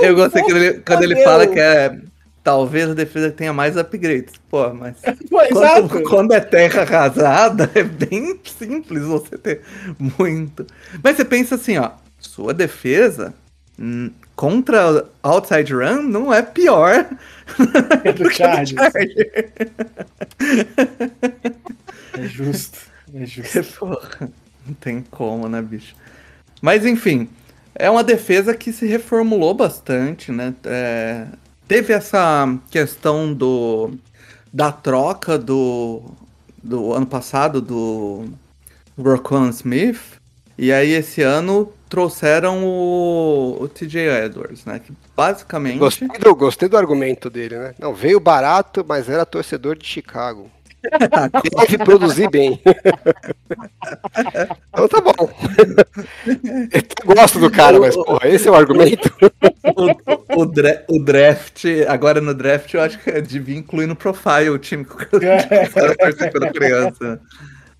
eu 0.00 0.14
gostei 0.16 0.42
quando 0.42 0.56
ele, 0.56 0.80
quando 0.80 1.02
ele 1.04 1.22
fala 1.22 1.46
que 1.46 1.60
é 1.60 1.96
talvez 2.42 2.90
a 2.90 2.94
defesa 2.94 3.30
tenha 3.30 3.52
mais 3.52 3.76
upgrades. 3.76 4.34
Pô, 4.48 4.72
mas 4.74 4.96
quando, 5.30 6.02
quando, 6.02 6.32
é 6.32 6.40
terra 6.40 6.82
arrasada, 6.82 7.70
é 7.74 7.82
bem 7.82 8.38
simples 8.44 9.04
você 9.04 9.38
ter 9.38 9.62
muito. 9.98 10.66
Mas 11.02 11.16
você 11.16 11.24
pensa 11.24 11.54
assim, 11.54 11.78
ó, 11.78 11.90
sua 12.22 12.54
defesa 12.54 13.34
hum, 13.78 14.10
contra 14.34 15.06
outside 15.22 15.72
run 15.72 16.02
não 16.02 16.32
é 16.32 16.42
pior 16.42 17.06
é 18.04 18.12
do 18.14 18.30
Chargers. 18.30 18.94
é 22.14 22.22
justo, 22.24 22.78
é 23.14 23.26
justo. 23.26 23.78
Porra, 23.78 24.30
não 24.66 24.74
tem 24.74 25.04
como, 25.10 25.48
né, 25.48 25.60
bicho? 25.60 25.94
Mas 26.60 26.86
enfim, 26.86 27.28
é 27.74 27.90
uma 27.90 28.04
defesa 28.04 28.54
que 28.54 28.72
se 28.72 28.86
reformulou 28.86 29.54
bastante, 29.54 30.30
né? 30.30 30.54
É, 30.64 31.26
teve 31.66 31.92
essa 31.92 32.46
questão 32.70 33.32
do 33.32 33.92
da 34.52 34.70
troca 34.70 35.38
do, 35.38 36.02
do 36.62 36.92
ano 36.92 37.06
passado 37.06 37.60
do 37.60 38.28
Roquan 38.98 39.48
Smith. 39.48 40.20
E 40.58 40.70
aí 40.70 40.90
esse 40.90 41.22
ano 41.22 41.72
trouxeram 41.92 42.64
o, 42.64 43.58
o 43.60 43.68
TJ 43.68 44.24
Edwards, 44.24 44.64
né? 44.64 44.78
Que 44.78 44.94
basicamente. 45.14 45.76
Gostei 45.76 46.08
do, 46.08 46.34
gostei 46.34 46.66
do 46.66 46.78
argumento 46.78 47.28
dele, 47.28 47.58
né? 47.58 47.74
Não, 47.78 47.92
veio 47.92 48.18
barato, 48.18 48.82
mas 48.88 49.10
era 49.10 49.26
torcedor 49.26 49.76
de 49.76 49.86
Chicago. 49.86 50.50
Deve 51.54 51.76
produzir 51.84 52.30
bem. 52.30 52.58
então 54.72 54.88
tá 54.88 55.02
bom. 55.02 55.12
Eu 57.04 57.14
gosto 57.14 57.38
do 57.38 57.50
cara, 57.50 57.78
mas 57.78 57.94
porra, 57.94 58.26
esse 58.26 58.48
é 58.48 58.50
o 58.50 58.54
argumento. 58.54 59.14
O, 59.76 60.40
o, 60.40 60.46
dra 60.46 60.82
o, 60.88 60.98
draft, 60.98 61.66
agora 61.86 62.22
no 62.22 62.32
draft, 62.32 62.72
eu 62.72 62.80
acho 62.80 62.98
que 63.00 63.20
devia 63.20 63.58
incluir 63.58 63.86
no 63.86 63.94
profile 63.94 64.48
o 64.48 64.58
time 64.58 64.86
que 64.86 64.92
o 64.92 64.96
cara 64.96 66.32
pela 66.32 66.50
criança. 66.50 67.20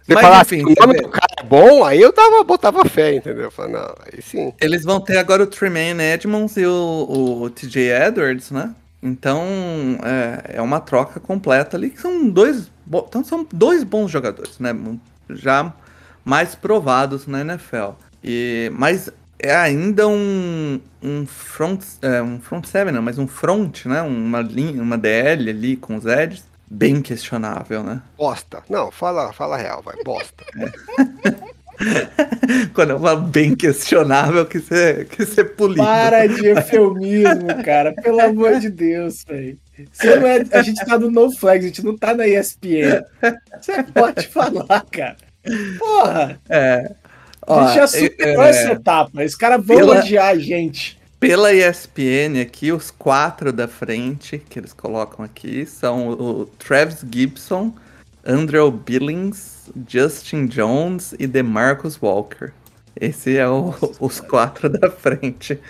Você 0.03 0.15
Mas, 0.15 0.23
falasse 0.23 0.57
enfim, 0.57 0.75
o 0.77 0.87
nome 0.87 1.01
do 1.01 1.09
cara 1.09 1.32
é 1.32 1.32
bom, 1.49 1.85
aí 1.85 2.01
eu 2.01 2.13
tava, 2.13 2.43
botava 2.45 2.85
fé, 2.85 3.15
entendeu? 3.15 3.51
Falei, 3.51 3.73
não, 3.73 3.95
aí 4.07 4.23
sim. 4.23 4.53
Eles 4.61 4.85
vão 4.85 5.01
ter 5.01 5.19
agora 5.19 5.43
o 5.43 5.47
Tremaine 5.47 6.03
Edmonds 6.03 6.57
e 6.57 6.67
o, 6.67 7.43
o 7.43 7.51
TJ 7.51 7.91
Edwards, 8.09 8.51
né? 8.51 8.75
Então 9.03 9.45
é, 10.05 10.57
é 10.57 10.63
uma 10.63 10.81
troca 10.81 11.19
completa 11.19 11.77
ali, 11.77 11.91
que 11.91 12.01
são 12.01 12.29
dois, 12.29 12.71
então, 12.87 13.25
são 13.25 13.47
dois 13.53 13.83
bons 13.83 14.11
jogadores, 14.11 14.59
né? 14.59 14.75
Já 15.31 15.73
mais 16.25 16.55
provados 16.55 17.27
na 17.27 17.41
NFL. 17.41 17.93
E, 18.23 18.71
mas 18.75 19.11
é 19.39 19.55
ainda 19.55 20.07
um, 20.07 20.81
um 21.03 21.27
front, 21.27 21.83
é, 22.01 22.23
um 22.23 22.39
front 22.41 22.65
seven, 22.65 22.95
não, 22.95 23.03
mas 23.03 23.19
um 23.19 23.27
front, 23.27 23.87
né? 23.87 24.01
Uma 24.03 24.41
linha, 24.41 24.81
uma 24.81 24.97
DL 24.97 25.51
ali 25.51 25.77
com 25.77 25.97
os 25.97 26.07
edges, 26.07 26.45
bem 26.73 27.03
questionável, 27.03 27.83
né? 27.83 28.01
Bosta. 28.17 28.63
Não, 28.69 28.91
fala, 28.91 29.33
fala 29.33 29.57
real, 29.57 29.83
vai, 29.83 29.95
bosta. 30.03 30.45
É. 30.57 31.53
Quando 32.73 32.93
é 32.93 32.95
uma 32.95 33.17
bem 33.17 33.55
questionável 33.55 34.47
que 34.47 34.61
você, 34.61 35.05
que 35.05 35.25
você 35.25 35.45
polida. 35.45 35.83
Para 35.83 36.27
de 36.27 36.47
eufemismo, 36.47 37.63
cara. 37.65 37.93
Pelo 37.93 38.21
amor 38.21 38.59
de 38.61 38.71
Deus, 38.71 39.25
velho. 39.25 39.59
É, 39.79 40.59
a 40.59 40.63
gente 40.63 40.85
tá 40.85 40.99
no 40.99 41.11
No 41.11 41.33
Flags, 41.33 41.65
a 41.65 41.69
gente 41.69 41.85
não 41.85 41.97
tá 41.97 42.15
na 42.15 42.27
ESPN. 42.27 43.05
Você 43.61 43.83
pode 43.83 44.29
falar, 44.29 44.85
cara. 44.91 45.17
Porra! 45.79 46.41
É. 46.49 46.93
Ó, 47.47 47.59
a 47.59 47.67
gente 47.67 47.77
já 47.77 47.87
superou 47.87 48.45
é, 48.45 48.51
essa 48.51 48.73
etapa. 48.73 49.25
Os 49.25 49.35
caras 49.35 49.65
vão 49.65 49.77
pela, 49.77 49.99
odiar 49.99 50.29
a 50.29 50.39
gente. 50.39 51.02
Pela 51.23 51.55
ESPN 51.55 52.41
aqui, 52.43 52.73
os 52.73 52.91
quatro 52.91 53.53
da 53.53 53.69
frente 53.69 54.39
que 54.39 54.59
eles 54.59 54.73
colocam 54.73 55.25
aqui 55.25 55.65
são 55.65 56.09
o 56.09 56.47
Travis 56.47 57.05
Gibson, 57.09 57.73
Andrew 58.27 58.73
Billings, 58.73 59.71
Justin 59.87 60.47
Jones 60.47 61.15
e 61.21 61.29
DeMarcus 61.29 61.97
Walker. 62.03 62.51
Esse 63.01 63.37
é 63.37 63.49
o, 63.49 63.73
os 64.01 64.19
quatro 64.19 64.69
da 64.69 64.91
frente 64.91 65.61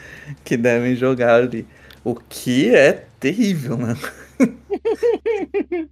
que 0.43 0.57
devem 0.57 0.97
jogar 0.97 1.43
ali. 1.43 1.67
O 2.03 2.15
que 2.15 2.75
é 2.75 3.05
terrível, 3.21 3.77
né? 3.77 3.95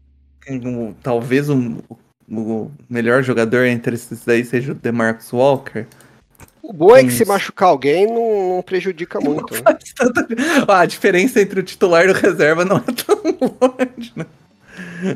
Talvez 1.02 1.50
o, 1.50 1.84
o 2.26 2.70
melhor 2.88 3.22
jogador 3.22 3.66
entre 3.66 3.94
esses 3.94 4.26
aí 4.26 4.42
seja 4.42 4.72
o 4.72 4.74
DeMarcus 4.74 5.30
Walker. 5.34 5.84
O 6.62 6.72
bom 6.72 6.96
é 6.96 7.02
que 7.02 7.10
se 7.10 7.24
machucar 7.24 7.68
alguém 7.68 8.06
não, 8.06 8.56
não 8.56 8.62
prejudica 8.62 9.20
muito. 9.20 9.54
Né? 9.54 9.60
Tanta... 9.96 10.26
Ah, 10.68 10.80
a 10.80 10.86
diferença 10.86 11.40
entre 11.40 11.60
o 11.60 11.62
titular 11.62 12.06
e 12.06 12.10
o 12.10 12.14
reserva 12.14 12.64
não 12.64 12.76
é 12.76 12.80
tão 12.80 13.16
longe, 13.60 14.12
né? 14.14 14.26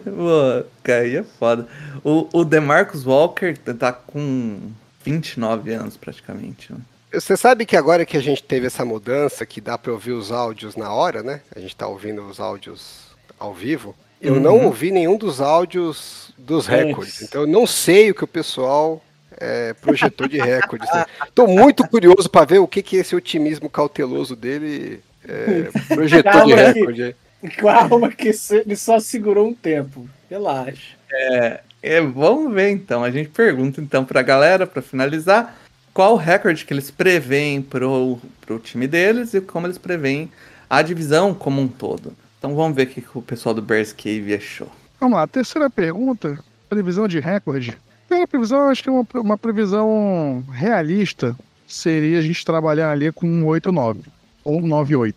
Pô, 0.05 0.93
aí 0.93 1.17
é 1.17 1.23
foda. 1.23 1.69
O, 2.03 2.29
o 2.33 2.45
DeMarcus 2.45 3.07
Walker 3.07 3.55
tá 3.57 3.93
com 3.93 4.59
29 5.05 5.73
anos 5.73 5.97
praticamente. 5.97 6.73
Né? 6.73 6.79
Você 7.13 7.37
sabe 7.37 7.65
que 7.67 7.77
agora 7.77 8.05
que 8.05 8.17
a 8.17 8.23
gente 8.23 8.43
teve 8.43 8.67
essa 8.67 8.85
mudança, 8.85 9.47
que 9.47 9.61
dá 9.61 9.79
para 9.79 9.93
ouvir 9.93 10.13
os 10.13 10.33
áudios 10.33 10.75
na 10.75 10.93
hora, 10.93 11.23
né? 11.23 11.41
A 11.55 11.61
gente 11.61 11.77
tá 11.77 11.87
ouvindo 11.87 12.23
os 12.27 12.41
áudios 12.41 13.05
ao 13.39 13.55
vivo. 13.55 13.95
Eu 14.21 14.35
uhum. 14.35 14.41
não 14.41 14.65
ouvi 14.65 14.91
nenhum 14.91 15.17
dos 15.17 15.41
áudios 15.41 16.33
dos 16.39 16.67
recordes. 16.67 17.23
Então 17.23 17.43
eu 17.43 17.47
não 17.47 17.67
sei 17.67 18.11
o 18.11 18.15
que 18.15 18.25
o 18.25 18.29
pessoal 18.29 19.03
é, 19.39 19.75
projetou 19.75 20.29
de 20.29 20.39
recordes. 20.39 20.93
Né? 20.93 21.05
Tô 21.35 21.47
muito 21.47 21.87
curioso 21.89 22.29
para 22.29 22.47
ver 22.47 22.59
o 22.59 22.67
que, 22.67 22.83
que 22.83 22.97
esse 22.97 23.15
otimismo 23.15 23.69
cauteloso 23.69 24.35
dele 24.35 25.01
é, 25.27 25.71
projetou 25.89 26.45
de 26.45 26.55
recorde. 26.55 27.17
Calma 27.59 28.11
que 28.11 28.31
ele 28.53 28.77
só 28.77 28.99
segurou 28.99 29.49
um 29.49 29.55
tempo. 29.55 30.09
Relaxa. 30.31 30.97
É, 31.13 31.61
é, 31.83 32.01
vamos 32.01 32.53
ver 32.53 32.71
então. 32.71 33.05
A 33.05 33.11
gente 33.11 33.29
pergunta 33.29 33.81
então 33.81 34.05
para 34.05 34.21
a 34.21 34.23
galera, 34.23 34.67
para 34.67 34.81
finalizar, 34.81 35.57
qual 35.93 36.15
o 36.15 36.17
recorde 36.17 36.65
que 36.65 36.73
eles 36.73 36.91
preveem 36.91 37.61
pro, 37.61 38.19
pro 38.41 38.59
time 38.59 38.87
deles 38.87 39.35
e 39.35 39.41
como 39.41 39.67
eles 39.67 39.79
preveem 39.79 40.31
a 40.69 40.83
divisão 40.83 41.35
como 41.35 41.61
um 41.61 41.69
todo. 41.69 42.15
Então 42.39 42.55
vamos 42.55 42.75
ver 42.75 42.85
o 42.85 42.87
que 42.87 43.05
o 43.15 43.23
pessoal 43.23 43.55
do 43.55 43.63
Bears 43.63 43.93
Cave 43.93 44.35
achou. 44.35 44.71
Vamos 44.99 45.17
lá, 45.17 45.27
terceira 45.27 45.69
pergunta, 45.69 46.39
previsão 46.69 47.07
de 47.07 47.21
recorde. 47.21 47.77
Pela 48.15 48.29
previsão, 48.29 48.69
acho 48.69 48.83
que 48.83 48.91
uma, 48.91 49.07
uma 49.15 49.37
previsão 49.37 50.45
realista 50.53 51.37
seria 51.67 52.21
a 52.21 52.23
gente 52.23 52.45
trabalhar 52.45 52.93
ali 52.93 53.11
com 53.11 53.27
um 53.27 53.45
8-9 53.47 53.97
ou 54.45 54.61
9-8 54.63 55.15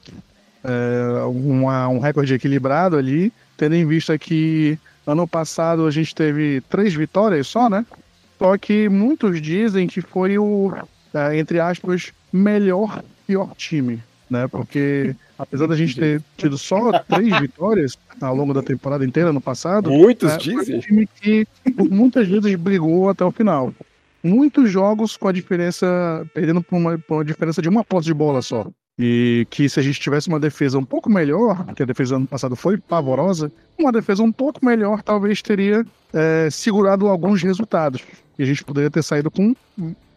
é, 0.64 1.24
uma, 1.26 1.88
um 1.88 2.00
recorde 2.00 2.34
equilibrado 2.34 2.98
ali, 2.98 3.32
tendo 3.56 3.76
em 3.76 3.86
vista 3.86 4.18
que 4.18 4.80
ano 5.06 5.28
passado 5.28 5.86
a 5.86 5.92
gente 5.92 6.16
teve 6.16 6.62
três 6.70 6.94
vitórias 6.94 7.48
só, 7.48 7.70
né? 7.70 7.86
Só 8.40 8.58
que 8.58 8.90
muitos 8.90 9.42
dizem 9.42 9.88
que 9.88 10.02
foi 10.02 10.38
o, 10.38 10.74
é, 11.14 11.38
entre 11.38 11.60
aspas, 11.60 12.12
melhor 12.34 13.04
pior 13.28 13.54
time, 13.56 14.02
né? 14.30 14.48
Porque 14.48 15.16
apesar 15.38 15.68
da 15.68 15.76
gente 15.76 15.96
ter 15.96 16.22
tido 16.36 16.58
só 16.58 17.00
três 17.04 17.38
vitórias 17.40 17.98
ao 18.20 18.36
longo 18.36 18.54
da 18.54 18.64
temporada 18.64 19.06
inteira 19.06 19.32
no 19.32 19.42
passado, 19.42 19.92
muitos 19.92 20.32
é, 20.32 20.38
dizem. 20.38 20.66
Foi 20.66 20.76
um 20.76 20.80
time 20.80 21.10
que 21.22 21.48
muitas 21.90 22.28
vezes 22.28 22.56
brigou 22.56 23.10
até 23.10 23.24
o 23.24 23.32
final. 23.32 23.74
Muitos 24.24 24.70
jogos 24.70 25.16
com 25.16 25.28
a 25.28 25.32
diferença, 25.32 26.26
perdendo 26.34 26.62
por 26.62 26.76
uma, 26.76 26.98
por 26.98 27.16
uma 27.16 27.26
diferença 27.26 27.62
de 27.62 27.70
uma 27.70 27.84
posse 27.84 28.08
de 28.08 28.14
bola 28.14 28.42
só. 28.42 28.68
E 29.00 29.46
que 29.52 29.70
se 29.70 29.80
a 29.80 29.84
gente 29.84 30.00
tivesse 30.00 30.28
uma 30.28 30.40
defesa 30.40 30.78
um 30.78 30.84
pouco 30.84 31.08
melhor, 31.08 31.66
que 31.76 31.84
a 31.84 31.86
defesa 31.86 32.16
do 32.16 32.18
ano 32.18 32.28
passado 32.28 32.56
foi 32.56 32.78
pavorosa, 32.78 33.52
uma 33.78 33.92
defesa 33.92 34.24
um 34.24 34.32
pouco 34.32 34.66
melhor 34.66 35.04
talvez 35.04 35.40
teria 35.42 35.86
é, 36.12 36.50
segurado 36.50 37.08
alguns 37.08 37.44
resultados. 37.44 38.02
E 38.40 38.44
a 38.44 38.46
gente 38.46 38.64
poderia 38.64 38.90
ter 38.90 39.04
saído 39.04 39.30
com 39.30 39.56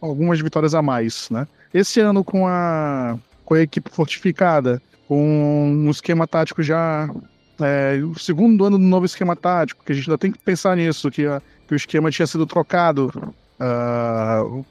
algumas 0.01 0.41
vitórias 0.41 0.73
a 0.73 0.81
mais, 0.81 1.29
né? 1.29 1.47
Esse 1.73 1.99
ano 1.99 2.23
com 2.23 2.47
a 2.47 3.17
com 3.51 3.55
a 3.55 3.61
equipe 3.61 3.91
fortificada, 3.91 4.81
com 5.09 5.69
um 5.69 5.89
esquema 5.89 6.25
tático 6.25 6.63
já. 6.63 7.09
É, 7.59 7.99
o 8.01 8.17
segundo 8.17 8.63
ano 8.63 8.77
do 8.77 8.83
novo 8.85 9.05
esquema 9.05 9.35
tático, 9.35 9.83
que 9.83 9.91
a 9.91 9.95
gente 9.95 10.09
ainda 10.09 10.17
tem 10.17 10.31
que 10.31 10.39
pensar 10.39 10.77
nisso, 10.77 11.11
que, 11.11 11.23
que 11.67 11.73
o 11.73 11.75
esquema 11.75 12.09
tinha 12.09 12.25
sido 12.25 12.47
trocado 12.47 13.11
uh, 13.59 14.65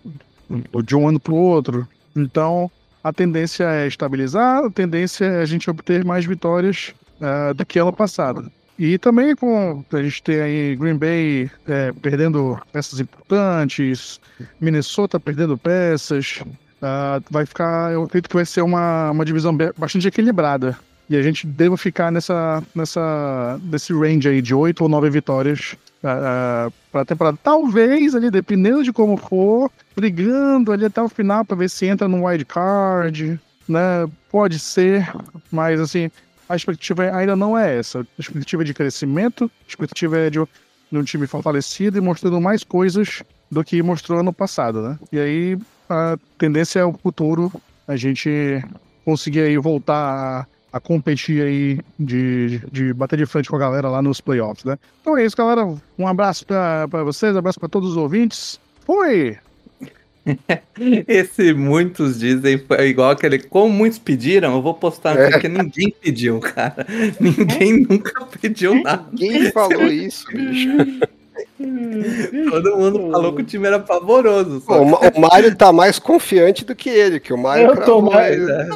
de 0.83 0.97
um 0.97 1.07
ano 1.07 1.20
para 1.20 1.35
o 1.35 1.37
outro. 1.37 1.87
Então, 2.16 2.70
a 3.05 3.12
tendência 3.12 3.64
é 3.64 3.87
estabilizar, 3.87 4.64
a 4.64 4.70
tendência 4.70 5.26
é 5.26 5.43
a 5.43 5.47
gente 5.47 5.68
obter 5.68 6.03
mais 6.03 6.24
vitórias 6.24 6.95
uh, 7.20 7.53
do 7.53 7.66
que 7.66 7.78
ano 7.78 7.93
passado. 7.93 8.51
E 8.78 8.97
também 8.97 9.37
com 9.37 9.85
a 9.93 10.03
gente 10.03 10.22
ter 10.22 10.41
aí 10.41 10.74
Green 10.74 10.97
Bay 10.97 11.51
é, 11.68 11.93
perdendo 11.93 12.59
peças 12.72 12.99
importantes, 12.99 14.18
Minnesota 14.59 15.20
perdendo 15.20 15.59
peças, 15.59 16.43
uh, 16.83 17.22
vai 17.31 17.47
ficar, 17.47 17.93
eu 17.93 18.05
acredito 18.05 18.28
que 18.28 18.37
vai 18.37 18.45
ser 18.45 18.62
uma, 18.62 19.11
uma 19.11 19.24
divisão 19.24 19.57
bastante 19.76 20.09
equilibrada. 20.09 20.76
E 21.09 21.16
a 21.16 21.22
gente 21.22 21.47
deve 21.47 21.76
ficar 21.76 22.12
nessa, 22.12 22.62
nessa, 22.72 23.61
nesse 23.64 23.93
range 23.93 24.28
aí 24.28 24.41
de 24.41 24.55
8 24.55 24.81
ou 24.81 24.89
9 24.89 25.11
vitórias 25.11 25.76
uh, 26.05 26.68
uh, 26.68 26.72
para 26.93 27.03
a 27.03 27.05
temporada. 27.05 27.39
Talvez 27.43 28.14
ali, 28.14 28.31
dependendo 28.31 28.85
de 28.85 28.93
como 28.93 29.16
for, 29.16 29.70
brigando 29.97 30.70
ali 30.70 30.85
até 30.85 31.03
o 31.03 31.09
final 31.09 31.45
para 31.45 31.57
ver 31.57 31.68
se 31.68 31.87
entra 31.87 32.07
no 32.07 32.26
wild 32.26 32.45
card, 32.45 33.41
né? 33.68 34.09
Pode 34.31 34.61
ser, 34.61 35.12
mas 35.51 35.81
assim, 35.81 36.11
a 36.49 36.55
expectativa 36.55 37.03
ainda 37.14 37.35
não 37.35 37.59
é 37.59 37.78
essa. 37.78 38.01
A 38.01 38.20
expectativa 38.20 38.62
é 38.62 38.66
de 38.66 38.74
crescimento, 38.74 39.51
a 39.66 39.68
expectativa 39.68 40.16
é 40.16 40.31
de, 40.31 40.39
de 40.93 40.99
um 40.99 41.03
time 41.03 41.26
fortalecido 41.26 41.99
e 41.99 42.01
mostrando 42.01 42.41
mais 42.41 42.62
coisas 42.62 43.22
do 43.51 43.64
que 43.64 43.83
mostrou 43.83 44.20
ano 44.20 44.33
passado, 44.33 44.81
né? 44.81 44.99
E 45.11 45.18
aí 45.18 45.59
a 45.91 46.18
tendência 46.38 46.80
é 46.80 46.84
o 46.84 46.93
futuro 46.93 47.53
a 47.86 47.97
gente 47.97 48.62
conseguir 49.05 49.41
aí 49.41 49.59
voltar 49.59 50.47
a, 50.72 50.76
a 50.76 50.80
competir 50.80 51.43
aí 51.43 51.80
de, 51.99 52.61
de, 52.70 52.93
bater 52.95 53.18
de 53.18 53.26
frente 53.26 53.49
com 53.49 53.57
a 53.57 53.59
galera 53.59 53.88
lá 53.88 54.01
nos 54.01 54.20
playoffs, 54.20 54.64
né? 54.64 54.78
Então 55.01 55.16
é 55.16 55.24
isso, 55.24 55.36
galera. 55.36 55.66
Um 55.99 56.07
abraço 56.07 56.47
para 56.47 56.86
vocês, 57.05 57.34
um 57.34 57.38
abraço 57.38 57.59
para 57.59 57.68
todos 57.68 57.91
os 57.91 57.97
ouvintes. 57.97 58.61
Fui! 58.86 59.36
Esse 61.09 61.53
muitos 61.53 62.20
dizem 62.20 62.59
foi 62.59 62.88
igual 62.88 63.11
aquele. 63.11 63.38
Como 63.38 63.72
muitos 63.72 63.99
pediram, 63.99 64.55
eu 64.55 64.62
vou 64.62 64.74
postar 64.74 65.18
é. 65.18 65.30
porque 65.30 65.49
ninguém 65.49 65.93
pediu, 66.01 66.38
cara. 66.38 66.86
Ninguém 67.18 67.80
nunca 67.88 68.24
pediu 68.26 68.80
nada. 68.80 69.07
Ninguém 69.11 69.51
falou 69.51 69.86
isso, 69.86 70.26
bicho. 70.28 70.68
Todo 72.50 72.76
mundo 72.76 73.11
falou 73.11 73.34
que 73.34 73.42
o 73.42 73.44
time 73.44 73.66
era 73.66 73.78
pavoroso. 73.78 74.62
Pô, 74.62 74.78
o 74.78 75.20
Mário 75.20 75.54
tá 75.54 75.72
mais 75.72 75.98
confiante 75.98 76.64
do 76.64 76.74
que 76.74 76.88
ele, 76.88 77.20
que 77.20 77.32
o 77.32 77.38
Mário. 77.38 77.66
Eu 77.66 77.84
tô 77.84 78.00
mais. 78.00 78.48
É. 78.48 78.68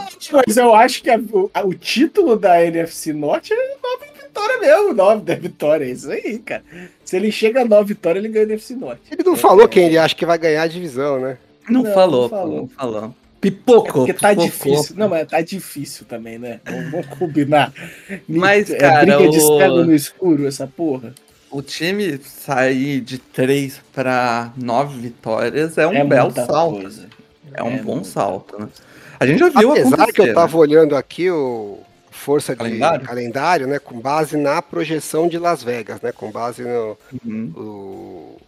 Mas 0.47 0.57
eu 0.57 0.75
acho 0.75 1.03
que 1.03 1.09
a, 1.09 1.19
o, 1.19 1.51
a, 1.55 1.65
o, 1.65 1.73
título 1.73 2.37
da 2.37 2.63
NFC 2.63 3.13
Norte 3.13 3.55
é 3.55 3.57
nove 3.57 4.23
vitória 4.23 4.59
mesmo. 4.59 4.93
Nove 4.93 5.23
da 5.23 5.35
vitória, 5.35 5.85
é 5.85 5.89
isso 5.89 6.11
aí, 6.11 6.39
cara. 6.39 6.63
Se 7.05 7.17
ele 7.17 7.33
chega 7.33 7.63
a 7.63 7.65
nove 7.65 7.95
vitórias, 7.95 8.23
ele 8.23 8.33
ganha 8.33 8.45
a 8.45 8.49
NFC 8.51 8.75
Norte. 8.75 9.03
Ele 9.11 9.23
não 9.25 9.35
é, 9.35 9.37
falou 9.37 9.67
quem 9.67 9.87
ele 9.87 9.99
acha 9.99 10.15
que 10.15 10.27
vai 10.27 10.37
ganhar 10.37 10.63
a 10.63 10.69
divisão, 10.69 11.19
né? 11.19 11.39
Não, 11.69 11.83
não 11.83 11.95
falou, 11.95 12.23
não 12.23 12.29
falou. 12.29 12.61
Não 12.61 12.69
falou. 12.69 13.15
Pipocou. 13.41 14.05
É 14.05 14.13
porque 14.13 14.13
tá 14.15 14.29
pipocou. 14.31 14.47
difícil. 14.47 14.97
Não, 14.97 15.09
mas 15.09 15.29
tá 15.29 15.41
difícil 15.41 16.07
também, 16.07 16.39
né? 16.39 16.61
Vamos, 16.65 16.91
vamos 16.91 17.07
combinar. 17.19 17.73
Mas, 18.29 18.71
é, 18.71 18.77
cara. 18.77 19.01
Briga 19.01 19.23
o... 19.23 19.31
de 19.31 19.41
cego 19.41 19.85
no 19.85 19.95
escuro, 19.95 20.47
essa 20.47 20.67
porra. 20.67 21.15
O 21.55 21.63
time 21.63 22.19
sair 22.19 23.01
de 23.01 23.17
3 23.17 23.81
para 23.93 24.53
9 24.57 25.01
vitórias 25.01 25.79
é 25.79 25.87
um 25.87 25.95
é 25.95 26.05
belo 26.05 26.33
salto. 26.33 26.81
Coisa. 26.81 27.09
É 27.53 27.63
um 27.63 27.75
é 27.75 27.79
bom 27.79 27.95
muito... 27.95 28.09
salto, 28.09 28.59
né? 28.59 28.69
A 29.21 29.25
gente 29.25 29.39
já 29.39 29.51
viu 29.51 29.71
Apesar 29.71 30.13
que 30.13 30.21
eu 30.21 30.35
tava 30.35 30.53
né? 30.53 30.59
olhando 30.59 30.97
aqui 30.97 31.31
o 31.31 31.79
força 32.11 32.57
calendário? 32.57 33.03
de 33.03 33.07
calendário, 33.07 33.67
né? 33.69 33.79
Com 33.79 34.01
base 34.01 34.37
na 34.37 34.61
projeção 34.61 35.29
de 35.29 35.39
Las 35.39 35.63
Vegas, 35.63 36.01
né? 36.01 36.11
Com 36.11 36.29
base 36.29 36.65
no 36.65 36.99
uhum. 37.25 37.53
o, 37.55 38.41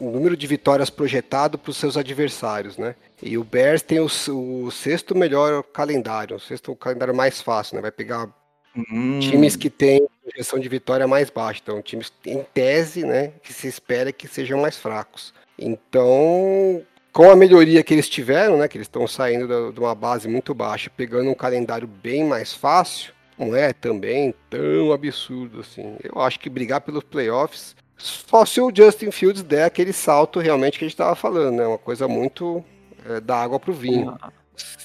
o 0.00 0.10
número 0.10 0.36
de 0.36 0.46
vitórias 0.48 0.90
projetado 0.90 1.56
para 1.56 1.70
os 1.70 1.76
seus 1.76 1.96
adversários, 1.96 2.76
né? 2.76 2.96
E 3.22 3.38
o 3.38 3.44
Bears 3.44 3.80
tem 3.80 4.00
o, 4.00 4.06
o, 4.06 4.70
sexto 4.72 5.14
melhor 5.14 5.62
calendário, 5.62 6.34
o 6.34 6.40
sexto 6.40 6.74
calendário 6.74 7.14
mais 7.14 7.40
fácil, 7.40 7.76
né? 7.76 7.82
Vai 7.82 7.92
pegar 7.92 8.28
hum. 8.76 9.18
times 9.20 9.56
que 9.56 9.70
têm 9.70 10.06
projeção 10.22 10.58
de 10.58 10.68
vitória 10.68 11.06
mais 11.06 11.30
baixa, 11.30 11.60
então 11.62 11.82
times 11.82 12.12
em 12.26 12.42
tese, 12.54 13.04
né? 13.04 13.32
Que 13.42 13.52
se 13.52 13.66
espera 13.66 14.12
que 14.12 14.28
sejam 14.28 14.60
mais 14.60 14.76
fracos. 14.76 15.32
Então, 15.58 16.82
com 17.12 17.30
a 17.30 17.36
melhoria 17.36 17.82
que 17.82 17.94
eles 17.94 18.08
tiveram, 18.08 18.58
né? 18.58 18.68
Que 18.68 18.76
eles 18.76 18.86
estão 18.86 19.06
saindo 19.06 19.72
de 19.72 19.80
uma 19.80 19.94
base 19.94 20.28
muito 20.28 20.54
baixa, 20.54 20.90
pegando 20.94 21.30
um 21.30 21.34
calendário 21.34 21.88
bem 21.88 22.24
mais 22.24 22.52
fácil, 22.52 23.12
não 23.38 23.54
é 23.54 23.72
também 23.72 24.34
tão 24.50 24.92
absurdo 24.92 25.60
assim. 25.60 25.96
Eu 26.02 26.20
acho 26.20 26.38
que 26.38 26.50
brigar 26.50 26.80
pelos 26.80 27.04
playoffs 27.04 27.74
só 27.98 28.46
se 28.46 28.60
o 28.60 28.70
Justin 28.74 29.10
Fields 29.10 29.42
der 29.42 29.64
aquele 29.64 29.92
salto 29.92 30.38
realmente 30.38 30.78
que 30.78 30.84
a 30.84 30.86
gente 30.86 30.94
estava 30.94 31.16
falando, 31.16 31.56
né? 31.56 31.66
Uma 31.66 31.78
coisa 31.78 32.06
muito 32.06 32.64
é, 33.04 33.20
da 33.20 33.36
água 33.36 33.58
pro 33.58 33.72
vinho. 33.72 34.16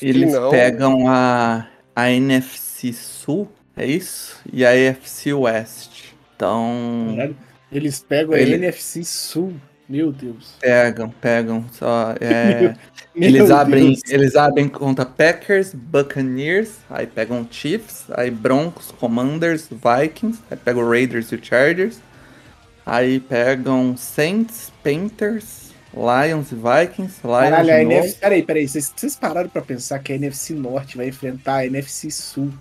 Eles 0.02 0.34
não... 0.34 0.50
pegam 0.50 1.08
a, 1.08 1.68
a 1.96 2.12
NFC 2.12 2.92
Sul, 2.92 3.48
é 3.76 3.86
isso? 3.86 4.40
E 4.52 4.66
a 4.66 4.70
AFC 4.70 5.34
West. 5.34 6.14
Então. 6.36 7.36
Eles 7.72 8.00
pegam 8.00 8.36
Ele... 8.36 8.54
a 8.54 8.58
NFC 8.58 9.04
Sul. 9.04 9.54
Meu 9.88 10.12
Deus. 10.12 10.56
Pegam, 10.60 11.10
pegam. 11.10 11.66
Só, 11.72 12.16
é, 12.20 12.76
Meu 13.14 13.30
eles, 13.30 13.52
abrem, 13.52 13.98
eles 14.08 14.36
abrem 14.36 14.68
conta 14.68 15.06
Packers, 15.06 15.74
Buccaneers, 15.74 16.78
aí 16.90 17.06
pegam 17.06 17.48
Chiefs, 17.50 18.06
aí 18.12 18.32
Broncos, 18.32 18.92
Commanders, 18.92 19.68
Vikings, 19.70 20.42
aí 20.50 20.58
pegam 20.58 20.88
Raiders 20.88 21.32
e 21.32 21.40
Chargers. 21.42 22.00
Aí 22.86 23.20
pegam 23.20 23.96
Saints, 23.96 24.72
Panthers, 24.84 25.72
Lions 25.94 26.52
e 26.52 26.56
Vikings. 26.56 27.22
Lions 27.24 27.50
Caralho, 27.50 27.72
a 27.72 27.82
NFC. 27.82 28.18
Peraí, 28.20 28.44
peraí. 28.44 28.68
Vocês, 28.68 28.92
vocês 28.96 29.16
pararam 29.16 29.50
pra 29.50 29.62
pensar 29.62 30.00
que 30.00 30.12
a 30.12 30.16
NFC 30.16 30.54
Norte 30.54 30.98
vai 30.98 31.08
enfrentar 31.08 31.58
a 31.58 31.66
NFC 31.66 32.10
Sul. 32.10 32.52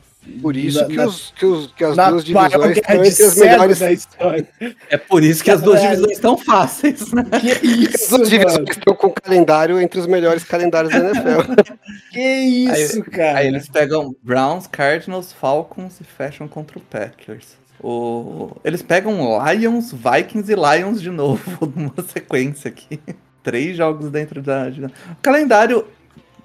Por 0.41 0.57
isso 0.57 0.81
na, 0.81 0.87
que, 0.87 1.01
os, 1.01 1.35
que, 1.37 1.45
os, 1.45 1.73
que 1.73 1.85
as 1.85 1.97
duas 1.97 2.25
divisões 2.25 2.77
estão 2.77 3.05
entre 3.05 3.25
as 3.25 3.37
melhores 3.37 3.79
da 3.81 3.93
história. 3.93 4.49
É 4.89 4.97
por 4.97 5.23
isso 5.23 5.43
que 5.43 5.51
as 5.51 5.61
duas 5.61 5.81
divisões 5.81 6.13
estão 6.13 6.39
fáceis, 6.39 7.13
né? 7.13 7.25
Que 7.41 7.51
isso, 7.67 8.05
as 8.05 8.09
duas 8.09 8.31
divisões 8.31 8.69
estão 8.71 8.95
com 8.95 9.09
o 9.09 9.13
calendário 9.13 9.81
entre 9.81 9.99
os 9.99 10.07
melhores 10.07 10.45
calendários 10.45 10.93
da 10.93 11.01
NFL. 11.01 11.63
que 12.13 12.21
isso, 12.21 12.99
aí, 12.99 13.03
cara. 13.03 13.39
Aí 13.39 13.49
eles 13.49 13.69
pegam 13.69 14.15
Browns, 14.23 14.69
Cardinals, 14.69 15.33
Falcons 15.33 16.01
e 16.01 16.05
fecham 16.05 16.47
contra 16.47 16.79
o 16.79 16.83
Packers. 16.83 17.57
O... 17.83 18.53
Eles 18.63 18.81
pegam 18.81 19.41
Lions, 19.45 19.93
Vikings 19.93 20.53
e 20.53 20.55
Lions 20.55 21.03
de 21.03 21.11
novo, 21.11 21.43
numa 21.75 22.09
sequência 22.09 22.69
aqui. 22.69 23.01
Três 23.43 23.77
jogos 23.77 24.09
dentro 24.09 24.41
da. 24.41 24.69
O 24.69 25.17
calendário 25.21 25.85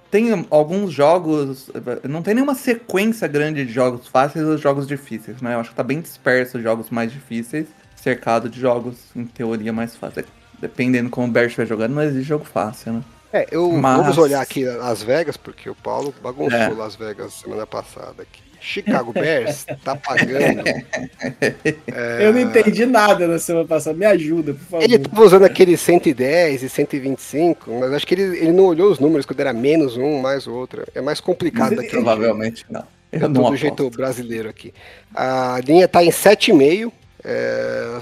tem 0.10 0.46
alguns 0.50 0.92
jogos. 0.92 1.70
Não 2.08 2.22
tem 2.22 2.34
nenhuma 2.34 2.56
sequência 2.56 3.28
grande 3.28 3.66
de 3.66 3.72
jogos 3.72 4.08
fáceis 4.08 4.46
ou 4.46 4.58
jogos 4.58 4.88
difíceis, 4.88 5.42
né? 5.42 5.56
Eu 5.56 5.60
acho 5.60 5.72
que 5.72 5.76
tá 5.76 5.84
bem 5.84 6.02
disperso 6.02 6.58
os 6.58 6.64
jogos 6.64 6.90
mais 6.90 7.12
difíceis, 7.12 7.68
cercado 7.96 8.50
de 8.50 8.60
jogos, 8.60 8.98
em 9.16 9.26
teoria, 9.26 9.74
mais 9.74 9.96
fáceis. 9.96 10.26
Dependendo 10.60 11.10
como 11.10 11.28
o 11.28 11.30
Bears 11.30 11.48
estiver 11.48 11.68
jogando, 11.68 11.94
não 11.94 12.02
existe 12.02 12.28
jogo 12.28 12.46
fácil, 12.46 12.94
né? 12.94 13.04
É, 13.32 13.46
eu, 13.52 13.72
Mas... 13.74 13.98
vamos 13.98 14.18
olhar 14.18 14.42
aqui 14.42 14.64
Las 14.64 15.04
Vegas, 15.04 15.36
porque 15.36 15.70
o 15.70 15.76
Paulo 15.76 16.14
bagunçou 16.24 16.58
é. 16.58 16.70
Las 16.70 16.96
Vegas 16.96 17.34
semana 17.34 17.68
passada 17.68 18.24
aqui. 18.24 18.47
Chicago 18.60 19.14
Bears 19.14 19.66
tá 19.84 19.96
pagando. 19.96 20.64
é... 21.88 22.26
Eu 22.28 22.34
não 22.34 22.40
entendi 22.40 22.86
nada 22.86 23.28
na 23.28 23.40
semana 23.40 23.68
passada, 23.68 23.98
me 23.98 24.06
ajuda, 24.06 24.54
por 24.54 24.66
favor. 24.66 24.84
Ele 24.84 25.00
tava 25.00 25.24
usando 25.24 25.44
aquele 25.44 25.78
110 25.78 26.64
e 26.64 26.70
125, 26.70 27.72
mas 27.80 27.94
acho 27.94 28.08
que 28.08 28.16
ele, 28.16 28.38
ele 28.38 28.52
não 28.52 28.66
olhou 28.66 28.92
os 28.92 29.00
números 29.00 29.26
quando 29.26 29.40
era 29.40 29.54
menos 29.54 29.98
um, 29.98 30.20
mais 30.20 30.48
outro. 30.48 30.86
É 30.94 31.02
mais 31.02 31.20
complicado 31.20 31.76
daqui. 31.76 31.90
Provavelmente 31.90 32.66
não. 32.70 32.84
Eu, 33.12 33.32
tô 33.32 33.50
do 33.50 33.56
jeito 33.56 33.90
brasileiro 33.90 34.50
aqui. 34.50 34.74
A 35.16 35.60
linha 35.66 35.88
tá 35.88 36.04
em 36.04 36.10
7,5 36.10 36.92
é, 37.24 38.00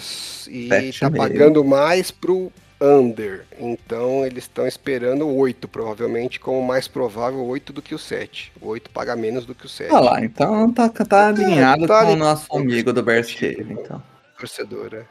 e 0.49 0.67
7 0.67 0.99
tá 0.99 1.11
pagando 1.11 1.63
mais 1.63 2.11
pro 2.11 2.51
under. 2.85 3.45
Então 3.57 4.25
eles 4.25 4.43
estão 4.43 4.67
esperando 4.67 5.27
o 5.27 5.37
8, 5.37 5.67
provavelmente, 5.67 6.39
como 6.39 6.61
mais 6.61 6.87
provável 6.87 7.43
8 7.45 7.73
do 7.73 7.81
que 7.81 7.95
o 7.95 7.99
7. 7.99 8.51
O 8.61 8.67
8 8.67 8.89
paga 8.89 9.15
menos 9.15 9.45
do 9.45 9.55
que 9.55 9.65
o 9.65 9.69
7. 9.69 9.93
Ah 9.93 9.99
lá, 9.99 10.23
então 10.23 10.71
tá, 10.71 10.89
tá 10.89 11.27
alinhado 11.27 11.85
é, 11.85 11.87
tá 11.87 12.05
com 12.05 12.13
o 12.13 12.15
nosso 12.15 12.55
amigo 12.55 12.93
do 12.93 13.01
Bears 13.01 13.33
Cave, 13.33 13.73
então. 13.73 14.01
Torcedor, 14.37 14.93
é. 14.93 15.03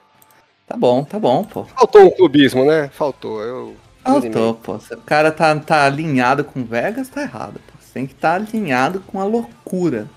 Tá 0.66 0.76
bom, 0.76 1.04
tá 1.04 1.18
bom, 1.18 1.44
pô. 1.44 1.64
Faltou 1.64 2.02
um 2.02 2.10
clubismo, 2.10 2.64
né? 2.64 2.88
Faltou. 2.92 3.42
Eu 3.42 3.76
Faltou, 4.02 4.54
pô. 4.54 4.78
Se 4.78 4.94
o 4.94 4.98
cara 4.98 5.32
tá, 5.32 5.54
tá 5.58 5.86
alinhado 5.86 6.44
com 6.44 6.62
Vegas, 6.64 7.08
tá 7.08 7.22
errado, 7.22 7.54
pô. 7.54 7.72
Você 7.80 7.92
tem 7.94 8.06
que 8.06 8.12
estar 8.12 8.38
tá 8.38 8.46
alinhado 8.46 9.00
com 9.00 9.20
a 9.20 9.24
loucura 9.24 10.08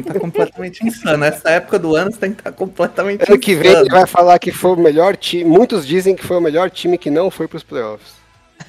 tem 0.00 0.02
que 0.02 0.08
estar 0.08 0.14
tá 0.14 0.20
completamente 0.20 0.86
insano. 0.86 1.18
Nessa 1.18 1.50
época 1.50 1.78
do 1.78 1.96
ano 1.96 2.12
você 2.12 2.18
tem 2.18 2.32
que 2.32 2.40
estar 2.40 2.50
tá 2.50 2.56
completamente 2.56 3.20
ano 3.20 3.24
insano. 3.24 3.40
que 3.40 3.54
vem 3.54 3.72
ele 3.72 3.90
vai 3.90 4.06
falar 4.06 4.38
que 4.38 4.52
foi 4.52 4.72
o 4.72 4.76
melhor 4.76 5.16
time. 5.16 5.44
Muitos 5.44 5.86
dizem 5.86 6.14
que 6.14 6.24
foi 6.24 6.36
o 6.36 6.40
melhor 6.40 6.70
time 6.70 6.98
que 6.98 7.10
não 7.10 7.30
foi 7.30 7.48
para 7.48 7.56
os 7.56 7.62
playoffs. 7.62 8.14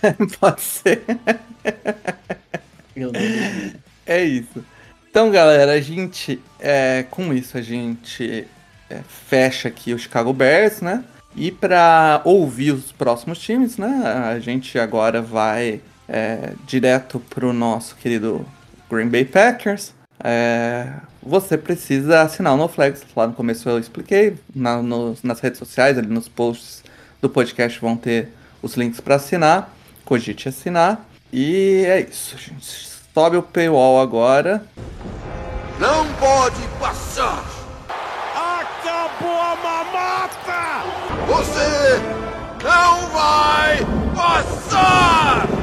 Pode 0.40 0.62
ser. 0.62 1.04
É 4.06 4.24
isso. 4.24 4.64
Então, 5.10 5.32
galera, 5.32 5.74
a 5.74 5.82
gente, 5.82 6.40
é, 6.60 7.06
com 7.10 7.34
isso, 7.34 7.58
a 7.58 7.62
gente 7.62 8.48
é, 8.90 9.00
fecha 9.28 9.68
aqui 9.68 9.94
o 9.94 10.00
Chicago 10.00 10.32
Bears, 10.32 10.82
né? 10.82 11.04
E 11.36 11.52
para 11.52 12.22
ouvir 12.24 12.72
os 12.72 12.92
próximos 12.92 13.40
times, 13.40 13.78
né? 13.78 13.88
A 14.32 14.40
gente 14.40 14.78
agora 14.80 15.22
vai 15.22 15.82
é, 16.08 16.54
direto 16.66 17.20
pro 17.20 17.54
nosso 17.54 17.96
querido 17.96 18.46
Green 18.90 19.10
Bay 19.10 19.26
Packers. 19.26 19.94
É, 20.24 20.94
você 21.22 21.58
precisa 21.58 22.22
assinar 22.22 22.54
o 22.54 22.58
NoFlex. 22.58 23.04
Lá 23.16 23.28
no 23.28 23.34
começo 23.34 23.70
eu 23.70 23.80
expliquei. 23.80 24.38
Na, 24.56 24.82
nos, 24.82 25.24
nas 25.24 25.40
redes 25.40 25.60
sociais, 25.60 25.98
ali 25.98 26.08
nos 26.08 26.28
posts 26.28 26.84
do 27.22 27.30
podcast 27.30 27.80
vão 27.80 27.96
ter 27.96 28.30
os 28.62 28.76
links 28.76 29.00
para 29.00 29.16
assinar. 29.16 29.74
Cogite 30.06 30.50
assinar. 30.50 31.06
E 31.32 31.84
é 31.86 32.02
isso, 32.02 32.38
gente. 32.38 32.88
Sobe 33.14 33.38
o 33.38 33.44
paywall 33.44 34.00
agora. 34.00 34.64
Não 35.80 36.06
pode 36.14 36.62
passar! 36.80 37.44
Acabou 38.36 39.30
a 39.30 39.56
mamata! 39.56 40.84
Você 41.28 42.00
não 42.64 43.08
vai 43.10 43.78
passar! 44.16 45.57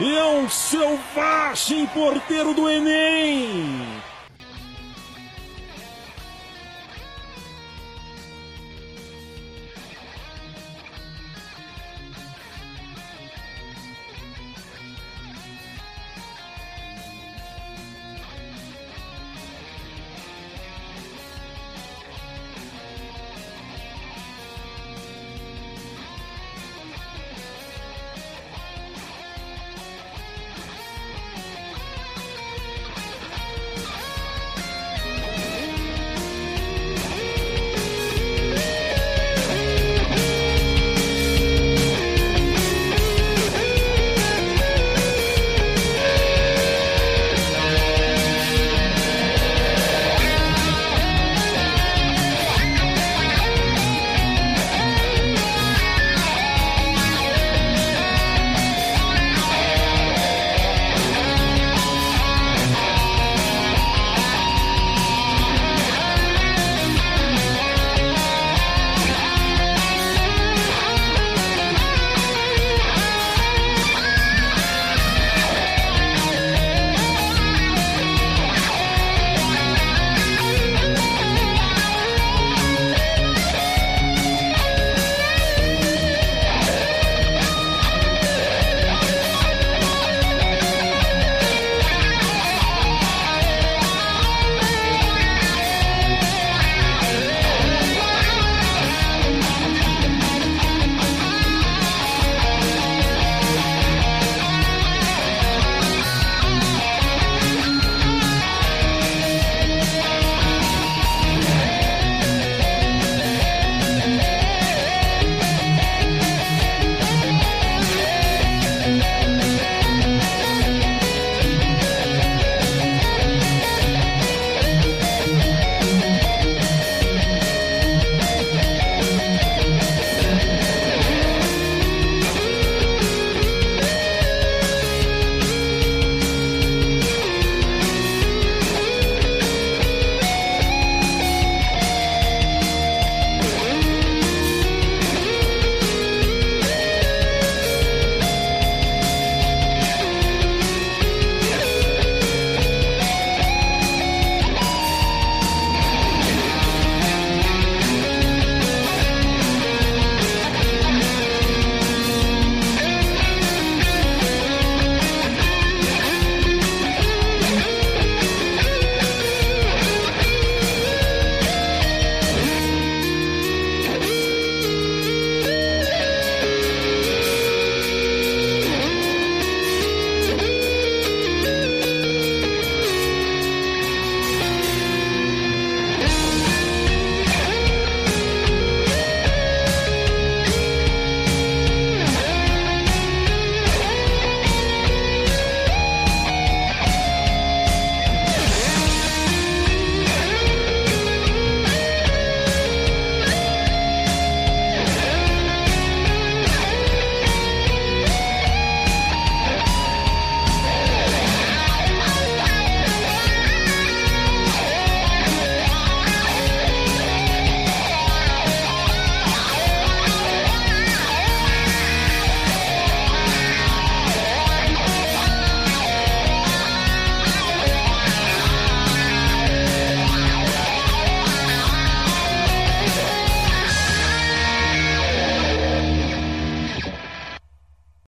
É 0.00 0.24
um 0.24 0.48
selvagem 0.48 1.84
porteiro 1.88 2.54
do 2.54 2.70
Enem! 2.70 4.00